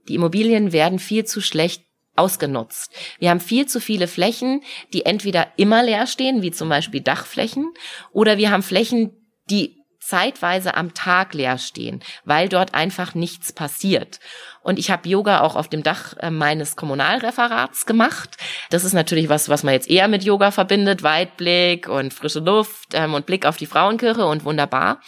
die 0.10 0.16
Immobilien 0.16 0.74
werden 0.74 1.00
viel 1.00 1.24
zu 1.24 1.40
schlecht 1.40 1.84
ausgenutzt. 2.18 2.92
Wir 3.20 3.30
haben 3.30 3.40
viel 3.40 3.68
zu 3.68 3.80
viele 3.80 4.08
Flächen, 4.08 4.62
die 4.92 5.06
entweder 5.06 5.48
immer 5.56 5.84
leer 5.84 6.06
stehen, 6.08 6.42
wie 6.42 6.52
zum 6.52 6.68
Beispiel 6.68 7.00
Dachflächen, 7.00 7.72
oder 8.12 8.38
wir 8.38 8.52
haben 8.52 8.64
Flächen, 8.64 9.12
die 9.50 9.81
zeitweise 10.02 10.76
am 10.76 10.94
Tag 10.94 11.34
leer 11.34 11.58
stehen, 11.58 12.02
weil 12.26 12.50
dort 12.50 12.74
einfach 12.74 13.14
nichts 13.16 13.54
passiert. 13.54 14.20
Und 14.64 14.78
ich 14.78 14.92
habe 14.92 15.08
Yoga 15.08 15.42
auch 15.42 15.56
auf 15.56 15.70
dem 15.70 15.84
Dach 15.84 16.16
äh, 16.18 16.30
meines 16.30 16.76
Kommunalreferats 16.76 17.86
gemacht. 17.86 18.38
Das 18.70 18.84
ist 18.84 18.94
natürlich 18.94 19.30
was, 19.30 19.50
was 19.50 19.64
man 19.64 19.74
jetzt 19.74 19.90
eher 19.90 20.08
mit 20.08 20.24
Yoga 20.24 20.52
verbindet, 20.52 21.04
Weitblick 21.04 21.88
und 21.88 22.14
frische 22.14 22.40
Luft 22.40 22.90
ähm, 22.94 23.14
und 23.14 23.26
Blick 23.26 23.46
auf 23.46 23.58
die 23.58 23.66
Frauenkirche 23.66 24.26
und 24.26 24.44
wunderbar. 24.44 25.02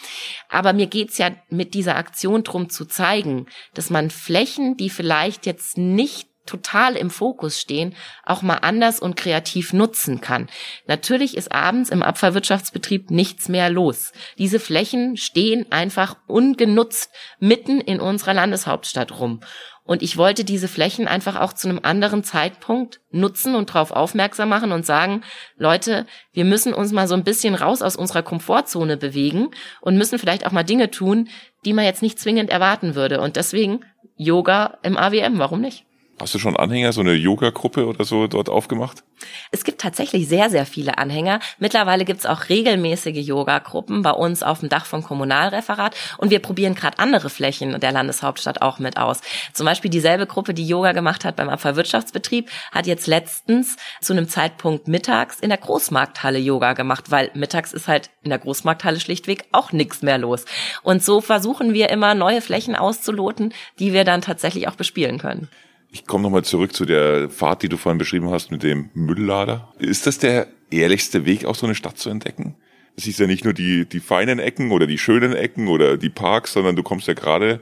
Aber 0.48 0.72
mir 0.72 0.86
geht's 0.86 1.18
ja 1.18 1.30
mit 1.50 1.74
dieser 1.74 1.96
Aktion 1.96 2.42
drum 2.42 2.70
zu 2.70 2.84
zeigen, 2.84 3.46
dass 3.74 3.90
man 3.90 4.10
Flächen, 4.10 4.76
die 4.76 4.90
vielleicht 4.90 5.46
jetzt 5.46 5.76
nicht 5.76 6.33
total 6.46 6.96
im 6.96 7.10
Fokus 7.10 7.60
stehen, 7.60 7.94
auch 8.24 8.42
mal 8.42 8.58
anders 8.58 9.00
und 9.00 9.16
kreativ 9.16 9.72
nutzen 9.72 10.20
kann. 10.20 10.48
Natürlich 10.86 11.36
ist 11.36 11.52
abends 11.52 11.90
im 11.90 12.02
Abfallwirtschaftsbetrieb 12.02 13.10
nichts 13.10 13.48
mehr 13.48 13.70
los. 13.70 14.12
Diese 14.38 14.60
Flächen 14.60 15.16
stehen 15.16 15.70
einfach 15.70 16.16
ungenutzt 16.26 17.10
mitten 17.38 17.80
in 17.80 18.00
unserer 18.00 18.34
Landeshauptstadt 18.34 19.18
rum. 19.18 19.40
Und 19.86 20.02
ich 20.02 20.16
wollte 20.16 20.44
diese 20.44 20.66
Flächen 20.66 21.06
einfach 21.06 21.38
auch 21.38 21.52
zu 21.52 21.68
einem 21.68 21.80
anderen 21.82 22.24
Zeitpunkt 22.24 23.00
nutzen 23.10 23.54
und 23.54 23.68
darauf 23.68 23.90
aufmerksam 23.90 24.48
machen 24.48 24.72
und 24.72 24.86
sagen, 24.86 25.22
Leute, 25.58 26.06
wir 26.32 26.46
müssen 26.46 26.72
uns 26.72 26.90
mal 26.90 27.06
so 27.06 27.14
ein 27.14 27.24
bisschen 27.24 27.54
raus 27.54 27.82
aus 27.82 27.94
unserer 27.94 28.22
Komfortzone 28.22 28.96
bewegen 28.96 29.50
und 29.82 29.98
müssen 29.98 30.18
vielleicht 30.18 30.46
auch 30.46 30.52
mal 30.52 30.62
Dinge 30.62 30.90
tun, 30.90 31.28
die 31.66 31.74
man 31.74 31.84
jetzt 31.84 32.00
nicht 32.00 32.18
zwingend 32.18 32.48
erwarten 32.48 32.94
würde. 32.94 33.20
Und 33.20 33.36
deswegen 33.36 33.84
Yoga 34.16 34.78
im 34.82 34.96
AWM, 34.96 35.38
warum 35.38 35.60
nicht? 35.60 35.84
Hast 36.20 36.32
du 36.32 36.38
schon 36.38 36.56
Anhänger, 36.56 36.92
so 36.92 37.00
eine 37.00 37.14
Yoga-Gruppe 37.14 37.86
oder 37.86 38.04
so 38.04 38.28
dort 38.28 38.48
aufgemacht? 38.48 39.02
Es 39.50 39.64
gibt 39.64 39.80
tatsächlich 39.80 40.28
sehr, 40.28 40.48
sehr 40.48 40.64
viele 40.64 40.96
Anhänger. 40.96 41.40
Mittlerweile 41.58 42.04
gibt's 42.04 42.24
auch 42.24 42.48
regelmäßige 42.48 43.26
Yoga-Gruppen 43.26 44.02
bei 44.02 44.12
uns 44.12 44.44
auf 44.44 44.60
dem 44.60 44.68
Dach 44.68 44.86
vom 44.86 45.02
Kommunalreferat 45.02 45.96
und 46.18 46.30
wir 46.30 46.38
probieren 46.38 46.76
gerade 46.76 47.00
andere 47.00 47.30
Flächen 47.30 47.80
der 47.80 47.90
Landeshauptstadt 47.90 48.62
auch 48.62 48.78
mit 48.78 48.96
aus. 48.96 49.22
Zum 49.52 49.66
Beispiel 49.66 49.90
dieselbe 49.90 50.26
Gruppe, 50.26 50.54
die 50.54 50.66
Yoga 50.66 50.92
gemacht 50.92 51.24
hat 51.24 51.34
beim 51.34 51.48
Abfallwirtschaftsbetrieb, 51.48 52.48
hat 52.70 52.86
jetzt 52.86 53.08
letztens 53.08 53.76
zu 54.00 54.12
einem 54.12 54.28
Zeitpunkt 54.28 54.86
mittags 54.86 55.40
in 55.40 55.48
der 55.48 55.58
Großmarkthalle 55.58 56.38
Yoga 56.38 56.74
gemacht, 56.74 57.10
weil 57.10 57.32
mittags 57.34 57.72
ist 57.72 57.88
halt 57.88 58.10
in 58.22 58.30
der 58.30 58.38
Großmarkthalle 58.38 59.00
schlichtweg 59.00 59.46
auch 59.50 59.72
nichts 59.72 60.02
mehr 60.02 60.18
los. 60.18 60.44
Und 60.84 61.02
so 61.02 61.20
versuchen 61.20 61.74
wir 61.74 61.88
immer 61.90 62.14
neue 62.14 62.40
Flächen 62.40 62.76
auszuloten, 62.76 63.52
die 63.80 63.92
wir 63.92 64.04
dann 64.04 64.22
tatsächlich 64.22 64.68
auch 64.68 64.76
bespielen 64.76 65.18
können. 65.18 65.48
Ich 65.94 66.06
komme 66.06 66.24
nochmal 66.24 66.42
zurück 66.42 66.74
zu 66.74 66.86
der 66.86 67.30
Fahrt, 67.30 67.62
die 67.62 67.68
du 67.68 67.76
vorhin 67.76 67.98
beschrieben 67.98 68.28
hast 68.28 68.50
mit 68.50 68.64
dem 68.64 68.90
Mülllader. 68.94 69.72
Ist 69.78 70.08
das 70.08 70.18
der 70.18 70.48
ehrlichste 70.72 71.24
Weg, 71.24 71.44
auch 71.44 71.54
so 71.54 71.66
eine 71.66 71.76
Stadt 71.76 71.98
zu 71.98 72.10
entdecken? 72.10 72.56
Es 72.96 73.06
ist 73.06 73.20
ja 73.20 73.28
nicht 73.28 73.44
nur 73.44 73.54
die, 73.54 73.88
die 73.88 74.00
feinen 74.00 74.40
Ecken 74.40 74.72
oder 74.72 74.88
die 74.88 74.98
schönen 74.98 75.34
Ecken 75.34 75.68
oder 75.68 75.96
die 75.96 76.10
Parks, 76.10 76.52
sondern 76.52 76.74
du 76.74 76.82
kommst 76.82 77.06
ja 77.06 77.14
gerade 77.14 77.60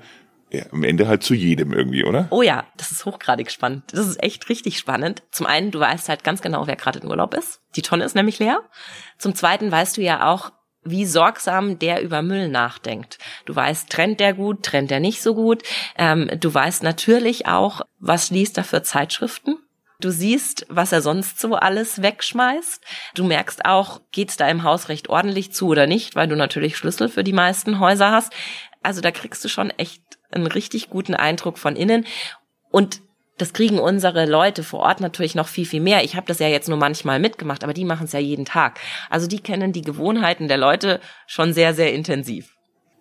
ja, 0.51 0.65
am 0.73 0.83
Ende 0.83 1.09
halt 1.09 1.23
zu 1.23 1.35
jedem 1.35 1.75
irgendwie, 1.75 2.05
oder? 2.05 2.27
Oh 2.31 2.41
ja, 2.41 2.65
das 2.79 2.91
ist 2.91 3.05
hochgradig 3.05 3.51
spannend. 3.51 3.85
Das 3.93 4.07
ist 4.07 4.23
echt 4.23 4.49
richtig 4.49 4.79
spannend. 4.79 5.23
Zum 5.31 5.45
einen, 5.45 5.71
du 5.71 5.81
weißt 5.81 6.09
halt 6.09 6.25
ganz 6.25 6.41
genau, 6.41 6.67
wer 6.67 6.77
gerade 6.77 7.01
in 7.01 7.09
Urlaub 7.09 7.35
ist. 7.35 7.61
Die 7.77 7.83
Tonne 7.83 8.05
ist 8.05 8.15
nämlich 8.15 8.39
leer. 8.39 8.63
Zum 9.19 9.35
zweiten 9.35 9.71
weißt 9.71 9.99
du 9.99 10.01
ja 10.01 10.31
auch, 10.31 10.53
wie 10.85 11.07
sorgsam 11.07 11.79
der 11.79 12.03
über 12.03 12.23
Müll 12.23 12.49
nachdenkt. 12.49 13.19
Du 13.45 13.55
weißt, 13.55 13.89
trennt 13.91 14.21
der 14.21 14.35
gut, 14.35 14.63
trennt 14.65 14.91
der 14.91 15.01
nicht 15.01 15.23
so 15.23 15.35
gut. 15.35 15.63
Ähm, 15.97 16.31
du 16.39 16.53
weißt 16.53 16.83
natürlich 16.83 17.47
auch, 17.47 17.83
was 17.99 18.31
liest 18.31 18.59
er 18.59 18.65
für 18.65 18.83
Zeitschriften. 18.83 19.59
Du 20.01 20.11
siehst, 20.11 20.67
was 20.69 20.91
er 20.91 21.01
sonst 21.01 21.39
so 21.39 21.55
alles 21.55 22.03
wegschmeißt. 22.03 22.83
Du 23.15 23.23
merkst 23.23 23.65
auch, 23.65 24.01
geht's 24.11 24.37
da 24.37 24.49
im 24.49 24.65
Haus 24.65 24.89
recht 24.89 25.09
ordentlich 25.09 25.53
zu 25.53 25.69
oder 25.69 25.87
nicht, 25.87 26.17
weil 26.17 26.27
du 26.27 26.35
natürlich 26.35 26.77
Schlüssel 26.77 27.09
für 27.09 27.23
die 27.23 27.33
meisten 27.33 27.79
Häuser 27.79 28.11
hast. 28.11 28.33
Also 28.83 29.01
da 29.01 29.13
kriegst 29.13 29.45
du 29.45 29.49
schon 29.49 29.71
echt 29.71 30.03
einen 30.33 30.49
richtig 30.49 30.91
guten 30.91 31.15
Eindruck 31.15 31.57
von 31.57 31.77
innen. 31.77 32.05
Und 32.73 33.01
das 33.39 33.53
kriegen 33.53 33.79
unsere 33.79 34.27
Leute 34.27 34.63
vor 34.63 34.81
Ort 34.81 35.01
natürlich 35.01 35.35
noch 35.35 35.49
viel, 35.49 35.67
viel 35.67 35.81
mehr. 35.81 36.05
Ich 36.05 36.17
habe 36.17 36.27
das 36.27 36.39
ja 36.39 36.49
jetzt 36.49 36.69
nur 36.69 36.79
manchmal 36.79 37.19
mitgemacht, 37.19 37.65
aber 37.65 37.75
die 37.75 37.85
machen 37.85 38.05
es 38.05 38.13
ja 38.13 38.21
jeden 38.21 38.45
Tag. 38.45 38.79
Also 39.11 39.27
die 39.27 39.41
kennen 39.41 39.73
die 39.73 39.83
Gewohnheiten 39.83 40.49
der 40.49 40.59
Leute 40.59 41.01
schon 41.27 41.53
sehr, 41.53 41.75
sehr 41.75 41.93
intensiv. 41.93 42.55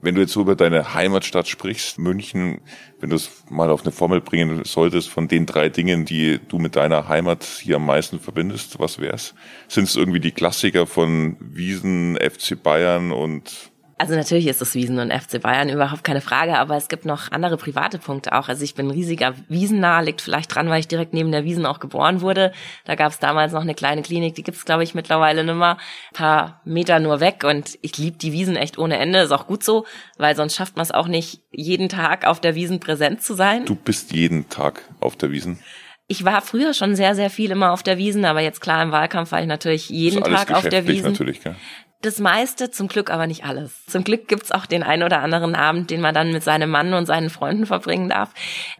Wenn 0.03 0.15
du 0.15 0.21
jetzt 0.21 0.33
so 0.33 0.41
über 0.41 0.55
deine 0.55 0.95
Heimatstadt 0.95 1.47
sprichst, 1.47 1.99
München, 1.99 2.61
wenn 2.99 3.11
du 3.11 3.15
es 3.15 3.43
mal 3.51 3.69
auf 3.69 3.83
eine 3.83 3.91
Formel 3.91 4.19
bringen 4.19 4.63
solltest, 4.63 5.09
von 5.09 5.27
den 5.27 5.45
drei 5.45 5.69
Dingen, 5.69 6.05
die 6.05 6.39
du 6.47 6.57
mit 6.57 6.75
deiner 6.75 7.07
Heimat 7.07 7.43
hier 7.43 7.75
am 7.75 7.85
meisten 7.85 8.19
verbindest, 8.19 8.79
was 8.79 8.99
wär's? 8.99 9.35
Sind 9.67 9.83
es 9.83 9.95
irgendwie 9.95 10.19
die 10.19 10.31
Klassiker 10.31 10.87
von 10.87 11.37
Wiesen, 11.39 12.17
FC 12.17 12.61
Bayern 12.61 13.11
und 13.11 13.70
also 14.01 14.15
natürlich 14.15 14.47
ist 14.47 14.63
es 14.63 14.73
Wiesen 14.73 14.97
und 14.97 15.13
FC 15.13 15.39
Bayern 15.39 15.69
überhaupt 15.69 16.03
keine 16.03 16.21
Frage, 16.21 16.57
aber 16.57 16.75
es 16.75 16.87
gibt 16.87 17.05
noch 17.05 17.31
andere 17.31 17.55
private 17.55 17.99
Punkte 17.99 18.33
auch. 18.33 18.49
Also 18.49 18.63
ich 18.63 18.73
bin 18.73 18.87
ein 18.87 18.91
riesiger 18.91 19.35
Wiesennah, 19.47 19.99
liegt 19.99 20.21
vielleicht 20.21 20.53
dran, 20.53 20.69
weil 20.69 20.79
ich 20.79 20.87
direkt 20.87 21.13
neben 21.13 21.31
der 21.31 21.43
Wiesen 21.43 21.67
auch 21.67 21.79
geboren 21.79 22.21
wurde. 22.21 22.51
Da 22.85 22.95
gab 22.95 23.11
es 23.11 23.19
damals 23.19 23.53
noch 23.53 23.61
eine 23.61 23.75
kleine 23.75 24.01
Klinik, 24.01 24.33
die 24.33 24.41
gibt's 24.41 24.65
glaube 24.65 24.83
ich 24.83 24.95
mittlerweile 24.95 25.43
nimmer. 25.43 25.77
Ein 26.11 26.15
paar 26.15 26.61
Meter 26.65 26.99
nur 26.99 27.19
weg 27.19 27.43
und 27.43 27.77
ich 27.83 27.95
liebe 27.99 28.17
die 28.17 28.33
Wiesen 28.33 28.55
echt 28.55 28.79
ohne 28.79 28.97
Ende. 28.97 29.19
Ist 29.19 29.31
auch 29.31 29.45
gut 29.45 29.63
so, 29.63 29.85
weil 30.17 30.35
sonst 30.35 30.55
schafft 30.55 30.77
man 30.77 30.83
es 30.83 30.91
auch 30.91 31.07
nicht, 31.07 31.41
jeden 31.51 31.87
Tag 31.87 32.25
auf 32.25 32.39
der 32.39 32.55
Wiesen 32.55 32.79
präsent 32.79 33.21
zu 33.21 33.35
sein. 33.35 33.65
Du 33.65 33.75
bist 33.75 34.13
jeden 34.13 34.49
Tag 34.49 34.81
auf 34.99 35.15
der 35.15 35.29
Wiesen? 35.29 35.59
Ich 36.07 36.25
war 36.25 36.41
früher 36.41 36.73
schon 36.73 36.95
sehr, 36.95 37.15
sehr 37.15 37.29
viel 37.29 37.51
immer 37.51 37.71
auf 37.71 37.83
der 37.83 37.97
Wiesen, 37.97 38.25
aber 38.25 38.41
jetzt 38.41 38.59
klar 38.59 38.81
im 38.83 38.91
Wahlkampf 38.91 39.31
war 39.31 39.41
ich 39.41 39.47
natürlich 39.47 39.89
jeden 39.89 40.23
Tag 40.23 40.51
auf 40.51 40.67
der 40.67 40.87
Wiesen. 40.87 41.11
Natürlich, 41.11 41.41
gell? 41.41 41.55
Das 42.01 42.19
meiste, 42.19 42.71
zum 42.71 42.87
Glück 42.87 43.11
aber 43.11 43.27
nicht 43.27 43.45
alles. 43.45 43.85
Zum 43.85 44.03
Glück 44.03 44.27
gibt's 44.27 44.51
auch 44.51 44.65
den 44.65 44.81
ein 44.81 45.03
oder 45.03 45.21
anderen 45.21 45.53
Abend, 45.53 45.91
den 45.91 46.01
man 46.01 46.15
dann 46.15 46.31
mit 46.31 46.43
seinem 46.43 46.71
Mann 46.71 46.93
und 46.93 47.05
seinen 47.05 47.29
Freunden 47.29 47.67
verbringen 47.67 48.09
darf. 48.09 48.33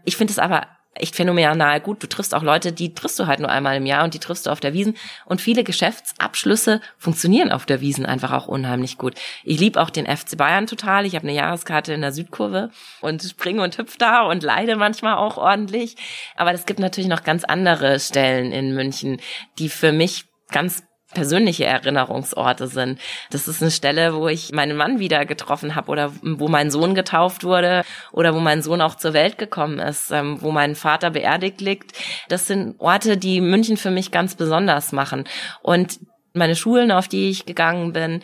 Ich 0.05 0.17
finde 0.17 0.31
es 0.31 0.39
aber 0.39 0.65
echt 0.93 1.15
phänomenal 1.15 1.79
gut. 1.79 2.03
Du 2.03 2.07
triffst 2.07 2.33
auch 2.35 2.43
Leute, 2.43 2.71
die 2.71 2.93
triffst 2.93 3.19
du 3.19 3.27
halt 3.27 3.39
nur 3.39 3.49
einmal 3.49 3.77
im 3.77 3.85
Jahr 3.85 4.03
und 4.03 4.13
die 4.13 4.19
triffst 4.19 4.45
du 4.45 4.49
auf 4.49 4.59
der 4.59 4.73
Wiesen. 4.73 4.97
Und 5.25 5.39
viele 5.39 5.63
Geschäftsabschlüsse 5.63 6.81
funktionieren 6.97 7.51
auf 7.51 7.65
der 7.65 7.79
Wiesen 7.79 8.05
einfach 8.05 8.31
auch 8.31 8.47
unheimlich 8.47 8.97
gut. 8.97 9.15
Ich 9.43 9.59
liebe 9.59 9.79
auch 9.81 9.89
den 9.89 10.05
FC 10.05 10.37
Bayern 10.37 10.67
total. 10.67 11.05
Ich 11.05 11.15
habe 11.15 11.27
eine 11.27 11.35
Jahreskarte 11.35 11.93
in 11.93 12.01
der 12.01 12.11
Südkurve 12.11 12.71
und 13.01 13.21
springe 13.21 13.63
und 13.63 13.77
hüpf 13.77 13.97
da 13.97 14.23
und 14.23 14.43
leide 14.43 14.75
manchmal 14.75 15.15
auch 15.15 15.37
ordentlich. 15.37 15.95
Aber 16.35 16.53
es 16.53 16.65
gibt 16.65 16.79
natürlich 16.79 17.09
noch 17.09 17.23
ganz 17.23 17.43
andere 17.43 17.99
Stellen 17.99 18.51
in 18.51 18.73
München, 18.73 19.21
die 19.59 19.69
für 19.69 19.91
mich 19.91 20.25
ganz 20.49 20.83
persönliche 21.13 21.65
Erinnerungsorte 21.65 22.67
sind. 22.67 22.99
Das 23.29 23.47
ist 23.47 23.61
eine 23.61 23.71
Stelle, 23.71 24.15
wo 24.15 24.27
ich 24.27 24.51
meinen 24.51 24.77
Mann 24.77 24.99
wieder 24.99 25.25
getroffen 25.25 25.75
habe 25.75 25.91
oder 25.91 26.11
wo 26.21 26.47
mein 26.47 26.71
Sohn 26.71 26.95
getauft 26.95 27.43
wurde 27.43 27.83
oder 28.11 28.33
wo 28.33 28.39
mein 28.39 28.61
Sohn 28.61 28.81
auch 28.81 28.95
zur 28.95 29.13
Welt 29.13 29.37
gekommen 29.37 29.79
ist, 29.79 30.11
ähm, 30.11 30.41
wo 30.41 30.51
mein 30.51 30.75
Vater 30.75 31.11
beerdigt 31.11 31.61
liegt. 31.61 31.97
Das 32.29 32.47
sind 32.47 32.79
Orte, 32.79 33.17
die 33.17 33.41
München 33.41 33.77
für 33.77 33.91
mich 33.91 34.11
ganz 34.11 34.35
besonders 34.35 34.91
machen. 34.91 35.25
Und 35.61 35.99
meine 36.33 36.55
Schulen, 36.55 36.91
auf 36.91 37.07
die 37.07 37.29
ich 37.29 37.45
gegangen 37.45 37.93
bin. 37.93 38.21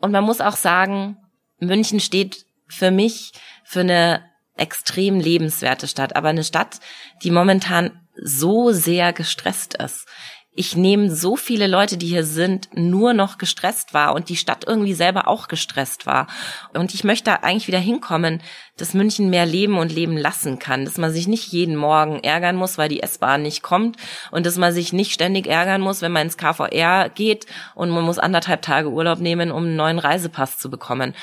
Und 0.00 0.12
man 0.12 0.24
muss 0.24 0.40
auch 0.40 0.56
sagen, 0.56 1.16
München 1.58 2.00
steht 2.00 2.44
für 2.68 2.90
mich 2.90 3.32
für 3.64 3.80
eine 3.80 4.24
extrem 4.56 5.20
lebenswerte 5.20 5.88
Stadt, 5.88 6.16
aber 6.16 6.28
eine 6.28 6.44
Stadt, 6.44 6.80
die 7.22 7.30
momentan 7.30 8.02
so 8.14 8.72
sehr 8.72 9.12
gestresst 9.12 9.74
ist 9.74 10.06
ich 10.56 10.74
nehme 10.74 11.14
so 11.14 11.36
viele 11.36 11.66
Leute, 11.66 11.98
die 11.98 12.06
hier 12.06 12.24
sind, 12.24 12.70
nur 12.74 13.12
noch 13.12 13.36
gestresst 13.36 13.92
wahr 13.92 14.14
und 14.14 14.30
die 14.30 14.36
Stadt 14.36 14.64
irgendwie 14.66 14.94
selber 14.94 15.28
auch 15.28 15.48
gestresst 15.48 16.06
war. 16.06 16.26
Und 16.72 16.94
ich 16.94 17.04
möchte 17.04 17.42
eigentlich 17.44 17.66
wieder 17.68 17.78
hinkommen, 17.78 18.40
dass 18.78 18.94
München 18.94 19.28
mehr 19.28 19.44
leben 19.44 19.76
und 19.76 19.92
leben 19.92 20.16
lassen 20.16 20.58
kann, 20.58 20.86
dass 20.86 20.96
man 20.96 21.12
sich 21.12 21.28
nicht 21.28 21.52
jeden 21.52 21.76
Morgen 21.76 22.20
ärgern 22.24 22.56
muss, 22.56 22.78
weil 22.78 22.88
die 22.88 23.02
S-Bahn 23.02 23.42
nicht 23.42 23.62
kommt 23.62 23.98
und 24.30 24.46
dass 24.46 24.56
man 24.56 24.72
sich 24.72 24.94
nicht 24.94 25.12
ständig 25.12 25.46
ärgern 25.46 25.82
muss, 25.82 26.00
wenn 26.00 26.12
man 26.12 26.22
ins 26.22 26.38
KVR 26.38 27.10
geht 27.10 27.46
und 27.74 27.90
man 27.90 28.04
muss 28.04 28.18
anderthalb 28.18 28.62
Tage 28.62 28.88
Urlaub 28.90 29.20
nehmen, 29.20 29.52
um 29.52 29.64
einen 29.64 29.76
neuen 29.76 29.98
Reisepass 29.98 30.58
zu 30.58 30.70
bekommen. 30.70 31.14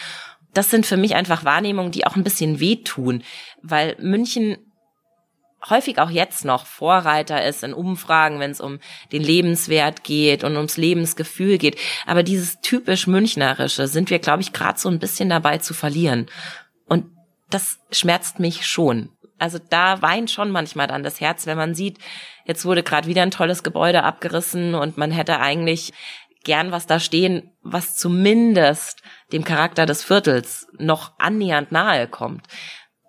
Das 0.53 0.69
sind 0.69 0.85
für 0.85 0.97
mich 0.97 1.15
einfach 1.15 1.43
Wahrnehmungen, 1.43 1.91
die 1.91 2.05
auch 2.05 2.15
ein 2.15 2.23
bisschen 2.23 2.59
wehtun, 2.59 3.23
weil 3.63 3.95
München 3.99 4.57
häufig 5.69 5.99
auch 5.99 6.09
jetzt 6.09 6.45
noch 6.45 6.65
Vorreiter 6.65 7.45
ist 7.45 7.63
in 7.63 7.73
Umfragen, 7.73 8.39
wenn 8.39 8.51
es 8.51 8.61
um 8.61 8.79
den 9.11 9.23
Lebenswert 9.23 10.03
geht 10.03 10.43
und 10.43 10.55
ums 10.55 10.77
Lebensgefühl 10.77 11.57
geht. 11.57 11.77
Aber 12.05 12.23
dieses 12.23 12.59
typisch 12.61 13.07
Münchnerische 13.07 13.87
sind 13.87 14.09
wir, 14.09 14.19
glaube 14.19 14.41
ich, 14.41 14.53
gerade 14.53 14.79
so 14.79 14.89
ein 14.89 14.99
bisschen 14.99 15.29
dabei 15.29 15.57
zu 15.59 15.73
verlieren. 15.73 16.27
Und 16.85 17.05
das 17.49 17.79
schmerzt 17.91 18.39
mich 18.39 18.65
schon. 18.65 19.09
Also 19.39 19.59
da 19.69 20.01
weint 20.01 20.31
schon 20.31 20.51
manchmal 20.51 20.87
dann 20.87 21.03
das 21.03 21.19
Herz, 21.19 21.45
wenn 21.47 21.57
man 21.57 21.75
sieht, 21.75 21.97
jetzt 22.45 22.65
wurde 22.65 22.83
gerade 22.83 23.07
wieder 23.07 23.23
ein 23.23 23.31
tolles 23.31 23.63
Gebäude 23.63 24.03
abgerissen 24.03 24.75
und 24.75 24.97
man 24.97 25.11
hätte 25.11 25.39
eigentlich 25.39 25.91
gern 26.43 26.71
was 26.71 26.87
da 26.87 26.99
stehen, 26.99 27.51
was 27.61 27.95
zumindest 27.95 29.01
dem 29.31 29.43
Charakter 29.43 29.85
des 29.85 30.03
Viertels 30.03 30.67
noch 30.77 31.13
annähernd 31.17 31.71
nahe 31.71 32.07
kommt. 32.07 32.47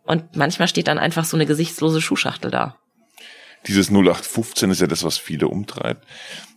Und 0.05 0.37
manchmal 0.37 0.69
steht 0.69 0.89
dann 0.89 0.99
einfach 0.99 1.25
so 1.25 1.37
eine 1.37 1.47
gesichtslose 1.47 2.01
Schuhschachtel 2.01 2.51
da. 2.51 2.77
Dieses 3.67 3.89
0815 3.89 4.71
ist 4.71 4.81
ja 4.81 4.87
das, 4.87 5.05
was 5.05 5.17
viele 5.17 5.49
umtreibt. 5.49 6.07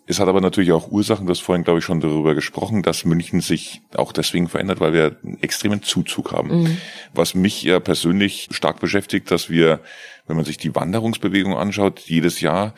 Es 0.09 0.19
hat 0.19 0.29
aber 0.29 0.39
natürlich 0.39 0.71
auch 0.71 0.89
Ursachen, 0.89 1.25
du 1.25 1.31
hast 1.31 1.41
vorhin, 1.41 1.65
glaube 1.65 1.79
ich, 1.79 1.85
schon 1.85 1.99
darüber 1.99 2.33
gesprochen, 2.33 2.81
dass 2.81 3.03
München 3.03 3.41
sich 3.41 3.81
auch 3.95 4.13
deswegen 4.13 4.47
verändert, 4.47 4.79
weil 4.79 4.93
wir 4.93 5.17
einen 5.21 5.41
extremen 5.41 5.83
Zuzug 5.83 6.31
haben. 6.31 6.63
Mhm. 6.63 6.77
Was 7.13 7.35
mich 7.35 7.61
ja 7.63 7.81
persönlich 7.81 8.47
stark 8.51 8.79
beschäftigt, 8.79 9.31
dass 9.31 9.49
wir, 9.49 9.81
wenn 10.25 10.37
man 10.37 10.45
sich 10.45 10.57
die 10.57 10.73
Wanderungsbewegung 10.73 11.57
anschaut, 11.57 11.99
jedes 11.99 12.39
Jahr 12.39 12.73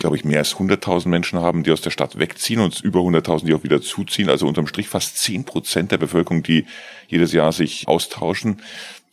glaube 0.00 0.16
ich, 0.16 0.24
mehr 0.24 0.38
als 0.38 0.56
100.000 0.56 1.08
Menschen 1.08 1.38
haben, 1.38 1.62
die 1.62 1.70
aus 1.70 1.82
der 1.82 1.90
Stadt 1.90 2.18
wegziehen 2.18 2.60
und 2.60 2.80
über 2.80 3.00
100.000, 3.00 3.44
die 3.44 3.54
auch 3.54 3.62
wieder 3.62 3.80
zuziehen. 3.80 4.28
Also 4.28 4.48
unterm 4.48 4.66
Strich 4.66 4.88
fast 4.88 5.18
10 5.18 5.44
Prozent 5.44 5.92
der 5.92 5.98
Bevölkerung, 5.98 6.42
die 6.42 6.64
jedes 7.06 7.32
Jahr 7.32 7.52
sich 7.52 7.86
austauschen. 7.86 8.62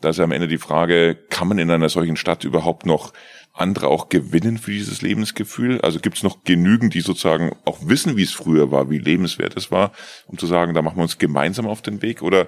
Da 0.02 0.10
ist 0.10 0.18
ja 0.18 0.24
am 0.24 0.32
Ende 0.32 0.48
die 0.48 0.60
Frage, 0.60 1.16
kann 1.30 1.48
man 1.48 1.58
in 1.58 1.72
einer 1.72 1.90
solchen 1.90 2.18
Stadt 2.18 2.44
überhaupt 2.44 2.86
noch 2.86 3.14
andere 3.54 3.88
auch 3.88 4.10
gewinnen 4.10 4.58
für 4.58 4.72
dieses 4.72 5.02
Lebensgefühl? 5.02 5.82
Also 5.82 6.00
gibt 6.00 6.18
es 6.18 6.24
noch 6.24 6.44
genügend, 6.44 6.94
die 6.94 7.02
sozusagen 7.02 7.56
auch 7.66 7.80
wissen, 7.82 8.16
wie 8.16 8.24
es 8.24 8.32
früher 8.32 8.72
war, 8.72 8.90
wie 8.92 9.00
lebenswert 9.00 9.58
es 9.58 9.72
war, 9.72 9.92
um 10.28 10.38
zu 10.38 10.46
sagen, 10.46 10.74
da 10.76 10.82
machen 10.82 10.98
wir 10.98 11.04
uns 11.04 11.18
gemeinsam 11.18 11.66
auf 11.66 11.82
den 11.82 12.02
Weg? 12.04 12.22
Oder 12.22 12.48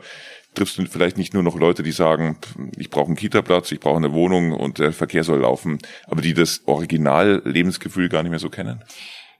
triffst 0.53 0.77
du 0.77 0.85
vielleicht 0.85 1.17
nicht 1.17 1.33
nur 1.33 1.43
noch 1.43 1.57
Leute, 1.57 1.83
die 1.83 1.91
sagen, 1.91 2.37
ich 2.77 2.89
brauche 2.89 3.07
einen 3.07 3.15
Kita-Platz, 3.15 3.71
ich 3.71 3.79
brauche 3.79 3.97
eine 3.97 4.13
Wohnung 4.13 4.51
und 4.51 4.79
der 4.79 4.93
Verkehr 4.93 5.23
soll 5.23 5.39
laufen, 5.39 5.79
aber 6.05 6.21
die 6.21 6.33
das 6.33 6.61
Original-Lebensgefühl 6.65 8.09
gar 8.09 8.23
nicht 8.23 8.31
mehr 8.31 8.39
so 8.39 8.49
kennen? 8.49 8.83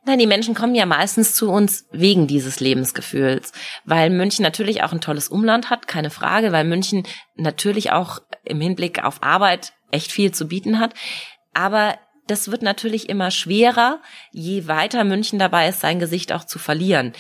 Nein, 0.06 0.20
die 0.20 0.28
Menschen 0.28 0.56
kommen 0.56 0.76
ja 0.76 0.86
meistens 0.86 1.36
zu 1.36 1.50
uns 1.52 1.86
wegen 1.92 2.26
dieses 2.26 2.60
Lebensgefühls, 2.60 3.52
weil 3.86 4.10
München 4.10 4.44
natürlich 4.44 4.82
auch 4.82 4.94
ein 4.94 5.02
tolles 5.02 5.28
Umland 5.28 5.70
hat, 5.70 5.88
keine 5.88 6.10
Frage, 6.10 6.52
weil 6.52 6.64
München 6.64 7.06
natürlich 7.36 7.92
auch 7.92 8.20
im 8.44 8.62
Hinblick 8.62 9.04
auf 9.04 9.22
Arbeit 9.22 9.74
echt 9.92 10.12
viel 10.12 10.32
zu 10.32 10.48
bieten 10.48 10.80
hat. 10.80 10.94
Aber 11.54 11.98
das 12.28 12.50
wird 12.50 12.62
natürlich 12.62 13.10
immer 13.10 13.32
schwerer, 13.32 14.02
je 14.32 14.68
weiter 14.68 15.04
München 15.04 15.40
dabei 15.40 15.68
ist, 15.68 15.82
sein 15.82 16.00
Gesicht 16.00 16.32
auch 16.32 16.46
zu 16.46 16.60
verlieren 16.60 17.14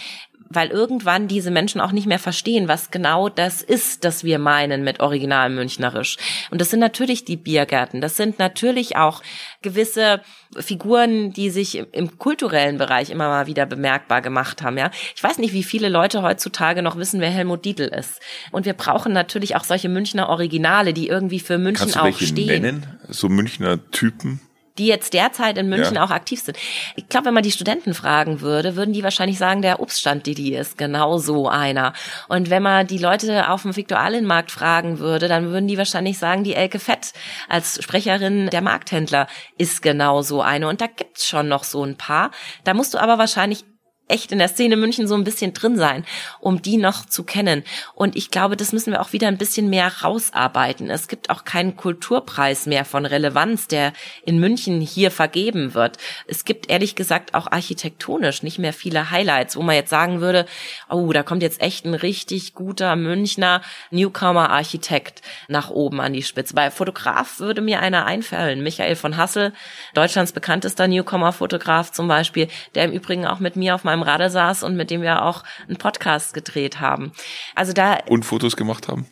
weil 0.50 0.70
irgendwann 0.70 1.28
diese 1.28 1.52
Menschen 1.52 1.80
auch 1.80 1.92
nicht 1.92 2.08
mehr 2.08 2.20
verstehen, 2.20 2.68
was 2.68 2.92
genau 2.92 3.30
das 3.30 3.62
ist, 3.62 4.04
das 4.04 4.24
wir 4.24 4.40
meinen 4.40 4.84
mit 4.84 5.00
Original 5.00 5.50
Münchnerisch. 5.50 6.18
Und 6.50 6.60
das 6.60 6.70
sind 6.72 6.80
natürlich 6.80 7.26
die 7.26 7.38
Biergärten, 7.38 8.02
das 8.02 8.18
sind 8.18 8.40
natürlich 8.40 8.96
auch 8.96 9.22
gewisse 9.62 10.22
Figuren, 10.58 11.32
die 11.32 11.50
sich 11.52 11.84
im, 11.92 12.18
kulturellen 12.18 12.78
Bereich 12.78 13.12
immer 13.12 13.28
mal 13.28 13.48
wieder 13.48 13.66
bemerkbar 13.66 14.22
gemacht 14.22 14.64
haben. 14.64 14.78
Ja, 14.78 14.90
ich 15.16 15.24
weiß 15.24 15.38
nicht, 15.38 15.54
wie 15.54 15.64
viele 15.64 15.90
Leute 15.90 16.24
heutzutage 16.24 16.82
noch 16.82 16.98
wissen, 16.98 17.22
wer 17.22 17.30
Helmut 17.30 17.66
Dietl 17.66 17.84
ist. 17.84 18.20
Und 18.52 18.66
wir 18.66 18.74
brauchen 18.74 19.14
natürlich 19.14 19.56
auch 19.56 19.64
solche 19.64 19.90
Münchner 19.90 20.30
Originale, 20.30 20.94
die 20.94 21.08
irgendwie 21.08 21.40
für 21.40 21.58
München 21.60 21.84
Kannst 21.84 21.96
du 21.96 22.00
auch 22.00 22.06
welche 22.06 22.26
stehen. 22.26 22.62
Nennen? 22.62 23.00
So 23.08 23.30
Münchner 23.30 23.80
Typen? 23.92 24.42
Die 24.78 24.88
jetzt 24.88 25.14
derzeit 25.14 25.58
in 25.58 25.68
München 25.70 25.96
Ja. 25.96 26.04
auch 26.04 26.12
aktiv 26.12 26.42
sind. 26.42 26.58
Ich 26.96 27.08
glaube, 27.10 27.28
wenn 27.28 27.34
man 27.34 27.44
die 27.44 27.52
Studenten 27.52 27.94
fragen 27.94 28.42
würde, 28.42 28.76
würden 28.76 28.94
die 28.94 29.04
wahrscheinlich 29.04 29.38
sagen, 29.38 29.62
der 29.62 29.80
Obststand 29.80 30.26
Didi 30.26 30.56
ist 30.56 30.78
genau 30.78 31.18
so 31.18 31.50
einer. 31.50 31.94
Und 32.28 32.50
wenn 32.50 32.64
man 32.64 32.88
die 32.88 32.98
Leute 32.98 33.50
auf 33.50 33.64
dem 33.64 33.76
Viktualienmarkt 33.76 34.52
fragen 34.52 35.00
würde, 35.00 35.28
dann 35.28 35.52
würden 35.52 35.68
die 35.68 35.78
wahrscheinlich 35.78 36.18
sagen, 36.18 36.44
die 36.44 36.56
Elke 36.56 36.80
Fett 36.80 37.14
als 37.48 37.84
Sprecherin 37.84 38.50
der 38.50 38.62
Markthändler 38.62 39.28
ist 39.58 39.82
genau 39.82 40.22
so 40.22 40.42
eine. 40.42 40.68
Und 40.68 40.82
da 40.82 40.88
gibt's 40.88 41.28
schon 41.28 41.48
noch 41.48 41.64
so 41.64 41.84
ein 41.84 41.98
paar. 41.98 42.32
Da 42.64 42.74
musst 42.74 42.94
du 42.94 42.98
aber 43.00 43.18
wahrscheinlich 43.18 43.66
echt 44.10 44.32
in 44.32 44.40
der 44.40 44.48
Szene 44.48 44.76
München 44.76 45.08
so 45.08 45.16
ein 45.16 45.24
bisschen 45.24 45.54
drin 45.54 45.78
sein, 45.78 46.06
um 46.40 46.62
die 46.62 46.78
noch 46.78 47.06
zu 47.06 47.24
kennen. 47.24 47.64
Und 47.94 48.16
ich 48.16 48.32
glaube, 48.32 48.58
das 48.58 48.74
müssen 48.74 48.92
wir 48.92 49.02
auch 49.02 49.14
wieder 49.14 49.28
ein 49.28 49.38
bisschen 49.38 49.70
mehr 49.70 49.92
rausarbeiten. 50.04 50.90
Es 50.90 51.08
gibt 51.08 51.30
auch 51.30 51.46
keinen 51.46 51.76
Kulturpreis 51.76 52.66
mehr 52.66 52.86
von 52.86 53.06
Relevanz, 53.06 53.68
der 53.68 53.94
in 54.26 54.40
München 54.40 54.82
hier 54.82 55.12
vergeben 55.12 55.74
wird. 55.74 55.98
Es 56.28 56.46
gibt 56.46 56.70
ehrlich 56.70 56.96
gesagt 56.96 57.34
auch 57.34 57.48
architektonisch 57.52 58.44
nicht 58.44 58.60
mehr 58.60 58.74
viele 58.74 59.12
Highlights, 59.12 59.56
wo 59.56 59.62
man 59.62 59.76
jetzt 59.76 59.90
sagen 59.90 60.22
würde, 60.22 60.46
oh, 60.90 61.12
da 61.14 61.24
kommt 61.24 61.44
jetzt 61.44 61.62
echt 61.62 61.86
ein 61.86 61.94
richtig 61.94 62.54
guter 62.54 62.96
Münchner 62.96 63.62
Newcomer-Architekt 63.92 65.22
nach 65.48 65.70
oben 65.70 66.02
an 66.02 66.14
die 66.14 66.24
Spitze. 66.24 66.54
Bei 66.56 66.72
Fotograf 66.72 67.40
würde 67.40 67.62
mir 67.62 67.80
einer 67.80 68.06
einfallen, 68.06 68.64
Michael 68.64 68.96
von 68.96 69.18
Hassel, 69.18 69.54
Deutschlands 69.94 70.32
bekanntester 70.32 70.88
Newcomer-Fotograf 70.88 71.92
zum 71.92 72.08
Beispiel, 72.08 72.48
der 72.76 72.86
im 72.86 72.92
Übrigen 72.92 73.26
auch 73.26 73.40
mit 73.40 73.56
mir 73.56 73.76
auf 73.76 73.84
meinem 73.84 73.99
Radar 74.04 74.30
saß 74.30 74.64
und 74.64 74.76
mit 74.76 74.92
dem 74.92 75.02
wir 75.02 75.24
auch 75.24 75.44
einen 75.68 75.78
Podcast 75.78 76.34
gedreht 76.34 76.80
haben. 76.80 77.12
Also 77.56 77.74
da 77.74 77.98
Und 78.08 78.26
Fotos 78.26 78.56
gemacht 78.56 78.88
haben? 78.88 79.08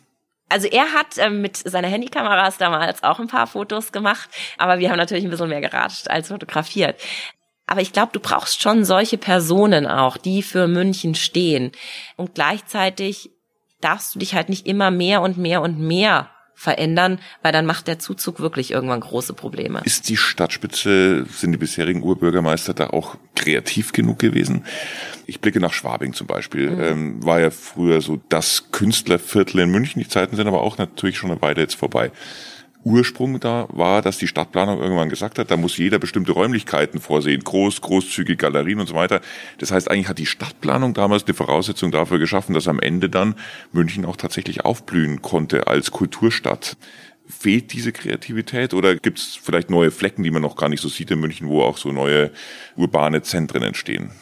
also 0.48 0.66
er 0.66 0.92
hat 0.92 1.18
ähm, 1.18 1.40
mit 1.40 1.56
seiner 1.56 1.88
Handykameras 1.88 2.58
damals 2.58 3.02
auch 3.02 3.20
ein 3.20 3.28
paar 3.28 3.46
Fotos 3.46 3.92
gemacht, 3.92 4.30
aber 4.56 4.78
wir 4.78 4.90
haben 4.90 4.96
natürlich 4.96 5.24
ein 5.24 5.30
bisschen 5.30 5.48
mehr 5.48 5.60
geratscht 5.60 6.08
als 6.08 6.28
fotografiert. 6.28 7.00
Aber 7.66 7.82
ich 7.82 7.92
glaube, 7.92 8.12
du 8.12 8.20
brauchst 8.20 8.62
schon 8.62 8.84
solche 8.84 9.18
Personen 9.18 9.86
auch, 9.86 10.16
die 10.16 10.42
für 10.42 10.68
München 10.68 11.14
stehen. 11.14 11.72
Und 12.16 12.34
gleichzeitig 12.34 13.30
darfst 13.82 14.14
du 14.14 14.18
dich 14.18 14.34
halt 14.34 14.48
nicht 14.48 14.66
immer 14.66 14.90
mehr 14.90 15.20
und 15.20 15.36
mehr 15.36 15.60
und 15.60 15.78
mehr 15.78 16.30
verändern, 16.58 17.20
weil 17.40 17.52
dann 17.52 17.66
macht 17.66 17.86
der 17.86 18.00
Zuzug 18.00 18.40
wirklich 18.40 18.72
irgendwann 18.72 18.98
große 18.98 19.32
Probleme. 19.32 19.80
Ist 19.84 20.08
die 20.08 20.16
Stadtspitze, 20.16 21.24
sind 21.30 21.52
die 21.52 21.56
bisherigen 21.56 22.02
Urbürgermeister 22.02 22.74
da 22.74 22.88
auch 22.88 23.16
kreativ 23.36 23.92
genug 23.92 24.18
gewesen? 24.18 24.64
Ich 25.26 25.40
blicke 25.40 25.60
nach 25.60 25.72
Schwabing 25.72 26.14
zum 26.14 26.26
Beispiel. 26.26 26.70
Mhm. 26.70 26.82
Ähm, 26.82 27.24
war 27.24 27.38
ja 27.38 27.50
früher 27.50 28.00
so 28.00 28.20
das 28.28 28.72
Künstlerviertel 28.72 29.60
in 29.60 29.70
München. 29.70 30.02
Die 30.02 30.08
Zeiten 30.08 30.34
sind 30.34 30.48
aber 30.48 30.62
auch 30.62 30.78
natürlich 30.78 31.16
schon 31.16 31.30
eine 31.30 31.40
Weile 31.40 31.60
jetzt 31.60 31.76
vorbei. 31.76 32.10
Ursprung 32.88 33.38
da 33.38 33.68
war, 33.70 34.02
dass 34.02 34.18
die 34.18 34.26
Stadtplanung 34.26 34.80
irgendwann 34.80 35.10
gesagt 35.10 35.38
hat, 35.38 35.50
da 35.50 35.56
muss 35.56 35.76
jeder 35.76 35.98
bestimmte 35.98 36.32
Räumlichkeiten 36.32 37.00
vorsehen, 37.00 37.44
groß, 37.44 37.82
großzügig, 37.82 38.38
Galerien 38.38 38.80
und 38.80 38.86
so 38.86 38.94
weiter. 38.94 39.20
Das 39.58 39.70
heißt, 39.70 39.90
eigentlich 39.90 40.08
hat 40.08 40.18
die 40.18 40.26
Stadtplanung 40.26 40.94
damals 40.94 41.24
eine 41.24 41.34
Voraussetzung 41.34 41.90
dafür 41.90 42.18
geschaffen, 42.18 42.54
dass 42.54 42.66
am 42.66 42.80
Ende 42.80 43.10
dann 43.10 43.34
München 43.72 44.04
auch 44.04 44.16
tatsächlich 44.16 44.64
aufblühen 44.64 45.20
konnte 45.20 45.66
als 45.66 45.90
Kulturstadt. 45.90 46.76
Fehlt 47.26 47.74
diese 47.74 47.92
Kreativität 47.92 48.72
oder 48.72 48.96
gibt 48.96 49.18
es 49.18 49.38
vielleicht 49.40 49.68
neue 49.68 49.90
Flecken, 49.90 50.22
die 50.22 50.30
man 50.30 50.40
noch 50.40 50.56
gar 50.56 50.70
nicht 50.70 50.80
so 50.80 50.88
sieht 50.88 51.10
in 51.10 51.20
München, 51.20 51.48
wo 51.48 51.60
auch 51.60 51.76
so 51.76 51.92
neue 51.92 52.30
urbane 52.74 53.20
Zentren 53.20 53.62
entstehen? 53.62 54.12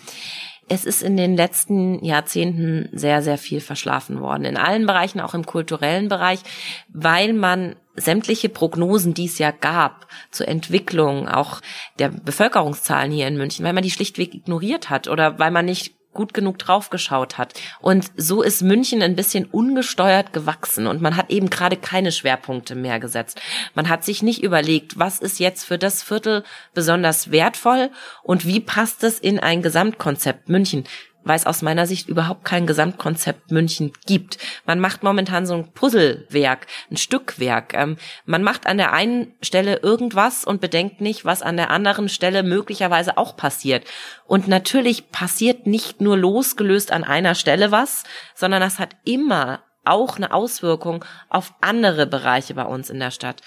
Es 0.68 0.84
ist 0.84 1.02
in 1.02 1.16
den 1.16 1.36
letzten 1.36 2.04
Jahrzehnten 2.04 2.88
sehr, 2.92 3.22
sehr 3.22 3.38
viel 3.38 3.60
verschlafen 3.60 4.20
worden. 4.20 4.44
In 4.44 4.56
allen 4.56 4.86
Bereichen, 4.86 5.20
auch 5.20 5.34
im 5.34 5.46
kulturellen 5.46 6.08
Bereich, 6.08 6.40
weil 6.88 7.32
man 7.32 7.76
sämtliche 7.96 8.48
Prognosen, 8.48 9.14
die 9.14 9.26
es 9.26 9.38
ja 9.38 9.50
gab 9.50 10.06
zur 10.30 10.48
Entwicklung 10.48 11.28
auch 11.28 11.60
der 11.98 12.08
Bevölkerungszahlen 12.08 13.12
hier 13.12 13.26
in 13.26 13.36
München, 13.36 13.64
weil 13.64 13.72
man 13.72 13.82
die 13.82 13.90
schlichtweg 13.90 14.34
ignoriert 14.34 14.90
hat 14.90 15.08
oder 15.08 15.38
weil 15.38 15.50
man 15.50 15.64
nicht 15.64 15.96
gut 16.16 16.34
genug 16.34 16.58
draufgeschaut 16.58 17.38
hat. 17.38 17.54
Und 17.80 18.10
so 18.16 18.42
ist 18.42 18.62
München 18.62 19.02
ein 19.02 19.14
bisschen 19.14 19.44
ungesteuert 19.44 20.32
gewachsen 20.32 20.88
und 20.88 21.00
man 21.00 21.16
hat 21.16 21.30
eben 21.30 21.50
gerade 21.50 21.76
keine 21.76 22.10
Schwerpunkte 22.10 22.74
mehr 22.74 22.98
gesetzt. 22.98 23.40
Man 23.74 23.88
hat 23.88 24.04
sich 24.04 24.22
nicht 24.22 24.42
überlegt, 24.42 24.98
was 24.98 25.20
ist 25.20 25.38
jetzt 25.38 25.64
für 25.64 25.78
das 25.78 26.02
Viertel 26.02 26.42
besonders 26.74 27.30
wertvoll 27.30 27.90
und 28.24 28.46
wie 28.46 28.60
passt 28.60 29.04
es 29.04 29.20
in 29.20 29.38
ein 29.38 29.62
Gesamtkonzept 29.62 30.48
München 30.48 30.84
weil 31.26 31.36
es 31.36 31.46
aus 31.46 31.60
meiner 31.60 31.86
Sicht 31.86 32.08
überhaupt 32.08 32.44
kein 32.44 32.66
Gesamtkonzept 32.66 33.50
München 33.50 33.92
gibt. 34.06 34.38
Man 34.64 34.80
macht 34.80 35.02
momentan 35.02 35.44
so 35.44 35.54
ein 35.54 35.72
Puzzlewerk, 35.72 36.66
ein 36.90 36.96
Stückwerk. 36.96 37.74
Ähm, 37.74 37.96
man 38.24 38.42
macht 38.42 38.66
an 38.66 38.78
der 38.78 38.92
einen 38.92 39.34
Stelle 39.42 39.80
irgendwas 39.82 40.44
und 40.44 40.60
bedenkt 40.60 41.00
nicht, 41.00 41.24
was 41.24 41.42
an 41.42 41.56
der 41.56 41.70
anderen 41.70 42.08
Stelle 42.08 42.42
möglicherweise 42.44 43.18
auch 43.18 43.36
passiert. 43.36 43.84
Und 44.26 44.46
natürlich 44.46 45.10
passiert 45.10 45.66
nicht 45.66 46.00
nur 46.00 46.16
losgelöst 46.16 46.92
an 46.92 47.04
einer 47.04 47.34
Stelle 47.34 47.72
was, 47.72 48.04
sondern 48.34 48.60
das 48.60 48.78
hat 48.78 48.96
immer 49.04 49.60
auch 49.84 50.16
eine 50.16 50.32
Auswirkung 50.32 51.04
auf 51.28 51.54
andere 51.60 52.06
Bereiche 52.06 52.54
bei 52.54 52.64
uns 52.64 52.88
in 52.88 53.00
der 53.00 53.10
Stadt. 53.10 53.42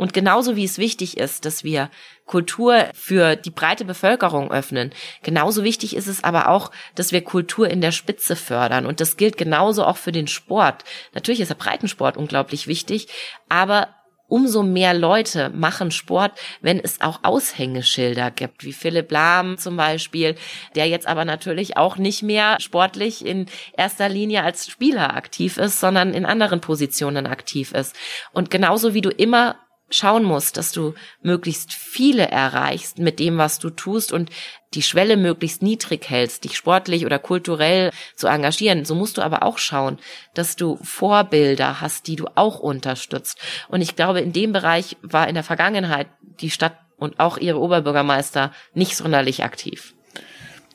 Und 0.00 0.14
genauso 0.14 0.56
wie 0.56 0.64
es 0.64 0.78
wichtig 0.78 1.18
ist, 1.18 1.44
dass 1.44 1.62
wir 1.62 1.90
Kultur 2.24 2.86
für 2.94 3.36
die 3.36 3.50
breite 3.50 3.84
Bevölkerung 3.84 4.50
öffnen, 4.50 4.94
genauso 5.22 5.62
wichtig 5.62 5.94
ist 5.94 6.06
es 6.06 6.24
aber 6.24 6.48
auch, 6.48 6.70
dass 6.94 7.12
wir 7.12 7.22
Kultur 7.22 7.68
in 7.68 7.82
der 7.82 7.92
Spitze 7.92 8.34
fördern. 8.34 8.86
Und 8.86 9.00
das 9.00 9.18
gilt 9.18 9.36
genauso 9.36 9.84
auch 9.84 9.98
für 9.98 10.10
den 10.10 10.26
Sport. 10.26 10.84
Natürlich 11.12 11.42
ist 11.42 11.50
der 11.50 11.56
Breitensport 11.56 12.16
unglaublich 12.16 12.66
wichtig, 12.66 13.08
aber 13.50 13.94
umso 14.26 14.62
mehr 14.62 14.94
Leute 14.94 15.50
machen 15.50 15.90
Sport, 15.90 16.32
wenn 16.62 16.80
es 16.80 17.02
auch 17.02 17.20
Aushängeschilder 17.22 18.30
gibt, 18.30 18.64
wie 18.64 18.72
Philipp 18.72 19.12
Lahm 19.12 19.58
zum 19.58 19.76
Beispiel, 19.76 20.34
der 20.76 20.88
jetzt 20.88 21.06
aber 21.06 21.26
natürlich 21.26 21.76
auch 21.76 21.98
nicht 21.98 22.22
mehr 22.22 22.56
sportlich 22.58 23.26
in 23.26 23.44
erster 23.76 24.08
Linie 24.08 24.44
als 24.44 24.66
Spieler 24.66 25.14
aktiv 25.14 25.58
ist, 25.58 25.78
sondern 25.78 26.14
in 26.14 26.24
anderen 26.24 26.62
Positionen 26.62 27.26
aktiv 27.26 27.72
ist. 27.72 27.94
Und 28.32 28.50
genauso 28.50 28.94
wie 28.94 29.02
du 29.02 29.10
immer 29.10 29.56
schauen 29.90 30.24
musst, 30.24 30.56
dass 30.56 30.72
du 30.72 30.94
möglichst 31.22 31.72
viele 31.72 32.28
erreichst 32.28 32.98
mit 32.98 33.18
dem, 33.18 33.38
was 33.38 33.58
du 33.58 33.70
tust 33.70 34.12
und 34.12 34.30
die 34.74 34.82
Schwelle 34.82 35.16
möglichst 35.16 35.62
niedrig 35.62 36.08
hältst, 36.08 36.44
dich 36.44 36.56
sportlich 36.56 37.04
oder 37.04 37.18
kulturell 37.18 37.90
zu 38.14 38.28
engagieren. 38.28 38.84
So 38.84 38.94
musst 38.94 39.18
du 39.18 39.22
aber 39.22 39.42
auch 39.42 39.58
schauen, 39.58 39.98
dass 40.34 40.56
du 40.56 40.78
Vorbilder 40.82 41.80
hast, 41.80 42.06
die 42.06 42.16
du 42.16 42.26
auch 42.36 42.60
unterstützt. 42.60 43.38
Und 43.68 43.80
ich 43.80 43.96
glaube, 43.96 44.20
in 44.20 44.32
dem 44.32 44.52
Bereich 44.52 44.96
war 45.02 45.28
in 45.28 45.34
der 45.34 45.44
Vergangenheit 45.44 46.06
die 46.40 46.50
Stadt 46.50 46.78
und 46.96 47.18
auch 47.18 47.38
ihre 47.38 47.58
Oberbürgermeister 47.58 48.52
nicht 48.74 48.96
sonderlich 48.96 49.42
aktiv. 49.42 49.94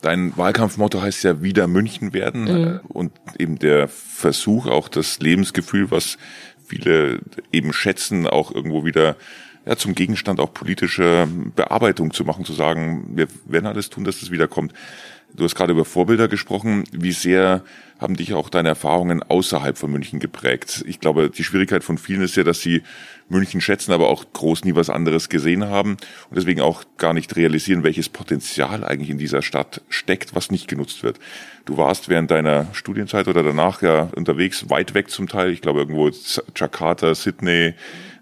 Dein 0.01 0.35
Wahlkampfmotto 0.37 1.01
heißt 1.01 1.23
ja 1.23 1.41
wieder 1.41 1.67
München 1.67 2.13
werden 2.13 2.43
mhm. 2.43 2.79
und 2.87 3.11
eben 3.39 3.57
der 3.57 3.87
Versuch, 3.87 4.67
auch 4.67 4.87
das 4.87 5.19
Lebensgefühl, 5.19 5.89
was 5.89 6.17
viele 6.65 7.19
eben 7.51 7.73
schätzen, 7.73 8.27
auch 8.27 8.53
irgendwo 8.53 8.85
wieder 8.85 9.15
ja, 9.65 9.75
zum 9.75 9.95
Gegenstand 9.95 10.39
auch 10.39 10.53
politische 10.53 11.27
Bearbeitung 11.55 12.13
zu 12.13 12.23
machen, 12.23 12.45
zu 12.45 12.53
sagen, 12.53 13.05
wir 13.15 13.27
werden 13.45 13.65
alles 13.65 13.89
tun, 13.89 14.03
dass 14.03 14.21
es 14.21 14.31
wiederkommt. 14.31 14.73
Du 15.35 15.43
hast 15.43 15.55
gerade 15.55 15.73
über 15.73 15.83
Vorbilder 15.83 16.27
gesprochen. 16.27 16.85
Wie 16.91 17.11
sehr 17.11 17.63
haben 17.99 18.15
dich 18.15 18.33
auch 18.33 18.49
deine 18.49 18.69
Erfahrungen 18.69 19.21
außerhalb 19.21 19.77
von 19.77 19.91
München 19.91 20.19
geprägt? 20.19 20.83
Ich 20.87 20.99
glaube, 20.99 21.29
die 21.29 21.43
Schwierigkeit 21.43 21.83
von 21.83 21.97
vielen 21.97 22.21
ist 22.21 22.37
ja, 22.37 22.43
dass 22.43 22.61
sie 22.61 22.83
München 23.27 23.59
schätzen, 23.59 23.91
aber 23.91 24.07
auch 24.07 24.25
groß 24.31 24.63
nie 24.63 24.75
was 24.75 24.89
anderes 24.89 25.27
gesehen 25.27 25.65
haben 25.65 25.97
und 26.29 26.37
deswegen 26.37 26.61
auch 26.61 26.83
gar 26.97 27.13
nicht 27.13 27.35
realisieren, 27.35 27.83
welches 27.83 28.07
Potenzial 28.07 28.83
eigentlich 28.85 29.09
in 29.09 29.17
dieser 29.17 29.41
Stadt 29.41 29.81
steckt, 29.89 30.35
was 30.35 30.51
nicht 30.51 30.67
genutzt 30.67 31.03
wird. 31.03 31.19
Du 31.65 31.77
warst 31.77 32.07
während 32.07 32.31
deiner 32.31 32.67
Studienzeit 32.73 33.27
oder 33.27 33.43
danach 33.43 33.81
ja 33.81 34.09
unterwegs, 34.15 34.69
weit 34.69 34.93
weg 34.93 35.09
zum 35.09 35.27
Teil. 35.27 35.51
Ich 35.51 35.61
glaube 35.61 35.79
irgendwo 35.79 36.11
Jakarta, 36.55 37.13
Sydney, 37.13 37.73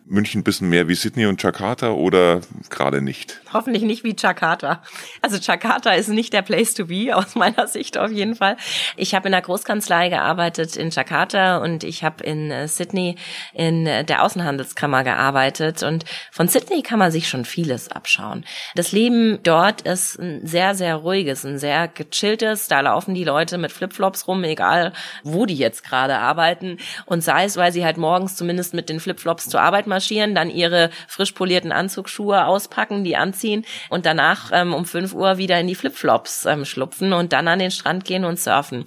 München 0.05 0.41
ein 0.41 0.43
bisschen 0.43 0.69
mehr 0.69 0.87
wie 0.87 0.95
Sydney 0.95 1.27
und 1.27 1.41
Jakarta 1.41 1.91
oder 1.91 2.41
gerade 2.69 3.01
nicht? 3.01 3.39
Hoffentlich 3.53 3.83
nicht 3.83 4.03
wie 4.03 4.15
Jakarta. 4.17 4.81
Also 5.21 5.37
Jakarta 5.37 5.93
ist 5.93 6.09
nicht 6.09 6.33
der 6.33 6.41
Place 6.41 6.73
to 6.73 6.85
be 6.87 7.15
aus 7.15 7.35
meiner 7.35 7.67
Sicht 7.67 7.97
auf 7.97 8.11
jeden 8.11 8.35
Fall. 8.35 8.57
Ich 8.97 9.15
habe 9.15 9.29
in 9.29 9.31
der 9.31 9.41
Großkanzlei 9.41 10.09
gearbeitet 10.09 10.75
in 10.75 10.89
Jakarta 10.89 11.57
und 11.57 11.85
ich 11.85 12.03
habe 12.03 12.23
in 12.23 12.51
äh, 12.51 12.67
Sydney 12.67 13.15
in 13.53 13.85
der 13.85 14.23
Außenhandelskammer 14.23 15.03
gearbeitet 15.03 15.83
und 15.83 16.03
von 16.31 16.49
Sydney 16.49 16.81
kann 16.81 16.99
man 16.99 17.11
sich 17.11 17.29
schon 17.29 17.45
vieles 17.45 17.87
abschauen. 17.89 18.45
Das 18.75 18.91
Leben 18.91 19.39
dort 19.43 19.83
ist 19.83 20.19
ein 20.19 20.45
sehr 20.45 20.75
sehr 20.75 20.95
ruhiges, 20.95 21.45
ein 21.45 21.59
sehr 21.59 21.87
gechilltes. 21.87 22.67
Da 22.67 22.81
laufen 22.81 23.13
die 23.13 23.23
Leute 23.23 23.57
mit 23.57 23.71
Flipflops 23.71 24.27
rum, 24.27 24.43
egal 24.43 24.91
wo 25.23 25.45
die 25.45 25.55
jetzt 25.55 25.83
gerade 25.83 26.17
arbeiten 26.17 26.77
und 27.05 27.23
sei 27.23 27.45
es, 27.45 27.55
weil 27.55 27.71
sie 27.71 27.85
halt 27.85 27.97
morgens 27.97 28.35
zumindest 28.35 28.73
mit 28.73 28.89
den 28.89 28.99
Flipflops 28.99 29.47
zur 29.47 29.61
Arbeit 29.61 29.87
marschieren, 29.93 30.33
dann 30.33 30.49
ihre 30.49 30.89
frisch 31.07 31.31
polierten 31.31 31.71
Anzugsschuhe 31.71 32.45
auspacken, 32.45 33.03
die 33.03 33.15
anziehen 33.15 33.63
und 33.89 34.05
danach 34.05 34.49
ähm, 34.51 34.73
um 34.73 34.85
5 34.85 35.13
Uhr 35.13 35.37
wieder 35.37 35.59
in 35.59 35.67
die 35.67 35.75
Flipflops 35.75 36.45
ähm, 36.45 36.65
schlupfen 36.65 37.13
und 37.13 37.31
dann 37.31 37.47
an 37.47 37.59
den 37.59 37.71
Strand 37.71 38.05
gehen 38.05 38.25
und 38.25 38.39
surfen. 38.39 38.85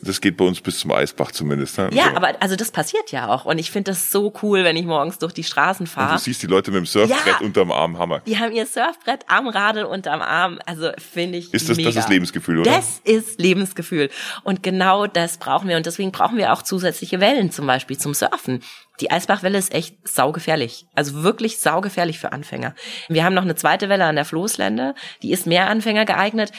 Das 0.00 0.20
geht 0.20 0.36
bei 0.36 0.44
uns 0.44 0.60
bis 0.60 0.80
zum 0.80 0.92
Eisbach 0.92 1.30
zumindest. 1.30 1.78
Ne? 1.78 1.90
Ja, 1.92 2.10
so. 2.10 2.16
aber 2.16 2.32
also 2.40 2.56
das 2.56 2.72
passiert 2.72 3.12
ja 3.12 3.28
auch 3.28 3.44
und 3.44 3.58
ich 3.58 3.70
finde 3.70 3.92
das 3.92 4.10
so 4.10 4.32
cool, 4.42 4.64
wenn 4.64 4.76
ich 4.76 4.84
morgens 4.84 5.18
durch 5.18 5.32
die 5.32 5.44
Straßen 5.44 5.86
fahre. 5.86 6.14
Du 6.14 6.18
siehst 6.18 6.42
die 6.42 6.46
Leute 6.46 6.70
mit 6.70 6.78
dem 6.78 6.86
Surfbrett 6.86 7.40
ja, 7.40 7.46
unterm 7.46 7.70
Arm, 7.70 7.98
Hammer. 7.98 8.20
Die 8.26 8.38
haben 8.38 8.52
ihr 8.52 8.66
Surfbrett 8.66 9.24
am 9.28 9.46
Radl 9.46 9.84
unterm 9.84 10.20
Arm, 10.20 10.58
also 10.66 10.90
finde 10.98 11.38
ich 11.38 11.54
Ist 11.54 11.68
das 11.68 11.76
mega. 11.76 11.90
das 11.90 12.04
ist 12.04 12.10
Lebensgefühl, 12.10 12.58
oder? 12.58 12.70
Das 12.70 13.00
ist 13.04 13.40
Lebensgefühl 13.40 14.10
und 14.42 14.62
genau 14.62 15.06
das 15.06 15.38
brauchen 15.38 15.68
wir 15.68 15.76
und 15.76 15.86
deswegen 15.86 16.10
brauchen 16.10 16.36
wir 16.36 16.52
auch 16.52 16.62
zusätzliche 16.62 17.20
Wellen 17.20 17.50
zum 17.50 17.66
Beispiel 17.66 17.96
zum 17.96 18.14
Surfen. 18.14 18.62
Die 19.00 19.10
Eisbachwelle 19.10 19.58
ist 19.58 19.72
echt 19.72 20.08
saugefährlich. 20.08 20.86
Also 20.94 21.22
wirklich 21.22 21.58
saugefährlich 21.58 22.18
für 22.18 22.32
Anfänger. 22.32 22.74
Wir 23.08 23.24
haben 23.24 23.34
noch 23.34 23.42
eine 23.42 23.54
zweite 23.54 23.88
Welle 23.88 24.04
an 24.04 24.16
der 24.16 24.24
Floßlände. 24.24 24.94
Die 25.22 25.32
ist 25.32 25.46
mehr 25.46 25.68
Anfänger 25.68 26.04
geeignet. 26.04 26.52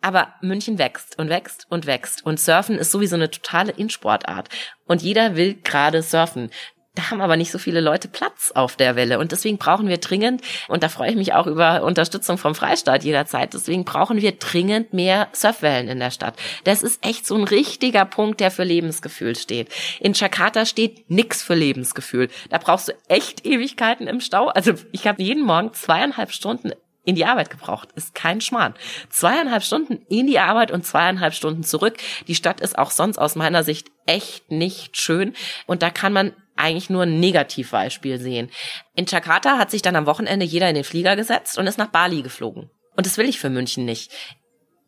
Aber 0.00 0.34
München 0.42 0.78
wächst 0.78 1.18
und 1.18 1.30
wächst 1.30 1.66
und 1.70 1.86
wächst. 1.86 2.26
Und 2.26 2.38
Surfen 2.38 2.76
ist 2.76 2.90
sowieso 2.90 3.16
eine 3.16 3.30
totale 3.30 3.72
Insportart. 3.72 4.50
Und 4.86 5.00
jeder 5.00 5.34
will 5.36 5.54
gerade 5.54 6.02
surfen. 6.02 6.50
Da 6.94 7.10
haben 7.10 7.20
aber 7.20 7.36
nicht 7.36 7.50
so 7.50 7.58
viele 7.58 7.80
Leute 7.80 8.06
Platz 8.06 8.52
auf 8.54 8.76
der 8.76 8.94
Welle. 8.94 9.18
Und 9.18 9.32
deswegen 9.32 9.58
brauchen 9.58 9.88
wir 9.88 9.98
dringend, 9.98 10.42
und 10.68 10.84
da 10.84 10.88
freue 10.88 11.10
ich 11.10 11.16
mich 11.16 11.32
auch 11.32 11.48
über 11.48 11.82
Unterstützung 11.82 12.38
vom 12.38 12.54
Freistaat 12.54 13.02
jederzeit, 13.02 13.52
deswegen 13.52 13.84
brauchen 13.84 14.20
wir 14.20 14.32
dringend 14.32 14.92
mehr 14.92 15.28
Surfwellen 15.32 15.88
in 15.88 15.98
der 15.98 16.12
Stadt. 16.12 16.36
Das 16.62 16.84
ist 16.84 17.04
echt 17.04 17.26
so 17.26 17.34
ein 17.34 17.44
richtiger 17.44 18.04
Punkt, 18.04 18.40
der 18.40 18.52
für 18.52 18.64
Lebensgefühl 18.64 19.34
steht. 19.34 19.68
In 19.98 20.12
Jakarta 20.12 20.66
steht 20.66 21.10
nix 21.10 21.42
für 21.42 21.54
Lebensgefühl. 21.54 22.28
Da 22.50 22.58
brauchst 22.58 22.88
du 22.88 22.92
echt 23.08 23.44
Ewigkeiten 23.44 24.06
im 24.06 24.20
Stau. 24.20 24.48
Also 24.48 24.74
ich 24.92 25.08
habe 25.08 25.22
jeden 25.22 25.44
Morgen 25.44 25.72
zweieinhalb 25.72 26.30
Stunden 26.30 26.72
in 27.04 27.16
die 27.16 27.26
Arbeit 27.26 27.50
gebraucht. 27.50 27.88
Ist 27.96 28.14
kein 28.14 28.40
Schmarrn. 28.40 28.74
Zweieinhalb 29.10 29.62
Stunden 29.62 30.00
in 30.08 30.26
die 30.26 30.38
Arbeit 30.38 30.70
und 30.70 30.86
zweieinhalb 30.86 31.34
Stunden 31.34 31.62
zurück. 31.62 31.96
Die 32.28 32.34
Stadt 32.34 32.60
ist 32.60 32.78
auch 32.78 32.90
sonst 32.90 33.18
aus 33.18 33.36
meiner 33.36 33.62
Sicht 33.62 33.88
echt 34.06 34.50
nicht 34.50 34.96
schön. 34.96 35.34
Und 35.66 35.82
da 35.82 35.90
kann 35.90 36.12
man 36.12 36.32
eigentlich 36.56 36.90
nur 36.90 37.02
ein 37.02 37.20
Negativbeispiel 37.20 38.18
sehen. 38.18 38.50
In 38.94 39.06
Jakarta 39.06 39.58
hat 39.58 39.70
sich 39.70 39.82
dann 39.82 39.96
am 39.96 40.06
Wochenende 40.06 40.46
jeder 40.46 40.68
in 40.68 40.74
den 40.74 40.84
Flieger 40.84 41.16
gesetzt 41.16 41.58
und 41.58 41.66
ist 41.66 41.78
nach 41.78 41.90
Bali 41.90 42.22
geflogen. 42.22 42.70
Und 42.96 43.06
das 43.06 43.18
will 43.18 43.28
ich 43.28 43.38
für 43.38 43.50
München 43.50 43.84
nicht. 43.84 44.12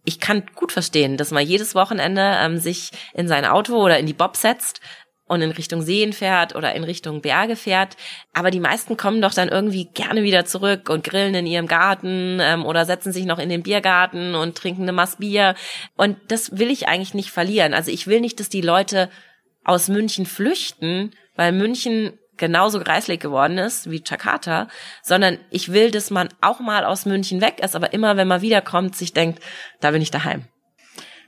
Ich 0.04 0.20
kann 0.20 0.44
gut 0.54 0.70
verstehen, 0.70 1.16
dass 1.16 1.32
man 1.32 1.44
jedes 1.44 1.74
Wochenende 1.74 2.36
ähm, 2.40 2.58
sich 2.58 2.90
in 3.14 3.26
sein 3.26 3.44
Auto 3.44 3.76
oder 3.76 3.98
in 3.98 4.06
die 4.06 4.12
Bob 4.12 4.36
setzt 4.36 4.80
und 5.28 5.42
in 5.42 5.50
Richtung 5.50 5.82
Seen 5.82 6.12
fährt 6.12 6.54
oder 6.54 6.74
in 6.74 6.84
Richtung 6.84 7.20
Berge 7.20 7.56
fährt. 7.56 7.96
Aber 8.32 8.52
die 8.52 8.60
meisten 8.60 8.96
kommen 8.96 9.20
doch 9.20 9.34
dann 9.34 9.48
irgendwie 9.48 9.86
gerne 9.86 10.22
wieder 10.22 10.44
zurück 10.44 10.88
und 10.88 11.02
grillen 11.02 11.34
in 11.34 11.46
ihrem 11.46 11.66
Garten 11.66 12.38
ähm, 12.40 12.64
oder 12.64 12.84
setzen 12.84 13.12
sich 13.12 13.26
noch 13.26 13.40
in 13.40 13.48
den 13.48 13.64
Biergarten 13.64 14.36
und 14.36 14.56
trinken 14.56 14.82
eine 14.82 14.92
Maß 14.92 15.16
Bier. 15.16 15.56
Und 15.96 16.16
das 16.28 16.56
will 16.56 16.70
ich 16.70 16.86
eigentlich 16.86 17.14
nicht 17.14 17.30
verlieren. 17.30 17.74
Also 17.74 17.90
ich 17.90 18.06
will 18.06 18.20
nicht, 18.20 18.38
dass 18.38 18.48
die 18.48 18.60
Leute 18.60 19.10
aus 19.66 19.88
München 19.88 20.26
flüchten, 20.26 21.10
weil 21.34 21.52
München 21.52 22.18
genauso 22.36 22.78
greislich 22.80 23.18
geworden 23.18 23.58
ist 23.58 23.90
wie 23.90 24.02
Jakarta, 24.04 24.68
sondern 25.02 25.38
ich 25.50 25.72
will, 25.72 25.90
dass 25.90 26.10
man 26.10 26.28
auch 26.40 26.60
mal 26.60 26.84
aus 26.84 27.04
München 27.04 27.40
weg 27.40 27.60
ist, 27.62 27.74
aber 27.74 27.92
immer, 27.92 28.16
wenn 28.16 28.28
man 28.28 28.42
wiederkommt, 28.42 28.94
sich 28.94 29.12
denkt, 29.12 29.42
da 29.80 29.90
bin 29.90 30.02
ich 30.02 30.10
daheim. 30.10 30.44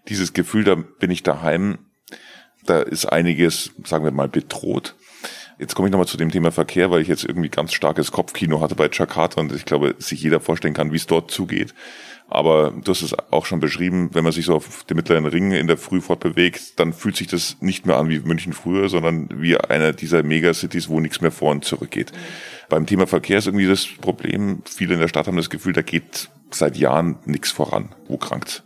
Dieses 0.09 0.33
Gefühl, 0.33 0.65
da 0.65 0.75
bin 0.75 1.11
ich 1.11 1.23
daheim, 1.23 1.79
da 2.65 2.81
ist 2.81 3.07
einiges, 3.07 3.73
sagen 3.85 4.05
wir 4.05 4.13
mal, 4.13 4.29
bedroht. 4.29 4.95
Jetzt 5.59 5.75
komme 5.75 5.89
ich 5.89 5.93
nochmal 5.93 6.07
zu 6.07 6.17
dem 6.17 6.31
Thema 6.31 6.53
Verkehr, 6.53 6.91
weil 6.91 7.03
ich 7.03 7.09
jetzt 7.09 7.25
irgendwie 7.25 7.49
ganz 7.49 7.73
starkes 7.73 8.13
Kopfkino 8.13 8.61
hatte 8.61 8.77
bei 8.77 8.89
Jakarta 8.93 9.41
und 9.41 9.53
ich 9.53 9.65
glaube, 9.65 9.97
sich 9.99 10.23
jeder 10.23 10.39
vorstellen 10.39 10.75
kann, 10.75 10.93
wie 10.93 10.97
es 10.97 11.07
dort 11.07 11.33
zugeht. 11.33 11.75
Aber 12.31 12.73
du 12.73 12.91
hast 12.91 13.01
es 13.01 13.15
auch 13.31 13.47
schon 13.47 13.59
beschrieben, 13.59 14.11
wenn 14.13 14.23
man 14.23 14.35
sich 14.35 14.45
so 14.45 14.55
auf 14.55 14.85
dem 14.85 14.97
mittleren 14.97 15.25
Ring 15.25 15.53
in 15.53 15.67
der 15.67 15.79
Früh 15.79 16.03
fortbewegt, 16.03 16.79
dann 16.79 16.93
fühlt 16.93 17.17
sich 17.17 17.27
das 17.27 17.57
nicht 17.61 17.87
mehr 17.87 17.97
an 17.97 18.11
wie 18.11 18.21
München 18.21 18.53
früher, 18.53 18.91
sondern 18.91 19.29
wie 19.33 19.57
einer 19.57 19.93
dieser 19.93 20.23
Megacities, 20.23 20.91
wo 20.91 21.01
nichts 21.01 21.23
mehr 21.23 21.31
vor 21.31 21.53
und 21.53 21.65
zurück 21.65 21.91
geht. 21.91 22.13
Mhm. 22.13 22.17
Beim 22.69 22.87
Thema 22.87 23.07
Verkehr 23.07 23.39
ist 23.39 23.47
irgendwie 23.47 23.67
das 23.67 23.87
Problem, 23.87 24.63
viele 24.67 24.95
in 24.95 25.01
der 25.01 25.09
Stadt 25.09 25.27
haben 25.27 25.39
das 25.39 25.49
Gefühl, 25.49 25.73
da 25.73 25.81
geht 25.81 26.29
seit 26.51 26.77
Jahren 26.77 27.19
nichts 27.25 27.51
voran. 27.51 27.95
Wo 28.09 28.19
krankt's? 28.19 28.63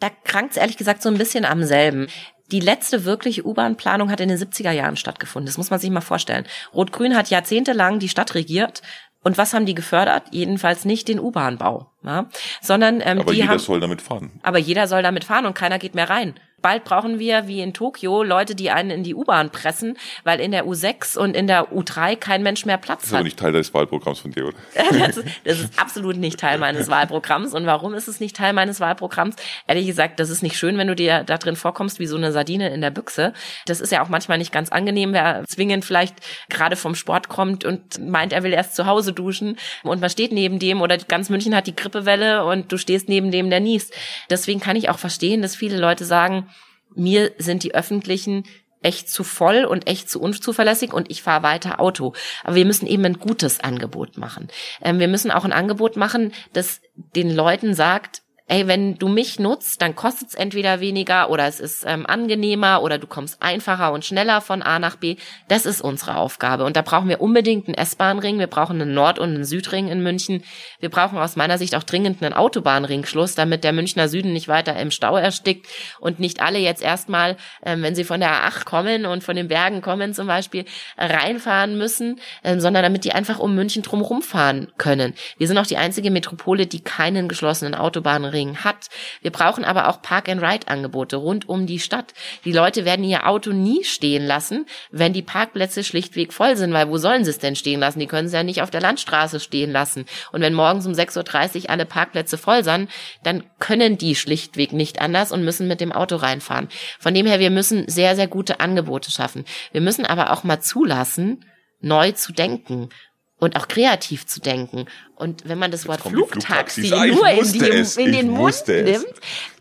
Da 0.00 0.10
krankt's 0.24 0.56
ehrlich 0.56 0.78
gesagt 0.78 1.02
so 1.02 1.10
ein 1.10 1.18
bisschen 1.18 1.44
am 1.44 1.64
selben. 1.64 2.06
Die 2.52 2.60
letzte 2.60 3.04
wirkliche 3.04 3.44
U-Bahn-Planung 3.44 4.10
hat 4.10 4.20
in 4.20 4.28
den 4.28 4.38
70er 4.38 4.70
Jahren 4.70 4.96
stattgefunden. 4.96 5.46
Das 5.46 5.58
muss 5.58 5.70
man 5.70 5.80
sich 5.80 5.90
mal 5.90 6.00
vorstellen. 6.00 6.46
Rot-Grün 6.72 7.16
hat 7.16 7.28
jahrzehntelang 7.28 7.98
die 7.98 8.08
Stadt 8.08 8.34
regiert. 8.34 8.82
Und 9.26 9.38
was 9.38 9.54
haben 9.54 9.66
die 9.66 9.74
gefördert? 9.74 10.28
Jedenfalls 10.30 10.84
nicht 10.84 11.08
den 11.08 11.18
U-Bahn-Bau, 11.18 11.90
ja? 12.04 12.26
sondern 12.60 13.00
ähm, 13.04 13.18
aber 13.18 13.32
die 13.32 13.38
jeder 13.38 13.48
haben, 13.48 13.58
soll 13.58 13.80
damit 13.80 14.00
fahren. 14.00 14.38
Aber 14.44 14.58
jeder 14.58 14.86
soll 14.86 15.02
damit 15.02 15.24
fahren 15.24 15.46
und 15.46 15.54
keiner 15.54 15.80
geht 15.80 15.96
mehr 15.96 16.08
rein 16.08 16.38
bald 16.62 16.84
brauchen 16.84 17.18
wir, 17.18 17.46
wie 17.46 17.60
in 17.60 17.74
Tokio, 17.74 18.22
Leute, 18.22 18.54
die 18.54 18.70
einen 18.70 18.90
in 18.90 19.02
die 19.04 19.14
U-Bahn 19.14 19.50
pressen, 19.50 19.96
weil 20.24 20.40
in 20.40 20.50
der 20.50 20.66
U6 20.66 21.16
und 21.16 21.36
in 21.36 21.46
der 21.46 21.72
U3 21.72 22.16
kein 22.16 22.42
Mensch 22.42 22.66
mehr 22.66 22.78
Platz 22.78 22.98
hat. 22.98 23.02
Das 23.02 23.08
ist 23.08 23.14
aber 23.14 23.24
nicht 23.24 23.38
Teil 23.38 23.52
des 23.52 23.72
Wahlprogramms 23.72 24.18
von 24.18 24.32
dir, 24.32 24.46
oder? 24.46 24.56
das, 24.98 25.16
ist, 25.18 25.28
das 25.44 25.60
ist 25.60 25.78
absolut 25.78 26.16
nicht 26.16 26.40
Teil 26.40 26.58
meines 26.58 26.88
Wahlprogramms. 26.88 27.54
Und 27.54 27.66
warum 27.66 27.94
ist 27.94 28.08
es 28.08 28.18
nicht 28.18 28.36
Teil 28.36 28.52
meines 28.52 28.80
Wahlprogramms? 28.80 29.36
Ehrlich 29.66 29.86
gesagt, 29.86 30.18
das 30.18 30.30
ist 30.30 30.42
nicht 30.42 30.58
schön, 30.58 30.76
wenn 30.78 30.88
du 30.88 30.96
dir 30.96 31.24
da 31.24 31.38
drin 31.38 31.56
vorkommst 31.56 32.00
wie 32.00 32.06
so 32.06 32.16
eine 32.16 32.32
Sardine 32.32 32.70
in 32.70 32.80
der 32.80 32.90
Büchse. 32.90 33.32
Das 33.66 33.80
ist 33.80 33.92
ja 33.92 34.02
auch 34.02 34.08
manchmal 34.08 34.38
nicht 34.38 34.52
ganz 34.52 34.70
angenehm, 34.70 35.12
wer 35.12 35.44
zwingend 35.46 35.84
vielleicht 35.84 36.16
gerade 36.48 36.76
vom 36.76 36.94
Sport 36.94 37.28
kommt 37.28 37.64
und 37.64 37.98
meint, 38.00 38.32
er 38.32 38.42
will 38.42 38.52
erst 38.52 38.74
zu 38.74 38.86
Hause 38.86 39.12
duschen 39.12 39.56
und 39.82 40.00
man 40.00 40.10
steht 40.10 40.32
neben 40.32 40.58
dem 40.58 40.80
oder 40.80 40.96
ganz 40.98 41.30
München 41.30 41.54
hat 41.54 41.66
die 41.66 41.76
Grippewelle 41.76 42.44
und 42.44 42.72
du 42.72 42.76
stehst 42.76 43.08
neben 43.08 43.30
dem, 43.30 43.50
der 43.50 43.60
niest. 43.60 43.94
Deswegen 44.30 44.60
kann 44.60 44.76
ich 44.76 44.88
auch 44.88 44.98
verstehen, 44.98 45.42
dass 45.42 45.54
viele 45.54 45.78
Leute 45.78 46.04
sagen, 46.04 46.48
mir 46.96 47.32
sind 47.38 47.62
die 47.62 47.74
öffentlichen 47.74 48.44
echt 48.82 49.10
zu 49.10 49.24
voll 49.24 49.64
und 49.64 49.88
echt 49.88 50.08
zu 50.08 50.20
unzuverlässig 50.20 50.92
und 50.92 51.10
ich 51.10 51.22
fahre 51.22 51.42
weiter 51.42 51.80
Auto. 51.80 52.12
Aber 52.44 52.54
wir 52.54 52.64
müssen 52.64 52.86
eben 52.86 53.04
ein 53.04 53.18
gutes 53.18 53.60
Angebot 53.60 54.16
machen. 54.16 54.48
Ähm, 54.80 54.98
wir 55.00 55.08
müssen 55.08 55.30
auch 55.30 55.44
ein 55.44 55.52
Angebot 55.52 55.96
machen, 55.96 56.32
das 56.52 56.80
den 56.94 57.34
Leuten 57.34 57.74
sagt, 57.74 58.22
ey, 58.48 58.68
wenn 58.68 58.94
du 58.94 59.08
mich 59.08 59.40
nutzt, 59.40 59.82
dann 59.82 59.96
kostet 59.96 60.28
es 60.28 60.34
entweder 60.34 60.78
weniger 60.78 61.30
oder 61.30 61.46
es 61.46 61.58
ist 61.58 61.84
ähm, 61.84 62.06
angenehmer 62.06 62.80
oder 62.80 62.98
du 62.98 63.08
kommst 63.08 63.42
einfacher 63.42 63.92
und 63.92 64.04
schneller 64.04 64.40
von 64.40 64.62
A 64.62 64.78
nach 64.78 64.96
B. 64.96 65.16
Das 65.48 65.66
ist 65.66 65.80
unsere 65.80 66.16
Aufgabe. 66.16 66.64
Und 66.64 66.76
da 66.76 66.82
brauchen 66.82 67.08
wir 67.08 67.20
unbedingt 67.20 67.66
einen 67.66 67.74
S-Bahn-Ring, 67.74 68.38
wir 68.38 68.46
brauchen 68.46 68.80
einen 68.80 68.94
Nord- 68.94 69.18
und 69.18 69.30
einen 69.30 69.44
Südring 69.44 69.88
in 69.88 70.00
München. 70.00 70.44
Wir 70.78 70.90
brauchen 70.90 71.18
aus 71.18 71.34
meiner 71.34 71.58
Sicht 71.58 71.74
auch 71.74 71.82
dringend 71.82 72.22
einen 72.22 72.34
Autobahnringschluss, 72.34 73.34
damit 73.34 73.64
der 73.64 73.72
Münchner 73.72 74.08
Süden 74.08 74.32
nicht 74.32 74.46
weiter 74.46 74.76
im 74.76 74.92
Stau 74.92 75.16
erstickt 75.16 75.66
und 75.98 76.20
nicht 76.20 76.40
alle 76.40 76.60
jetzt 76.60 76.82
erstmal, 76.82 77.36
ähm, 77.64 77.82
wenn 77.82 77.96
sie 77.96 78.04
von 78.04 78.20
der 78.20 78.30
A8 78.30 78.64
kommen 78.64 79.06
und 79.06 79.24
von 79.24 79.34
den 79.34 79.48
Bergen 79.48 79.80
kommen 79.80 80.14
zum 80.14 80.28
Beispiel, 80.28 80.64
reinfahren 80.96 81.76
müssen, 81.76 82.20
ähm, 82.44 82.60
sondern 82.60 82.84
damit 82.84 83.04
die 83.04 83.12
einfach 83.12 83.40
um 83.40 83.56
München 83.56 83.82
drumherum 83.82 84.22
fahren 84.22 84.68
können. 84.78 85.14
Wir 85.36 85.48
sind 85.48 85.58
auch 85.58 85.66
die 85.66 85.78
einzige 85.78 86.12
Metropole, 86.12 86.66
die 86.68 86.80
keinen 86.80 87.26
geschlossenen 87.26 87.74
Autobahnring 87.74 88.35
Ring 88.36 88.58
hat. 88.58 88.88
Wir 89.22 89.32
brauchen 89.32 89.64
aber 89.64 89.88
auch 89.88 90.02
Park-and-Ride-Angebote 90.02 91.16
rund 91.16 91.48
um 91.48 91.66
die 91.66 91.80
Stadt. 91.80 92.12
Die 92.44 92.52
Leute 92.52 92.84
werden 92.84 93.04
ihr 93.04 93.26
Auto 93.26 93.52
nie 93.52 93.82
stehen 93.82 94.24
lassen, 94.24 94.66
wenn 94.90 95.12
die 95.12 95.22
Parkplätze 95.22 95.82
schlichtweg 95.82 96.32
voll 96.32 96.56
sind, 96.56 96.72
weil 96.72 96.88
wo 96.88 96.98
sollen 96.98 97.24
sie 97.24 97.30
es 97.30 97.38
denn 97.38 97.56
stehen 97.56 97.80
lassen? 97.80 97.98
Die 97.98 98.06
können 98.06 98.28
sie 98.28 98.36
ja 98.36 98.42
nicht 98.42 98.62
auf 98.62 98.70
der 98.70 98.80
Landstraße 98.80 99.40
stehen 99.40 99.72
lassen. 99.72 100.04
Und 100.32 100.42
wenn 100.42 100.54
morgens 100.54 100.86
um 100.86 100.92
6.30 100.92 101.64
Uhr 101.64 101.70
alle 101.70 101.86
Parkplätze 101.86 102.38
voll 102.38 102.62
sind, 102.62 102.90
dann 103.22 103.44
können 103.58 103.98
die 103.98 104.14
schlichtweg 104.14 104.72
nicht 104.72 105.00
anders 105.00 105.32
und 105.32 105.44
müssen 105.44 105.66
mit 105.66 105.80
dem 105.80 105.92
Auto 105.92 106.16
reinfahren. 106.16 106.68
Von 106.98 107.14
dem 107.14 107.26
her, 107.26 107.40
wir 107.40 107.50
müssen 107.50 107.88
sehr, 107.88 108.14
sehr 108.16 108.28
gute 108.28 108.60
Angebote 108.60 109.10
schaffen. 109.10 109.44
Wir 109.72 109.80
müssen 109.80 110.04
aber 110.04 110.32
auch 110.32 110.44
mal 110.44 110.60
zulassen, 110.60 111.44
neu 111.80 112.12
zu 112.12 112.32
denken 112.32 112.90
und 113.38 113.56
auch 113.56 113.68
kreativ 113.68 114.26
zu 114.26 114.40
denken. 114.40 114.86
Und 115.14 115.48
wenn 115.48 115.58
man 115.58 115.70
das 115.70 115.86
Wort 115.86 116.00
Flugtaxi 116.00 116.92
ah, 116.92 117.06
nur 117.06 117.28
in, 117.28 117.52
die, 117.52 118.02
in 118.02 118.12
den 118.12 118.30
Mund 118.30 118.54
es. 118.66 118.66
nimmt, 118.68 119.14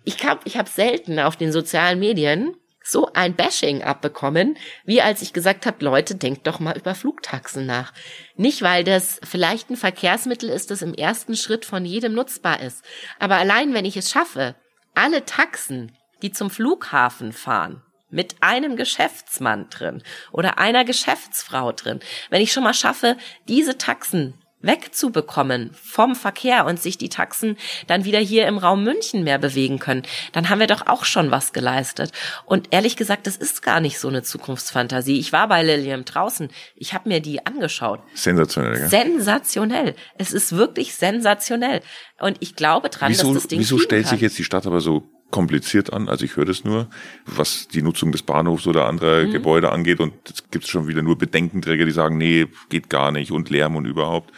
ich 0.03 0.23
habe 0.23 0.41
ich 0.45 0.57
hab 0.57 0.67
selten 0.67 1.19
auf 1.19 1.35
den 1.35 1.51
sozialen 1.51 1.99
Medien 1.99 2.55
so 2.88 3.11
ein 3.13 3.35
Bashing 3.35 3.81
abbekommen, 3.81 4.57
wie 4.85 5.01
als 5.01 5.23
ich 5.23 5.33
gesagt 5.33 5.65
habe, 5.65 5.83
Leute, 5.83 6.15
denkt 6.15 6.45
doch 6.45 6.59
mal 6.59 6.77
über 6.77 6.93
Flugtaxen 6.93 7.65
nach. 7.65 7.91
Nicht, 8.35 8.61
weil 8.61 8.83
das 8.83 9.19
vielleicht 9.23 9.71
ein 9.71 9.75
Verkehrsmittel 9.75 10.49
ist, 10.49 10.69
das 10.69 10.83
im 10.83 10.93
ersten 10.93 11.35
Schritt 11.35 11.65
von 11.65 11.83
jedem 11.83 12.13
nutzbar 12.13 12.61
ist. 12.61 12.83
Aber 13.19 13.38
allein, 13.38 13.73
wenn 13.73 13.85
ich 13.85 13.97
es 13.97 14.11
schaffe, 14.11 14.55
alle 14.93 15.25
Taxen, 15.25 15.93
die 16.21 16.31
zum 16.31 16.51
Flughafen 16.51 17.33
fahren, 17.33 17.81
mit 18.09 18.35
einem 18.41 18.75
Geschäftsmann 18.75 19.69
drin 19.69 20.03
oder 20.31 20.57
einer 20.59 20.85
Geschäftsfrau 20.85 21.71
drin. 21.71 21.99
Wenn 22.29 22.41
ich 22.41 22.51
schon 22.51 22.63
mal 22.63 22.73
schaffe, 22.73 23.17
diese 23.47 23.77
Taxen 23.77 24.35
wegzubekommen 24.65 25.71
vom 25.73 26.15
Verkehr 26.15 26.65
und 26.65 26.81
sich 26.81 26.97
die 26.97 27.09
Taxen 27.09 27.57
dann 27.87 28.05
wieder 28.05 28.19
hier 28.19 28.47
im 28.47 28.57
Raum 28.57 28.83
München 28.83 29.23
mehr 29.23 29.37
bewegen 29.37 29.79
können, 29.79 30.03
dann 30.31 30.49
haben 30.49 30.59
wir 30.59 30.67
doch 30.67 30.87
auch 30.87 31.05
schon 31.05 31.31
was 31.31 31.53
geleistet. 31.53 32.11
Und 32.45 32.67
ehrlich 32.71 32.95
gesagt, 32.95 33.27
das 33.27 33.37
ist 33.37 33.61
gar 33.61 33.79
nicht 33.79 33.99
so 33.99 34.07
eine 34.07 34.23
Zukunftsfantasie. 34.23 35.19
Ich 35.19 35.31
war 35.31 35.47
bei 35.47 35.63
Lilium 35.63 36.05
draußen, 36.05 36.49
ich 36.75 36.93
habe 36.93 37.09
mir 37.09 37.19
die 37.19 37.45
angeschaut. 37.45 38.01
Sensationell. 38.13 38.77
Gell? 38.77 38.89
Sensationell. 38.89 39.95
Es 40.17 40.33
ist 40.33 40.55
wirklich 40.55 40.95
sensationell. 40.95 41.81
Und 42.19 42.37
ich 42.39 42.55
glaube 42.55 42.89
dran, 42.89 43.11
wieso, 43.11 43.33
dass 43.33 43.43
das 43.43 43.49
Ding 43.49 43.59
Wieso 43.59 43.77
stellt 43.77 44.05
kann. 44.05 44.11
sich 44.11 44.21
jetzt 44.21 44.37
die 44.37 44.43
Stadt 44.43 44.65
aber 44.65 44.81
so 44.81 45.03
kompliziert 45.31 45.91
an. 45.91 46.07
Also 46.07 46.25
ich 46.25 46.35
höre 46.35 46.45
das 46.45 46.63
nur, 46.63 46.89
was 47.25 47.67
die 47.67 47.81
Nutzung 47.81 48.11
des 48.11 48.23
Bahnhofs 48.23 48.67
oder 48.67 48.88
anderer 48.88 49.25
mhm. 49.25 49.31
Gebäude 49.31 49.71
angeht. 49.71 49.99
Und 49.99 50.13
es 50.29 50.49
gibt 50.49 50.67
schon 50.67 50.88
wieder 50.88 51.01
nur 51.01 51.17
Bedenkenträger, 51.17 51.85
die 51.85 51.91
sagen, 51.91 52.17
nee, 52.17 52.47
geht 52.69 52.89
gar 52.89 53.11
nicht 53.11 53.31
und 53.31 53.49
Lärm 53.49 53.75
und 53.75 53.85
überhaupt. 53.85 54.31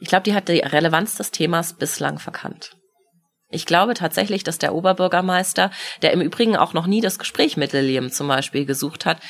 Ich 0.00 0.08
glaube, 0.08 0.24
die 0.24 0.34
hat 0.34 0.48
die 0.48 0.58
Relevanz 0.58 1.16
des 1.16 1.30
Themas 1.30 1.74
bislang 1.74 2.18
verkannt. 2.18 2.76
Ich 3.52 3.66
glaube 3.66 3.94
tatsächlich, 3.94 4.44
dass 4.44 4.58
der 4.58 4.74
Oberbürgermeister, 4.74 5.70
der 6.00 6.12
im 6.12 6.22
Übrigen 6.22 6.56
auch 6.56 6.72
noch 6.72 6.86
nie 6.86 7.02
das 7.02 7.18
Gespräch 7.18 7.58
mit 7.58 7.72
Lilium 7.74 8.10
zum 8.10 8.26
Beispiel 8.26 8.64
gesucht 8.64 9.04
hat, 9.04 9.20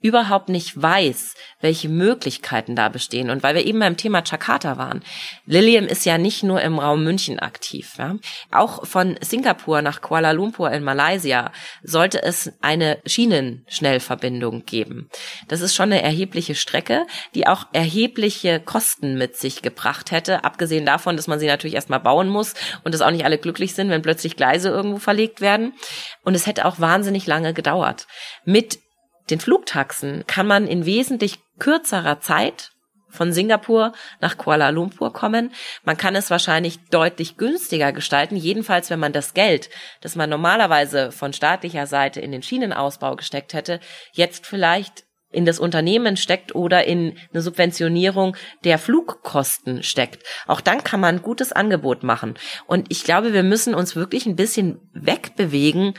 überhaupt 0.00 0.48
nicht 0.48 0.80
weiß, 0.80 1.34
welche 1.60 1.88
Möglichkeiten 1.88 2.76
da 2.76 2.88
bestehen. 2.88 3.30
Und 3.30 3.42
weil 3.42 3.54
wir 3.54 3.66
eben 3.66 3.80
beim 3.80 3.96
Thema 3.96 4.22
Jakarta 4.24 4.76
waren, 4.76 5.02
Lilium 5.46 5.86
ist 5.86 6.06
ja 6.06 6.18
nicht 6.18 6.42
nur 6.42 6.60
im 6.62 6.78
Raum 6.78 7.02
München 7.02 7.38
aktiv. 7.40 7.94
Ja? 7.98 8.16
Auch 8.52 8.86
von 8.86 9.18
Singapur 9.20 9.82
nach 9.82 10.00
Kuala 10.00 10.30
Lumpur 10.30 10.70
in 10.70 10.84
Malaysia 10.84 11.52
sollte 11.82 12.22
es 12.22 12.52
eine 12.60 12.98
Schienenschnellverbindung 13.06 14.64
geben. 14.66 15.08
Das 15.48 15.60
ist 15.60 15.74
schon 15.74 15.92
eine 15.92 16.02
erhebliche 16.02 16.54
Strecke, 16.54 17.06
die 17.34 17.46
auch 17.46 17.66
erhebliche 17.72 18.60
Kosten 18.60 19.18
mit 19.18 19.36
sich 19.36 19.62
gebracht 19.62 20.12
hätte, 20.12 20.44
abgesehen 20.44 20.86
davon, 20.86 21.16
dass 21.16 21.26
man 21.26 21.40
sie 21.40 21.46
natürlich 21.46 21.74
erstmal 21.74 22.00
bauen 22.00 22.28
muss 22.28 22.54
und 22.84 22.94
dass 22.94 23.00
auch 23.00 23.10
nicht 23.10 23.24
alle 23.24 23.38
glücklich 23.38 23.74
sind, 23.74 23.90
wenn 23.90 24.02
plötzlich 24.02 24.36
Gleise 24.36 24.68
irgendwo 24.68 24.98
verlegt 24.98 25.40
werden. 25.40 25.72
Und 26.22 26.34
es 26.34 26.46
hätte 26.46 26.66
auch 26.66 26.78
wahnsinnig 26.78 27.26
lange 27.26 27.52
gedauert. 27.52 28.06
Mit 28.44 28.78
den 29.30 29.40
Flugtaxen 29.40 30.24
kann 30.26 30.46
man 30.46 30.66
in 30.66 30.84
wesentlich 30.84 31.38
kürzerer 31.58 32.20
Zeit 32.20 32.72
von 33.10 33.32
Singapur 33.32 33.92
nach 34.20 34.36
Kuala 34.36 34.68
Lumpur 34.70 35.12
kommen. 35.12 35.52
Man 35.84 35.96
kann 35.96 36.14
es 36.14 36.30
wahrscheinlich 36.30 36.78
deutlich 36.90 37.36
günstiger 37.36 37.92
gestalten, 37.92 38.36
jedenfalls 38.36 38.90
wenn 38.90 39.00
man 39.00 39.12
das 39.12 39.34
Geld, 39.34 39.70
das 40.00 40.14
man 40.14 40.30
normalerweise 40.30 41.10
von 41.10 41.32
staatlicher 41.32 41.86
Seite 41.86 42.20
in 42.20 42.32
den 42.32 42.42
Schienenausbau 42.42 43.16
gesteckt 43.16 43.54
hätte, 43.54 43.80
jetzt 44.12 44.46
vielleicht 44.46 45.04
in 45.30 45.44
das 45.44 45.58
Unternehmen 45.58 46.16
steckt 46.16 46.54
oder 46.54 46.84
in 46.84 47.18
eine 47.32 47.42
Subventionierung 47.42 48.34
der 48.64 48.78
Flugkosten 48.78 49.82
steckt. 49.82 50.22
Auch 50.46 50.62
dann 50.62 50.82
kann 50.84 51.00
man 51.00 51.16
ein 51.16 51.22
gutes 51.22 51.52
Angebot 51.52 52.02
machen. 52.02 52.34
Und 52.66 52.86
ich 52.88 53.04
glaube, 53.04 53.34
wir 53.34 53.42
müssen 53.42 53.74
uns 53.74 53.94
wirklich 53.94 54.24
ein 54.24 54.36
bisschen 54.36 54.80
wegbewegen 54.94 55.94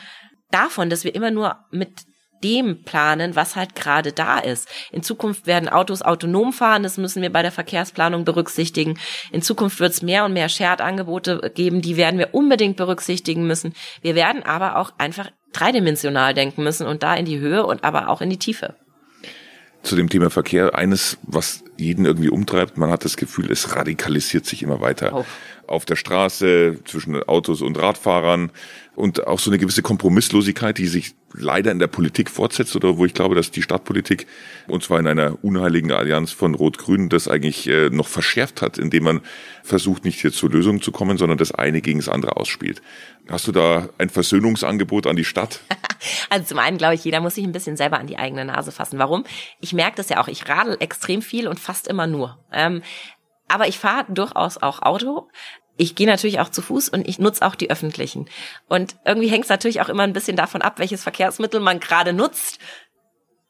davon, 0.49 0.89
dass 0.89 1.03
wir 1.03 1.13
immer 1.13 1.29
nur 1.29 1.59
mit 1.69 2.08
dem 2.43 2.83
planen, 2.83 3.35
was 3.35 3.55
halt 3.55 3.75
gerade 3.75 4.11
da 4.11 4.39
ist. 4.39 4.67
In 4.91 5.03
Zukunft 5.03 5.47
werden 5.47 5.69
Autos 5.69 6.01
autonom 6.01 6.53
fahren, 6.53 6.83
das 6.83 6.97
müssen 6.97 7.21
wir 7.21 7.31
bei 7.31 7.41
der 7.41 7.51
Verkehrsplanung 7.51 8.25
berücksichtigen. 8.25 8.97
In 9.31 9.41
Zukunft 9.41 9.79
wird 9.79 9.91
es 9.91 10.01
mehr 10.01 10.25
und 10.25 10.33
mehr 10.33 10.49
Shared-Angebote 10.49 11.51
geben, 11.53 11.81
die 11.81 11.97
werden 11.97 12.19
wir 12.19 12.33
unbedingt 12.33 12.77
berücksichtigen 12.77 13.45
müssen. 13.47 13.73
Wir 14.01 14.15
werden 14.15 14.43
aber 14.43 14.77
auch 14.77 14.91
einfach 14.97 15.31
dreidimensional 15.53 16.33
denken 16.33 16.63
müssen 16.63 16.87
und 16.87 17.03
da 17.03 17.15
in 17.15 17.25
die 17.25 17.39
Höhe 17.39 17.65
und 17.65 17.83
aber 17.83 18.09
auch 18.09 18.21
in 18.21 18.29
die 18.29 18.37
Tiefe. 18.37 18.75
zu 19.81 19.95
dem 19.95 20.09
Thema 20.09 20.29
Verkehr. 20.29 20.75
Eines, 20.75 21.17
was 21.23 21.63
jeden 21.77 22.05
irgendwie 22.05 22.29
umtreibt, 22.29 22.77
man 22.77 22.91
hat 22.91 23.05
das 23.05 23.17
Gefühl, 23.17 23.51
es 23.51 23.75
radikalisiert 23.75 24.45
sich 24.45 24.61
immer 24.61 24.81
weiter. 24.81 25.13
Oh. 25.13 25.25
Auf 25.69 25.85
der 25.85 25.95
Straße, 25.95 26.79
zwischen 26.85 27.21
Autos 27.23 27.61
und 27.61 27.77
Radfahrern 27.77 28.51
und 28.95 29.27
auch 29.27 29.39
so 29.39 29.49
eine 29.49 29.59
gewisse 29.59 29.81
Kompromisslosigkeit, 29.81 30.77
die 30.77 30.87
sich 30.87 31.13
leider 31.33 31.71
in 31.71 31.79
der 31.79 31.87
Politik 31.87 32.29
fortsetzt 32.29 32.75
oder 32.75 32.97
wo 32.97 33.05
ich 33.05 33.13
glaube, 33.13 33.35
dass 33.35 33.51
die 33.51 33.61
Stadtpolitik 33.61 34.27
und 34.67 34.83
zwar 34.83 34.99
in 34.99 35.07
einer 35.07 35.37
unheiligen 35.43 35.91
Allianz 35.91 36.31
von 36.31 36.55
Rot-Grün 36.55 37.07
das 37.07 37.27
eigentlich 37.27 37.67
äh, 37.67 37.89
noch 37.91 38.07
verschärft 38.07 38.61
hat, 38.61 38.77
indem 38.77 39.03
man 39.03 39.21
versucht, 39.63 40.05
nicht 40.05 40.19
hier 40.19 40.33
zu 40.33 40.47
Lösungen 40.47 40.81
zu 40.81 40.91
kommen, 40.91 41.17
sondern 41.17 41.37
das 41.37 41.53
eine 41.53 41.81
gegen 41.81 41.99
das 41.99 42.09
andere 42.09 42.37
ausspielt. 42.37 42.81
Hast 43.29 43.47
du 43.47 43.51
da 43.51 43.89
ein 43.99 44.09
Versöhnungsangebot 44.09 45.07
an 45.07 45.15
die 45.15 45.25
Stadt? 45.25 45.61
Also 46.29 46.45
zum 46.45 46.59
einen 46.59 46.77
glaube 46.77 46.95
ich, 46.95 47.03
jeder 47.03 47.19
muss 47.19 47.35
sich 47.35 47.43
ein 47.43 47.51
bisschen 47.51 47.75
selber 47.75 47.99
an 47.99 48.07
die 48.07 48.17
eigene 48.17 48.45
Nase 48.45 48.71
fassen. 48.71 48.99
Warum? 48.99 49.25
Ich 49.59 49.73
merke 49.73 49.97
das 49.97 50.07
ja 50.07 50.21
auch. 50.21 50.29
Ich 50.29 50.47
radel 50.47 50.77
extrem 50.79 51.21
viel 51.21 51.45
und 51.45 51.59
fast 51.59 51.89
immer 51.89 52.07
nur. 52.07 52.39
Ähm, 52.53 52.83
aber 53.49 53.67
ich 53.67 53.79
fahre 53.79 54.05
durchaus 54.07 54.57
auch 54.57 54.81
Auto 54.81 55.27
ich 55.79 55.95
gehe 55.95 56.07
natürlich 56.07 56.41
auch 56.41 56.49
zu 56.49 56.61
Fuß 56.61 56.89
und 56.89 57.07
ich 57.07 57.19
nutze 57.19 57.45
auch 57.45 57.55
die 57.55 57.71
öffentlichen. 57.71 58.27
Und 58.67 58.97
irgendwie 59.05 59.29
hängt 59.29 59.45
es 59.45 59.49
natürlich 59.49 59.79
auch 59.79 59.87
immer 59.87 60.03
ein 60.03 60.11
bisschen 60.11 60.35
davon 60.35 60.61
ab, 60.61 60.77
welches 60.77 61.03
Verkehrsmittel 61.03 61.61
man 61.61 61.79
gerade 61.79 62.11
nutzt. 62.11 62.59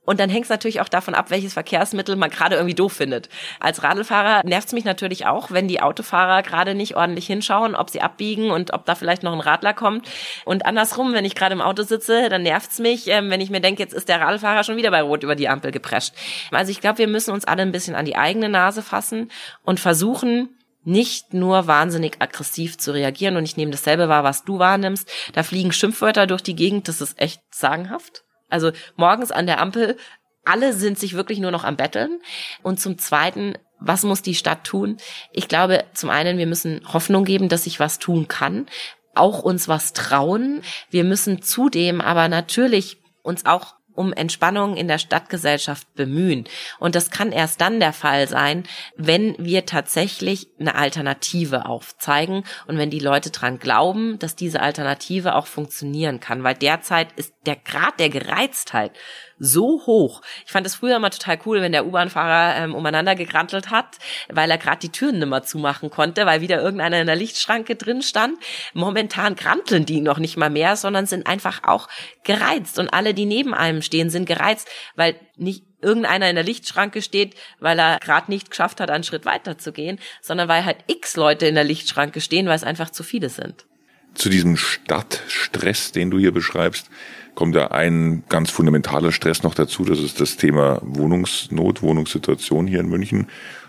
Und 0.06 0.20
dann 0.20 0.30
hängt 0.30 0.44
es 0.44 0.50
natürlich 0.50 0.80
auch 0.80 0.90
davon 0.90 1.16
ab, 1.16 1.32
welches 1.32 1.54
Verkehrsmittel 1.54 2.16
man 2.16 2.30
gerade 2.30 2.56
irgendwie 2.56 2.76
doof 2.76 2.94
findet. 2.94 3.30
Als 3.60 3.82
Radlfahrer 3.82 4.44
nervt 4.46 4.68
es 4.68 4.74
mich 4.74 4.86
natürlich 4.86 5.26
auch, 5.26 5.50
wenn 5.50 5.68
die 5.68 5.82
Autofahrer 5.82 6.44
gerade 6.44 6.76
nicht 6.76 6.96
ordentlich 6.96 7.26
hinschauen, 7.26 7.76
ob 7.76 7.90
sie 7.90 8.02
abbiegen 8.02 8.52
und 8.52 8.74
ob 8.74 8.86
da 8.86 8.94
vielleicht 8.94 9.24
noch 9.24 9.34
ein 9.34 9.40
Radler 9.40 9.74
kommt. 9.74 10.08
Und 10.46 10.68
andersrum, 10.68 11.14
wenn 11.14 11.26
ich 11.26 11.34
gerade 11.34 11.54
im 11.54 11.62
Auto 11.62 11.82
sitze, 11.82 12.30
dann 12.30 12.44
nervt 12.44 12.72
es 12.72 12.80
mich, 12.80 13.08
ähm, 13.08 13.32
wenn 13.32 13.42
ich 13.42 13.50
mir 13.50 13.62
denke, 13.62 13.82
jetzt 13.82 13.94
ist 13.94 14.08
der 14.08 14.22
Radlfahrer 14.22 14.64
schon 14.64 14.78
wieder 14.78 14.92
bei 14.92 15.02
Rot 15.02 15.24
über 15.24 15.36
die 15.36 15.50
Ampel 15.50 15.72
geprescht. 15.72 16.14
Also 16.52 16.72
ich 16.72 16.80
glaube, 16.82 17.00
wir 17.00 17.08
müssen 17.08 17.32
uns 17.32 17.46
alle 17.46 17.64
ein 17.64 17.72
bisschen 17.72 17.96
an 17.96 18.06
die 18.06 18.18
eigene 18.18 18.50
Nase 18.50 18.84
fassen 18.84 19.32
und 19.64 19.80
versuchen, 19.80 20.50
nicht 20.84 21.34
nur 21.34 21.68
wahnsinnig 21.68 22.18
aggressiv 22.20 22.78
zu 22.78 22.92
reagieren 22.92 23.36
und 23.38 23.44
ich 23.44 23.58
nehme 23.58 23.72
dasselbe 23.72 24.10
wahr, 24.10 24.24
was 24.24 24.44
du 24.44 24.60
wahrnimmst. 24.60 25.10
Da 25.34 25.44
fliegen 25.44 25.72
Schimpfwörter 25.72 26.28
durch 26.28 26.42
die 26.42 26.56
Gegend, 26.56 26.88
das 26.88 27.02
ist 27.02 27.20
echt 27.20 27.42
sagenhaft. 27.52 28.24
Also 28.50 28.72
morgens 28.96 29.32
an 29.32 29.46
der 29.46 29.60
Ampel, 29.62 29.98
alle 30.46 30.74
sind 30.74 30.98
sich 30.98 31.14
wirklich 31.14 31.40
nur 31.40 31.52
noch 31.52 31.64
am 31.64 31.76
Betteln. 31.76 32.22
Und 32.64 32.80
zum 32.80 32.98
Zweiten, 32.98 33.58
was 33.80 34.04
muss 34.04 34.22
die 34.22 34.36
Stadt 34.36 34.64
tun? 34.64 34.98
Ich 35.32 35.48
glaube, 35.48 35.86
zum 35.94 36.10
einen, 36.10 36.38
wir 36.38 36.48
müssen 36.48 36.82
Hoffnung 36.92 37.24
geben, 37.24 37.50
dass 37.50 37.66
sich 37.66 37.80
was 37.80 38.00
tun 38.00 38.28
kann, 38.28 38.68
auch 39.16 39.44
uns 39.44 39.68
was 39.68 39.94
trauen. 39.94 40.62
Wir 40.90 41.04
müssen 41.04 41.42
zudem 41.42 42.02
aber 42.02 42.28
natürlich 42.30 42.98
uns 43.22 43.46
auch 43.46 43.76
um 44.00 44.14
Entspannung 44.14 44.78
in 44.78 44.88
der 44.88 44.98
Stadtgesellschaft 44.98 45.94
bemühen. 45.94 46.46
Und 46.80 46.96
das 46.96 47.12
kann 47.12 47.34
erst 47.34 47.60
dann 47.60 47.82
der 47.82 47.92
Fall 47.92 48.30
sein, 48.30 48.64
wenn 48.96 49.36
wir 49.38 49.66
tatsächlich 49.66 50.48
eine 50.58 50.76
Alternative 50.76 51.66
aufzeigen 51.66 52.46
und 52.66 52.78
wenn 52.78 52.90
die 52.90 53.00
Leute 53.00 53.30
dran 53.30 53.60
glauben, 53.60 54.18
dass 54.18 54.38
diese 54.38 54.62
Alternative 54.62 55.36
auch 55.36 55.48
funktionieren 55.48 56.22
kann. 56.22 56.46
Weil 56.46 56.56
derzeit 56.56 57.12
ist 57.18 57.34
der 57.46 57.58
Grad 57.58 58.00
der 58.00 58.08
Gereiztheit 58.08 58.94
so 59.40 59.86
hoch. 59.86 60.22
Ich 60.46 60.52
fand 60.52 60.68
es 60.68 60.76
früher 60.76 60.98
immer 60.98 61.10
total 61.10 61.40
cool, 61.46 61.62
wenn 61.62 61.72
der 61.72 61.86
U-Bahn-Fahrer 61.86 62.64
ähm, 62.64 62.76
umeinander 62.76 63.16
gegrantelt 63.16 63.70
hat, 63.72 63.98
weil 64.30 64.52
er 64.52 64.58
gerade 64.58 64.80
die 64.80 64.92
Türen 64.92 65.20
nimmer 65.20 65.44
zumachen 65.44 65.90
konnte, 65.90 66.26
weil 66.26 66.42
wieder 66.42 66.62
irgendeiner 66.62 67.00
in 67.00 67.08
der 67.08 67.16
Lichtschranke 67.16 67.76
drin 67.76 68.02
stand. 68.02 68.38
Momentan 68.74 69.36
granteln 69.36 69.86
die 69.86 70.02
noch 70.02 70.20
nicht 70.20 70.38
mal 70.38 70.50
mehr, 70.50 70.76
sondern 70.76 71.06
sind 71.06 71.26
einfach 71.26 71.64
auch 71.64 71.88
gereizt. 72.24 72.80
Und 72.80 72.94
alle, 72.94 73.14
die 73.14 73.26
neben 73.26 73.54
einem 73.54 73.82
stehen, 73.82 74.10
sind 74.10 74.26
gereizt, 74.26 74.68
weil 74.96 75.16
nicht 75.38 75.64
irgendeiner 75.82 76.30
in 76.30 76.36
der 76.36 76.44
Lichtschranke 76.44 77.02
steht, 77.02 77.36
weil 77.60 77.80
er 77.80 78.00
gerade 78.00 78.30
nicht 78.30 78.50
geschafft 78.50 78.82
hat, 78.82 78.92
einen 78.92 79.04
Schritt 79.04 79.26
weiter 79.26 79.58
zu 79.58 79.72
gehen, 79.72 80.00
sondern 80.22 80.50
weil 80.50 80.66
halt 80.66 80.78
x 80.88 81.16
Leute 81.16 81.48
in 81.48 81.56
der 81.56 81.64
Lichtschranke 81.64 82.20
stehen, 82.22 82.48
weil 82.48 82.56
es 82.56 82.64
einfach 82.64 82.90
zu 82.90 83.04
viele 83.04 83.30
sind. 83.30 83.66
Zu 84.14 84.30
diesem 84.30 84.58
Stadtstress, 84.58 85.92
den 85.92 86.12
du 86.12 86.20
hier 86.20 86.34
beschreibst, 86.34 86.90
kommt 87.36 87.56
da 87.56 87.68
ein 87.68 88.24
ganz 88.28 88.52
fundamentaler 88.52 89.12
Stress 89.12 89.44
noch 89.44 89.56
dazu. 89.56 89.86
Das 89.86 90.00
ist 90.00 90.20
das 90.20 90.36
Thema 90.36 90.82
Wohnungsnot, 90.84 91.82
Wohnungssituation 91.82 92.68
hier 92.68 92.82
in 92.82 92.90
München. 92.90 93.28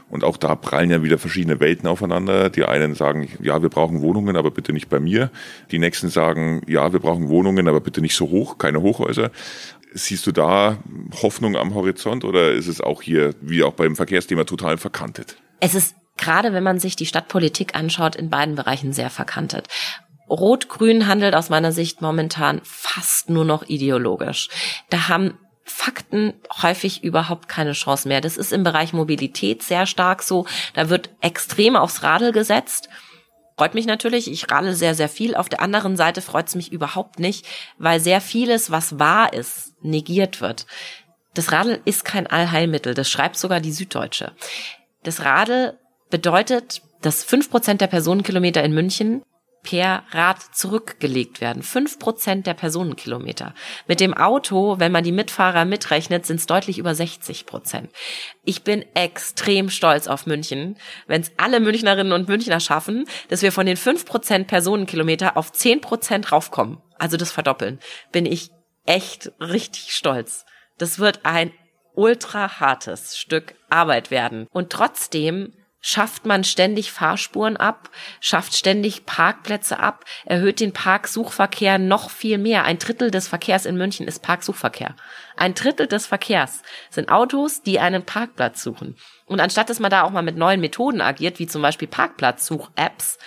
Und 0.09 0.25
auch 0.25 0.37
da 0.37 0.57
prallen 0.57 0.91
ja 0.91 1.05
wieder 1.05 1.19
verschiedene 1.19 1.61
Welten 1.61 1.89
aufeinander. 1.89 2.51
Die 2.51 2.65
einen 2.65 2.97
sagen, 2.97 3.29
ja, 3.41 3.63
wir 3.63 3.69
brauchen 3.69 4.03
Wohnungen, 4.03 4.37
aber 4.37 4.51
bitte 4.51 4.73
nicht 4.73 4.89
bei 4.89 4.99
mir. 4.99 5.31
Die 5.71 5.79
nächsten 5.79 6.09
sagen, 6.09 6.63
ja, 6.67 6.93
wir 6.93 6.99
brauchen 6.99 7.29
Wohnungen, 7.29 7.69
aber 7.69 7.81
bitte 7.81 8.01
nicht 8.01 8.17
so 8.17 8.29
hoch, 8.29 8.59
keine 8.59 8.83
Hochhäuser. 8.83 9.31
Siehst 9.93 10.27
du 10.27 10.33
da 10.33 10.79
Hoffnung 11.23 11.57
am 11.57 11.75
Horizont 11.75 12.25
oder 12.25 12.53
ist 12.53 12.67
es 12.67 12.81
auch 12.81 13.03
hier, 13.03 13.35
wie 13.41 13.63
auch 13.63 13.75
beim 13.75 13.95
Verkehrsthema, 13.95 14.45
total 14.45 14.79
verkantet? 14.79 15.37
Es 15.61 15.77
ist 15.77 15.95
gerade, 16.17 16.53
wenn 16.53 16.65
man 16.65 16.81
sich 16.81 16.97
die 16.97 17.07
Stadtpolitik 17.07 17.77
anschaut, 17.77 18.17
in 18.17 18.31
beiden 18.31 18.57
Bereichen 18.57 18.93
sehr 18.93 19.11
verkantet. 19.11 19.69
Rot-Grün 20.31 21.07
handelt 21.07 21.35
aus 21.35 21.51
meiner 21.51 21.73
Sicht 21.73 22.01
momentan 22.01 22.61
fast 22.63 23.29
nur 23.31 23.45
noch 23.45 23.69
ideologisch. 23.69 24.49
Da 24.89 25.09
haben 25.09 25.39
Fakten 25.65 26.35
häufig 26.63 27.05
überhaupt 27.05 27.49
keine 27.49 27.73
Chance 27.73 28.09
mehr. 28.09 28.21
Das 28.21 28.37
ist 28.37 28.53
im 28.53 28.65
Bereich 28.65 28.93
Mobilität 28.93 29.63
sehr 29.63 29.87
stark 29.87 30.23
so. 30.23 30.47
Da 30.75 30.89
wird 30.89 31.11
extrem 31.21 31.77
aufs 31.77 32.03
Radl 32.03 32.33
gesetzt. 32.33 32.89
Freut 33.57 33.75
mich 33.75 33.87
natürlich, 33.87 34.31
ich 34.31 34.51
radel 34.51 34.75
sehr, 34.75 34.95
sehr 34.95 35.09
viel. 35.09 35.35
Auf 35.35 35.49
der 35.49 35.61
anderen 35.61 35.97
Seite 35.97 36.23
freut 36.23 36.49
es 36.49 36.55
mich 36.55 36.73
überhaupt 36.73 37.19
nicht, 37.19 37.47
weil 37.79 38.01
sehr 38.01 38.21
vieles, 38.21 38.71
was 38.71 38.99
wahr 38.99 39.33
ist, 39.33 39.75
negiert 39.83 40.41
wird. 40.41 40.67
Das 41.35 41.53
Radl 41.53 41.81
ist 41.85 42.05
kein 42.05 42.27
Allheilmittel, 42.27 42.95
das 42.95 43.11
schreibt 43.11 43.37
sogar 43.37 43.61
die 43.61 43.73
Süddeutsche. 43.73 44.33
Das 45.03 45.25
Radl 45.25 45.79
bedeutet, 46.09 46.83
dass 47.03 47.23
fünf 47.23 47.51
Prozent 47.51 47.81
der 47.81 47.87
Personenkilometer 47.87 48.65
in 48.65 48.73
München 48.73 49.23
per 49.63 50.05
Rad 50.11 50.41
zurückgelegt 50.53 51.41
werden. 51.41 51.63
Fünf 51.63 51.99
Prozent 51.99 52.47
der 52.47 52.55
Personenkilometer. 52.55 53.55
Mit 53.87 54.01
dem 54.01 54.15
Auto, 54.15 54.79
wenn 54.79 54.93
man 54.93 55.05
die 55.05 55.13
Mitfahrer 55.13 55.65
mitrechnet, 55.65 56.25
sind 56.27 56.41
es 56.41 56.47
deutlich 56.47 56.79
über 56.79 56.95
60 56.95 57.47
Prozent. 57.47 57.91
Ich 58.45 58.65
bin 58.65 58.85
extrem 58.95 59.69
stolz 59.71 60.07
auf 60.07 60.27
München, 60.27 60.77
wenn 61.07 61.21
es 61.21 61.33
alle 61.37 61.61
Münchnerinnen 61.61 62.13
und 62.13 62.29
Münchner 62.29 62.61
schaffen, 62.61 63.05
dass 63.29 63.43
wir 63.43 63.53
von 63.53 63.67
den 63.67 63.77
fünf 63.77 64.07
Prozent 64.07 64.47
Personenkilometer 64.47 65.37
auf 65.37 65.53
zehn 65.53 65.81
Prozent 65.81 66.33
raufkommen. 66.33 66.79
Also 66.99 67.17
das 67.17 67.31
verdoppeln. 67.31 67.79
Bin 68.13 68.27
ich 68.27 68.51
echt 68.87 69.33
richtig 69.41 69.95
stolz. 69.95 70.47
Das 70.79 70.99
wird 70.99 71.21
ein 71.25 71.53
ultra 71.95 72.61
hartes 72.61 73.19
Stück 73.19 73.55
Arbeit 73.69 74.11
werden. 74.11 74.47
Und 74.51 74.71
trotzdem 74.71 75.53
schafft 75.81 76.27
man 76.27 76.45
ständig 76.45 76.93
Fahrspuren 76.93 77.57
ab, 77.57 77.91
schafft 78.21 78.55
ständig 78.55 79.07
Parkplätze 79.07 79.79
ab, 79.79 80.05
erhöht 80.25 80.61
den 80.61 80.73
Parksuchverkehr 80.73 81.79
noch 81.79 82.11
viel 82.11 82.39
mehr. 82.39 82.65
Ein 82.65 82.79
Drittel 82.79 83.11
des 83.11 83.29
Verkehrs 83.29 83.65
in 83.67 83.77
München 83.77 84.07
ist 84.07 84.23
Parksuchverkehr. 84.23 84.95
Ein 85.37 85.55
Drittel 85.55 85.87
des 85.87 86.07
Verkehrs 86.07 86.63
sind 86.91 87.11
Autos, 87.11 87.63
die 87.63 87.81
einen 87.81 88.05
Parkplatz 88.05 88.63
suchen. 88.63 88.97
Und 89.27 89.41
anstatt 89.41 89.71
dass 89.71 89.81
man 89.81 89.91
da 89.91 90.03
auch 90.03 90.11
mal 90.11 90.23
mit 90.23 90.37
neuen 90.37 90.61
Methoden 90.61 91.01
agiert, 91.01 91.39
wie 91.39 91.47
zum 91.47 91.63
Beispiel 91.63 91.89
Parkplatzsuch-Apps, 91.89 93.19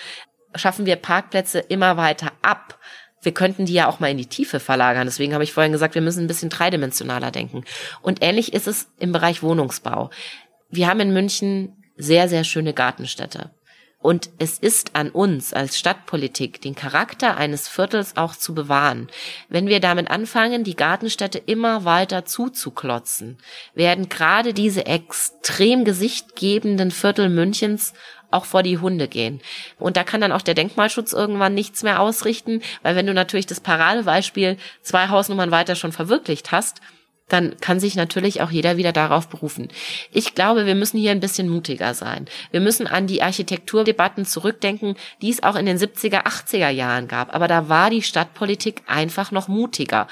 schaffen 0.56 0.86
wir 0.86 0.96
Parkplätze 0.98 1.60
immer 1.60 1.98
weiter 1.98 2.32
ab. 2.42 2.78
Wir 3.22 3.34
könnten 3.34 3.66
die 3.66 3.74
ja 3.74 3.88
auch 3.88 4.00
mal 4.00 4.12
in 4.12 4.18
die 4.18 4.28
Tiefe 4.28 4.60
verlagern. 4.60 5.08
Deswegen 5.08 5.34
habe 5.34 5.44
ich 5.44 5.54
vorhin 5.54 5.72
gesagt, 5.72 5.96
wir 5.96 6.02
müssen 6.02 6.26
ein 6.26 6.28
bisschen 6.28 6.50
dreidimensionaler 6.50 7.32
denken. 7.32 7.64
Und 8.02 8.22
ähnlich 8.22 8.54
ist 8.54 8.68
es 8.68 8.90
im 9.00 9.14
Bereich 9.14 9.42
Wohnungsbau. 9.42 10.10
Wir 10.70 10.88
haben 10.88 11.00
in 11.00 11.14
München 11.14 11.83
sehr, 11.96 12.28
sehr 12.28 12.44
schöne 12.44 12.74
Gartenstädte. 12.74 13.52
Und 14.04 14.32
es 14.38 14.60
ist 14.60 14.98
an 14.98 15.10
uns 15.10 15.54
als 15.54 15.80
Stadtpolitik, 15.80 16.60
den 16.60 16.76
Charakter 16.76 17.38
eines 17.38 17.70
Viertels 17.70 18.18
auch 18.18 18.36
zu 18.36 18.54
bewahren. 18.54 19.08
Wenn 19.48 19.68
wir 19.68 19.80
damit 19.80 20.12
anfangen, 20.12 20.66
die 20.66 20.76
Gartenstädte 20.76 21.38
immer 21.38 21.86
weiter 21.86 22.26
zuzuklotzen, 22.26 23.38
werden 23.76 24.10
gerade 24.10 24.54
diese 24.54 24.86
extrem 24.88 25.86
gesichtgebenden 25.86 26.92
Viertel 26.92 27.30
Münchens 27.30 27.94
auch 28.30 28.44
vor 28.44 28.62
die 28.62 28.78
Hunde 28.78 29.08
gehen. 29.08 29.40
Und 29.80 29.96
da 29.96 30.04
kann 30.04 30.20
dann 30.20 30.34
auch 30.34 30.42
der 30.42 30.56
Denkmalschutz 30.56 31.14
irgendwann 31.14 31.54
nichts 31.54 31.82
mehr 31.82 32.02
ausrichten, 32.02 32.62
weil 32.82 32.98
wenn 32.98 33.08
du 33.08 33.14
natürlich 33.14 33.46
das 33.46 33.62
Paradebeispiel 33.62 34.58
zwei 34.82 35.08
Hausnummern 35.08 35.52
weiter 35.52 35.76
schon 35.76 35.94
verwirklicht 35.94 36.52
hast, 36.52 36.82
dann 37.30 37.58
kann 37.60 37.80
sich 37.80 37.96
natürlich 37.96 38.42
auch 38.42 38.52
jeder 38.52 38.78
wieder 38.78 38.92
darauf 38.92 39.28
berufen. 39.28 39.70
Ich 40.12 40.36
glaube, 40.36 40.66
wir 40.66 40.76
müssen 40.76 41.00
hier 41.00 41.12
ein 41.12 41.20
bisschen 41.20 41.50
mutiger 41.50 41.94
sein. 41.94 42.26
Wir 42.52 42.60
müssen 42.60 42.86
an 42.86 43.08
die 43.08 43.22
Architekturdebatten 43.22 44.26
zurückdenken, 44.26 44.96
die 45.22 45.30
es 45.30 45.42
auch 45.42 45.56
in 45.56 45.66
den 45.66 45.78
70er, 45.78 46.26
80er 46.26 46.70
Jahren 46.70 47.08
gab. 47.08 47.34
Aber 47.34 47.48
da 47.48 47.70
war 47.70 47.90
die 47.90 48.04
Stadtpolitik 48.04 48.84
einfach 48.88 49.32
noch 49.32 49.48
mutiger. 49.48 50.08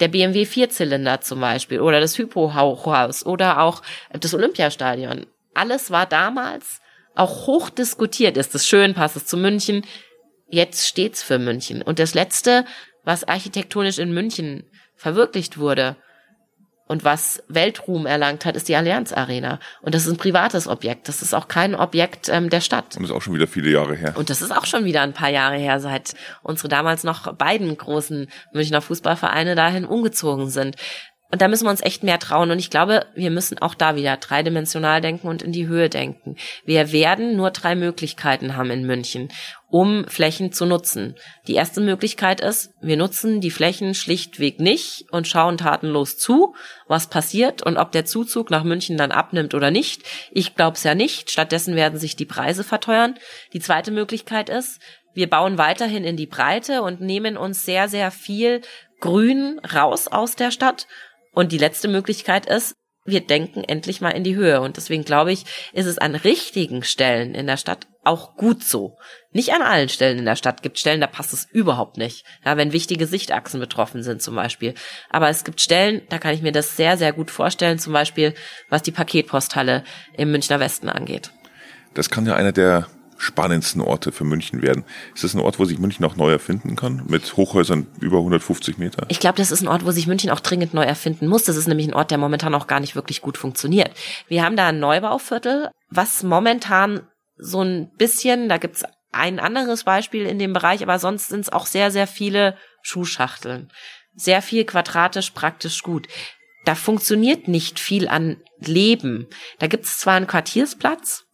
Der 0.00 0.08
BMW 0.08 0.46
Vierzylinder 0.46 1.20
zum 1.20 1.40
Beispiel 1.40 1.80
oder 1.80 2.00
das 2.00 2.16
Hypo-Haus 2.16 3.26
oder 3.26 3.60
auch 3.60 3.82
das 4.12 4.34
Olympiastadion. 4.34 5.26
Alles 5.54 5.90
war 5.90 6.06
damals 6.06 6.80
auch 7.14 7.46
hoch 7.46 7.68
diskutiert. 7.68 8.36
Ist 8.36 8.54
es 8.54 8.66
schön? 8.66 8.94
Passt 8.94 9.16
es 9.16 9.26
zu 9.26 9.36
München? 9.36 9.84
Jetzt 10.48 10.86
steht's 10.86 11.22
für 11.22 11.38
München. 11.38 11.82
Und 11.82 11.98
das 11.98 12.14
letzte, 12.14 12.64
was 13.04 13.24
architektonisch 13.24 13.98
in 13.98 14.14
München 14.14 14.64
verwirklicht 14.94 15.58
wurde, 15.58 15.96
und 16.88 17.04
was 17.04 17.42
Weltruhm 17.48 18.06
erlangt 18.06 18.44
hat, 18.44 18.56
ist 18.56 18.68
die 18.68 18.74
Allianz 18.74 19.12
Arena. 19.12 19.60
Und 19.82 19.94
das 19.94 20.06
ist 20.06 20.12
ein 20.12 20.16
privates 20.16 20.66
Objekt. 20.66 21.08
Das 21.08 21.22
ist 21.22 21.34
auch 21.34 21.46
kein 21.46 21.74
Objekt 21.74 22.28
ähm, 22.28 22.50
der 22.50 22.60
Stadt. 22.60 22.96
Und 22.96 23.02
das 23.02 23.10
ist 23.10 23.16
auch 23.16 23.22
schon 23.22 23.34
wieder 23.34 23.46
viele 23.46 23.70
Jahre 23.70 23.94
her. 23.94 24.14
Und 24.16 24.30
das 24.30 24.42
ist 24.42 24.50
auch 24.50 24.66
schon 24.66 24.84
wieder 24.84 25.02
ein 25.02 25.12
paar 25.12 25.28
Jahre 25.28 25.56
her, 25.56 25.80
seit 25.80 26.14
unsere 26.42 26.68
damals 26.68 27.04
noch 27.04 27.32
beiden 27.34 27.76
großen 27.76 28.28
Münchner 28.52 28.80
Fußballvereine 28.80 29.54
dahin 29.54 29.84
umgezogen 29.84 30.48
sind. 30.48 30.76
Und 31.30 31.42
da 31.42 31.48
müssen 31.48 31.66
wir 31.66 31.70
uns 31.70 31.82
echt 31.82 32.02
mehr 32.02 32.18
trauen. 32.18 32.50
Und 32.50 32.58
ich 32.58 32.70
glaube, 32.70 33.04
wir 33.14 33.30
müssen 33.30 33.58
auch 33.58 33.74
da 33.74 33.96
wieder 33.96 34.16
dreidimensional 34.16 35.02
denken 35.02 35.28
und 35.28 35.42
in 35.42 35.52
die 35.52 35.66
Höhe 35.66 35.90
denken. 35.90 36.36
Wir 36.64 36.90
werden 36.90 37.36
nur 37.36 37.50
drei 37.50 37.74
Möglichkeiten 37.74 38.56
haben 38.56 38.70
in 38.70 38.86
München, 38.86 39.28
um 39.68 40.06
Flächen 40.08 40.52
zu 40.52 40.64
nutzen. 40.64 41.16
Die 41.46 41.54
erste 41.54 41.82
Möglichkeit 41.82 42.40
ist, 42.40 42.72
wir 42.80 42.96
nutzen 42.96 43.42
die 43.42 43.50
Flächen 43.50 43.92
schlichtweg 43.92 44.58
nicht 44.58 45.04
und 45.10 45.28
schauen 45.28 45.58
tatenlos 45.58 46.16
zu, 46.16 46.54
was 46.86 47.08
passiert 47.10 47.62
und 47.62 47.76
ob 47.76 47.92
der 47.92 48.06
Zuzug 48.06 48.48
nach 48.48 48.64
München 48.64 48.96
dann 48.96 49.12
abnimmt 49.12 49.52
oder 49.52 49.70
nicht. 49.70 50.04
Ich 50.30 50.54
glaube 50.54 50.76
es 50.76 50.84
ja 50.84 50.94
nicht. 50.94 51.30
Stattdessen 51.30 51.76
werden 51.76 51.98
sich 51.98 52.16
die 52.16 52.24
Preise 52.24 52.64
verteuern. 52.64 53.18
Die 53.52 53.60
zweite 53.60 53.90
Möglichkeit 53.90 54.48
ist, 54.48 54.80
wir 55.12 55.28
bauen 55.28 55.58
weiterhin 55.58 56.04
in 56.04 56.16
die 56.16 56.26
Breite 56.26 56.80
und 56.80 57.02
nehmen 57.02 57.36
uns 57.36 57.66
sehr, 57.66 57.88
sehr 57.88 58.10
viel 58.10 58.62
Grün 59.00 59.60
raus 59.74 60.08
aus 60.08 60.34
der 60.34 60.50
Stadt 60.50 60.86
und 61.38 61.52
die 61.52 61.58
letzte 61.58 61.86
Möglichkeit 61.86 62.46
ist, 62.46 62.74
wir 63.04 63.20
denken 63.20 63.62
endlich 63.62 64.00
mal 64.00 64.10
in 64.10 64.24
die 64.24 64.34
Höhe. 64.34 64.60
Und 64.60 64.76
deswegen 64.76 65.04
glaube 65.04 65.30
ich, 65.30 65.44
ist 65.72 65.86
es 65.86 65.96
an 65.96 66.16
richtigen 66.16 66.82
Stellen 66.82 67.36
in 67.36 67.46
der 67.46 67.56
Stadt 67.56 67.86
auch 68.02 68.34
gut 68.34 68.64
so. 68.64 68.98
Nicht 69.30 69.52
an 69.52 69.62
allen 69.62 69.88
Stellen 69.88 70.18
in 70.18 70.24
der 70.24 70.34
Stadt. 70.34 70.62
Gibt 70.62 70.80
Stellen, 70.80 71.00
da 71.00 71.06
passt 71.06 71.32
es 71.32 71.46
überhaupt 71.48 71.96
nicht. 71.96 72.26
Ja, 72.44 72.56
wenn 72.56 72.72
wichtige 72.72 73.06
Sichtachsen 73.06 73.60
betroffen 73.60 74.02
sind 74.02 74.20
zum 74.20 74.34
Beispiel. 74.34 74.74
Aber 75.10 75.28
es 75.28 75.44
gibt 75.44 75.60
Stellen, 75.60 76.02
da 76.08 76.18
kann 76.18 76.34
ich 76.34 76.42
mir 76.42 76.50
das 76.50 76.76
sehr, 76.76 76.96
sehr 76.96 77.12
gut 77.12 77.30
vorstellen. 77.30 77.78
Zum 77.78 77.92
Beispiel, 77.92 78.34
was 78.68 78.82
die 78.82 78.90
Paketposthalle 78.90 79.84
im 80.14 80.32
Münchner 80.32 80.58
Westen 80.58 80.88
angeht. 80.88 81.30
Das 81.94 82.10
kann 82.10 82.26
ja 82.26 82.34
einer 82.34 82.50
der 82.50 82.88
spannendsten 83.18 83.82
Orte 83.82 84.12
für 84.12 84.24
München 84.24 84.62
werden. 84.62 84.84
Ist 85.14 85.24
das 85.24 85.34
ein 85.34 85.40
Ort, 85.40 85.58
wo 85.58 85.64
sich 85.64 85.78
München 85.78 86.04
auch 86.04 86.16
neu 86.16 86.30
erfinden 86.30 86.76
kann? 86.76 87.02
Mit 87.06 87.36
Hochhäusern 87.36 87.88
über 88.00 88.18
150 88.18 88.78
Meter? 88.78 89.06
Ich 89.08 89.20
glaube, 89.20 89.36
das 89.36 89.50
ist 89.50 89.60
ein 89.60 89.68
Ort, 89.68 89.84
wo 89.84 89.90
sich 89.90 90.06
München 90.06 90.30
auch 90.30 90.40
dringend 90.40 90.72
neu 90.72 90.84
erfinden 90.84 91.26
muss. 91.26 91.44
Das 91.44 91.56
ist 91.56 91.66
nämlich 91.66 91.88
ein 91.88 91.94
Ort, 91.94 92.10
der 92.10 92.18
momentan 92.18 92.54
auch 92.54 92.68
gar 92.68 92.80
nicht 92.80 92.94
wirklich 92.94 93.20
gut 93.20 93.36
funktioniert. 93.36 93.90
Wir 94.28 94.44
haben 94.44 94.56
da 94.56 94.68
ein 94.68 94.78
Neubauviertel, 94.78 95.70
was 95.90 96.22
momentan 96.22 97.02
so 97.36 97.62
ein 97.62 97.90
bisschen, 97.98 98.48
da 98.48 98.56
gibt's 98.58 98.84
ein 99.12 99.40
anderes 99.40 99.84
Beispiel 99.84 100.26
in 100.26 100.38
dem 100.38 100.52
Bereich, 100.52 100.82
aber 100.82 100.98
sonst 100.98 101.28
sind 101.28 101.40
es 101.40 101.52
auch 101.52 101.66
sehr, 101.66 101.90
sehr 101.90 102.06
viele 102.06 102.56
Schuhschachteln. 102.82 103.70
Sehr 104.14 104.42
viel 104.42 104.64
quadratisch, 104.64 105.30
praktisch 105.30 105.82
gut. 105.82 106.06
Da 106.64 106.74
funktioniert 106.74 107.48
nicht 107.48 107.80
viel 107.80 108.08
an 108.08 108.36
Leben. 108.58 109.26
Da 109.58 109.66
gibt's 109.68 109.98
zwar 109.98 110.14
einen 110.14 110.26
Quartiersplatz, 110.26 111.24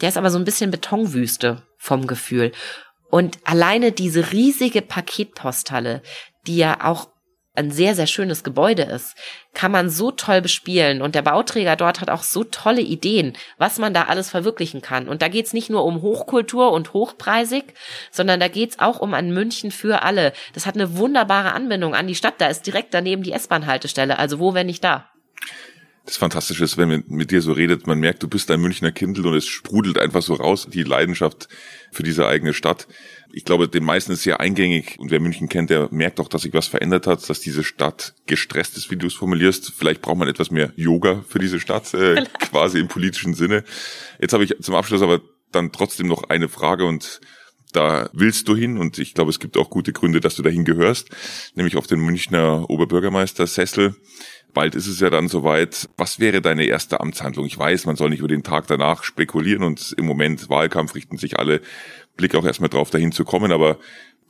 der 0.00 0.08
ist 0.08 0.16
aber 0.16 0.30
so 0.30 0.38
ein 0.38 0.44
bisschen 0.44 0.70
Betonwüste 0.70 1.62
vom 1.78 2.06
Gefühl. 2.06 2.52
Und 3.10 3.38
alleine 3.44 3.92
diese 3.92 4.32
riesige 4.32 4.82
Paketposthalle, 4.82 6.02
die 6.46 6.56
ja 6.56 6.78
auch 6.84 7.08
ein 7.54 7.70
sehr, 7.72 7.96
sehr 7.96 8.06
schönes 8.06 8.44
Gebäude 8.44 8.82
ist, 8.82 9.16
kann 9.54 9.72
man 9.72 9.90
so 9.90 10.12
toll 10.12 10.40
bespielen. 10.40 11.02
Und 11.02 11.16
der 11.16 11.22
Bauträger 11.22 11.74
dort 11.74 12.00
hat 12.00 12.08
auch 12.08 12.22
so 12.22 12.44
tolle 12.44 12.80
Ideen, 12.80 13.36
was 13.58 13.78
man 13.78 13.92
da 13.92 14.04
alles 14.04 14.30
verwirklichen 14.30 14.82
kann. 14.82 15.08
Und 15.08 15.20
da 15.20 15.28
geht's 15.28 15.52
nicht 15.52 15.68
nur 15.68 15.84
um 15.84 16.00
Hochkultur 16.00 16.72
und 16.72 16.92
hochpreisig, 16.92 17.74
sondern 18.12 18.38
da 18.38 18.46
geht's 18.46 18.78
auch 18.78 19.00
um 19.00 19.14
ein 19.14 19.34
München 19.34 19.72
für 19.72 20.02
alle. 20.02 20.32
Das 20.54 20.64
hat 20.64 20.76
eine 20.76 20.96
wunderbare 20.96 21.52
Anbindung 21.52 21.94
an 21.94 22.06
die 22.06 22.14
Stadt. 22.14 22.34
Da 22.38 22.46
ist 22.46 22.66
direkt 22.66 22.94
daneben 22.94 23.24
die 23.24 23.32
S-Bahn-Haltestelle. 23.32 24.18
Also 24.18 24.38
wo, 24.38 24.54
wenn 24.54 24.66
nicht 24.66 24.84
da? 24.84 25.10
Das 26.10 26.16
Fantastische 26.16 26.64
ist, 26.64 26.76
wenn 26.76 26.88
man 26.88 27.04
mit 27.06 27.30
dir 27.30 27.40
so 27.40 27.52
redet, 27.52 27.86
man 27.86 28.00
merkt, 28.00 28.20
du 28.24 28.26
bist 28.26 28.50
ein 28.50 28.60
Münchner 28.60 28.90
Kindl 28.90 29.24
und 29.28 29.36
es 29.36 29.46
sprudelt 29.46 29.96
einfach 29.96 30.22
so 30.22 30.34
raus, 30.34 30.66
die 30.68 30.82
Leidenschaft 30.82 31.48
für 31.92 32.02
diese 32.02 32.26
eigene 32.26 32.52
Stadt. 32.52 32.88
Ich 33.32 33.44
glaube, 33.44 33.68
den 33.68 33.84
meisten 33.84 34.10
ist 34.10 34.24
sehr 34.24 34.40
eingängig 34.40 34.98
und 34.98 35.12
wer 35.12 35.20
München 35.20 35.48
kennt, 35.48 35.70
der 35.70 35.86
merkt 35.92 36.18
auch, 36.18 36.26
dass 36.26 36.42
sich 36.42 36.52
was 36.52 36.66
verändert 36.66 37.06
hat, 37.06 37.30
dass 37.30 37.38
diese 37.38 37.62
Stadt 37.62 38.14
gestresst 38.26 38.76
ist, 38.76 38.90
wie 38.90 38.96
du 38.96 39.06
es 39.06 39.14
formulierst. 39.14 39.72
Vielleicht 39.78 40.02
braucht 40.02 40.18
man 40.18 40.26
etwas 40.26 40.50
mehr 40.50 40.72
Yoga 40.74 41.24
für 41.28 41.38
diese 41.38 41.60
Stadt, 41.60 41.94
äh, 41.94 42.24
quasi 42.40 42.80
im 42.80 42.88
politischen 42.88 43.34
Sinne. 43.34 43.62
Jetzt 44.20 44.32
habe 44.32 44.42
ich 44.42 44.56
zum 44.60 44.74
Abschluss 44.74 45.02
aber 45.02 45.20
dann 45.52 45.70
trotzdem 45.70 46.08
noch 46.08 46.24
eine 46.28 46.48
Frage 46.48 46.86
und 46.86 47.20
da 47.72 48.10
willst 48.12 48.48
du 48.48 48.56
hin 48.56 48.78
und 48.78 48.98
ich 48.98 49.14
glaube, 49.14 49.30
es 49.30 49.38
gibt 49.38 49.56
auch 49.56 49.70
gute 49.70 49.92
Gründe, 49.92 50.20
dass 50.20 50.34
du 50.34 50.42
dahin 50.42 50.64
gehörst, 50.64 51.10
nämlich 51.54 51.76
auf 51.76 51.86
den 51.86 52.00
Münchner 52.00 52.68
Oberbürgermeister 52.68 53.46
Sessel. 53.46 53.94
Bald 54.52 54.74
ist 54.74 54.86
es 54.86 55.00
ja 55.00 55.10
dann 55.10 55.28
soweit. 55.28 55.88
Was 55.96 56.20
wäre 56.20 56.40
deine 56.40 56.64
erste 56.64 57.00
Amtshandlung? 57.00 57.46
Ich 57.46 57.58
weiß, 57.58 57.86
man 57.86 57.96
soll 57.96 58.10
nicht 58.10 58.20
über 58.20 58.28
den 58.28 58.42
Tag 58.42 58.66
danach 58.66 59.04
spekulieren 59.04 59.62
und 59.62 59.94
im 59.96 60.06
Moment 60.06 60.50
Wahlkampf 60.50 60.94
richten 60.94 61.16
sich 61.16 61.38
alle 61.38 61.60
Blick 62.16 62.34
auch 62.34 62.44
erstmal 62.44 62.68
drauf, 62.68 62.90
dahin 62.90 63.12
zu 63.12 63.24
kommen, 63.24 63.52
aber 63.52 63.78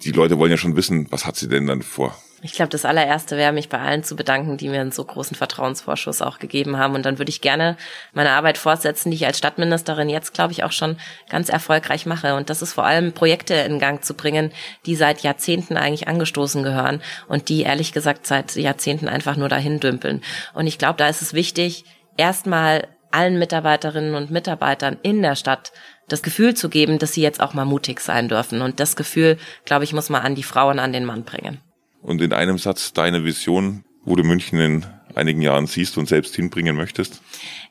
die 0.04 0.12
Leute 0.12 0.38
wollen 0.38 0.50
ja 0.50 0.56
schon 0.56 0.76
wissen, 0.76 1.06
was 1.10 1.26
hat 1.26 1.36
sie 1.36 1.48
denn 1.48 1.66
dann 1.66 1.82
vor? 1.82 2.16
Ich 2.42 2.54
glaube, 2.54 2.70
das 2.70 2.86
allererste 2.86 3.36
wäre, 3.36 3.52
mich 3.52 3.68
bei 3.68 3.78
allen 3.78 4.02
zu 4.02 4.16
bedanken, 4.16 4.56
die 4.56 4.70
mir 4.70 4.80
einen 4.80 4.92
so 4.92 5.04
großen 5.04 5.36
Vertrauensvorschuss 5.36 6.22
auch 6.22 6.38
gegeben 6.38 6.78
haben. 6.78 6.94
Und 6.94 7.04
dann 7.04 7.18
würde 7.18 7.28
ich 7.28 7.42
gerne 7.42 7.76
meine 8.14 8.30
Arbeit 8.30 8.56
fortsetzen, 8.56 9.10
die 9.10 9.16
ich 9.16 9.26
als 9.26 9.36
Stadtministerin 9.36 10.08
jetzt, 10.08 10.32
glaube 10.32 10.52
ich, 10.52 10.64
auch 10.64 10.72
schon 10.72 10.96
ganz 11.28 11.50
erfolgreich 11.50 12.06
mache. 12.06 12.34
Und 12.34 12.48
das 12.48 12.62
ist 12.62 12.72
vor 12.72 12.86
allem 12.86 13.12
Projekte 13.12 13.54
in 13.54 13.78
Gang 13.78 14.02
zu 14.02 14.14
bringen, 14.14 14.52
die 14.86 14.96
seit 14.96 15.20
Jahrzehnten 15.20 15.76
eigentlich 15.76 16.08
angestoßen 16.08 16.62
gehören 16.62 17.02
und 17.28 17.50
die 17.50 17.62
ehrlich 17.62 17.92
gesagt 17.92 18.26
seit 18.26 18.56
Jahrzehnten 18.56 19.08
einfach 19.08 19.36
nur 19.36 19.50
dahin 19.50 19.78
dümpeln. 19.78 20.22
Und 20.54 20.66
ich 20.66 20.78
glaube, 20.78 20.96
da 20.96 21.08
ist 21.08 21.20
es 21.20 21.34
wichtig, 21.34 21.84
erstmal 22.16 22.88
allen 23.10 23.38
Mitarbeiterinnen 23.38 24.14
und 24.14 24.30
Mitarbeitern 24.30 24.96
in 25.02 25.20
der 25.20 25.36
Stadt 25.36 25.72
das 26.12 26.22
Gefühl 26.22 26.54
zu 26.54 26.68
geben, 26.68 26.98
dass 26.98 27.14
sie 27.14 27.22
jetzt 27.22 27.40
auch 27.40 27.54
mal 27.54 27.64
mutig 27.64 28.00
sein 28.00 28.28
dürfen. 28.28 28.60
Und 28.60 28.80
das 28.80 28.96
Gefühl, 28.96 29.38
glaube 29.64 29.84
ich, 29.84 29.92
muss 29.92 30.10
man 30.10 30.22
an 30.22 30.34
die 30.34 30.42
Frauen, 30.42 30.78
an 30.78 30.92
den 30.92 31.04
Mann 31.04 31.24
bringen. 31.24 31.58
Und 32.02 32.20
in 32.20 32.32
einem 32.32 32.58
Satz 32.58 32.92
deine 32.92 33.24
Vision, 33.24 33.84
du 34.16 34.24
München 34.24 34.58
in 34.58 34.86
einigen 35.14 35.42
Jahren 35.42 35.66
siehst 35.66 35.98
und 35.98 36.08
selbst 36.08 36.34
hinbringen 36.36 36.76
möchtest? 36.76 37.20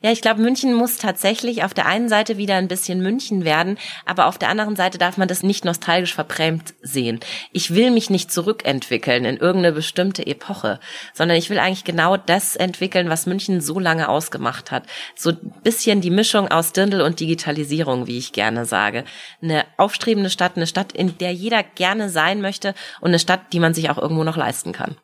Ja, 0.02 0.10
ich 0.10 0.22
glaube, 0.22 0.40
München 0.40 0.72
muss 0.74 0.96
tatsächlich 0.96 1.62
auf 1.62 1.74
der 1.74 1.86
einen 1.86 2.08
Seite 2.08 2.38
wieder 2.38 2.56
ein 2.56 2.68
bisschen 2.68 3.02
München 3.02 3.44
werden, 3.44 3.78
aber 4.06 4.26
auf 4.26 4.38
der 4.38 4.48
anderen 4.48 4.76
Seite 4.76 4.96
darf 4.98 5.18
man 5.18 5.28
das 5.28 5.42
nicht 5.42 5.64
nostalgisch 5.64 6.14
verprämt 6.14 6.74
sehen. 6.80 7.20
Ich 7.52 7.74
will 7.74 7.90
mich 7.90 8.08
nicht 8.08 8.32
zurückentwickeln 8.32 9.24
in 9.24 9.36
irgendeine 9.36 9.74
bestimmte 9.74 10.26
Epoche, 10.26 10.80
sondern 11.12 11.36
ich 11.36 11.50
will 11.50 11.58
eigentlich 11.58 11.84
genau 11.84 12.16
das 12.16 12.56
entwickeln, 12.56 13.08
was 13.08 13.26
München 13.26 13.60
so 13.60 13.78
lange 13.78 14.08
ausgemacht 14.08 14.70
hat. 14.70 14.84
So 15.14 15.30
ein 15.30 15.52
bisschen 15.62 16.00
die 16.00 16.10
Mischung 16.10 16.48
aus 16.48 16.72
Dirndl 16.72 17.02
und 17.02 17.20
Digitalisierung, 17.20 18.06
wie 18.06 18.18
ich 18.18 18.32
gerne 18.32 18.64
sage. 18.64 19.04
Eine 19.42 19.64
aufstrebende 19.76 20.30
Stadt, 20.30 20.56
eine 20.56 20.66
Stadt, 20.66 20.92
in 20.92 21.18
der 21.18 21.32
jeder 21.32 21.62
gerne 21.62 22.08
sein 22.08 22.40
möchte 22.40 22.74
und 23.00 23.08
eine 23.08 23.18
Stadt, 23.18 23.52
die 23.52 23.60
man 23.60 23.74
sich 23.74 23.90
auch 23.90 23.98
irgendwo 23.98 24.24
noch 24.24 24.36
leisten 24.36 24.72
kann. 24.72 24.96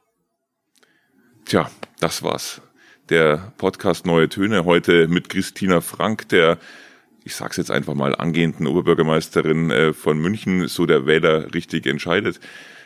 Tja, 1.45 1.71
das 2.01 2.23
war's. 2.23 2.61
Der 3.09 3.53
Podcast 3.59 4.07
Neue 4.07 4.29
Töne 4.29 4.65
heute 4.65 5.09
mit 5.09 5.29
Christina 5.29 5.81
Frank, 5.81 6.29
der, 6.29 6.59
ich 7.25 7.35
sag's 7.35 7.57
jetzt 7.57 7.71
einfach 7.71 7.95
mal, 7.95 8.15
angehenden 8.15 8.67
Oberbürgermeisterin 8.67 9.71
äh, 9.71 9.93
von 9.93 10.19
München, 10.19 10.67
so 10.69 10.87
der 10.87 11.07
Wähler 11.07 11.55
richtig 11.55 11.87
entscheidet. 11.87 12.41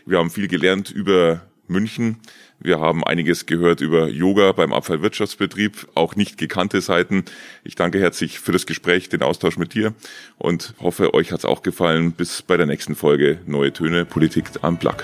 Wir 0.07 0.19
haben 0.19 0.31
viel 0.31 0.49
gelernt 0.49 0.91
über 0.91 1.43
München. 1.67 2.19
Wir 2.59 2.79
haben 2.81 3.03
einiges 3.03 3.47
gehört 3.47 3.81
über 3.81 4.09
Yoga 4.09 4.53
beim 4.53 4.73
Abfallwirtschaftsbetrieb, 4.73 5.89
auch 5.95 6.17
nicht 6.17 6.37
gekannte 6.37 6.83
Seiten. 6.83 7.25
Ich 7.65 7.75
danke 7.75 7.99
herzlich 7.99 8.41
für 8.41 8.53
das 8.53 8.67
Gespräch, 8.67 9.09
den 9.09 9.23
Austausch 9.23 9.57
mit 9.57 9.73
dir 9.73 9.95
und 10.37 10.75
hoffe, 10.81 11.15
euch 11.15 11.33
hat's 11.33 11.47
auch 11.47 11.63
gefallen. 11.63 12.13
Bis 12.13 12.43
bei 12.43 12.59
der 12.59 12.67
nächsten 12.67 12.95
Folge 12.95 13.41
Neue 13.47 13.73
Töne, 13.73 14.05
Politik 14.05 14.51
am 14.61 14.79
Plug. 14.79 14.97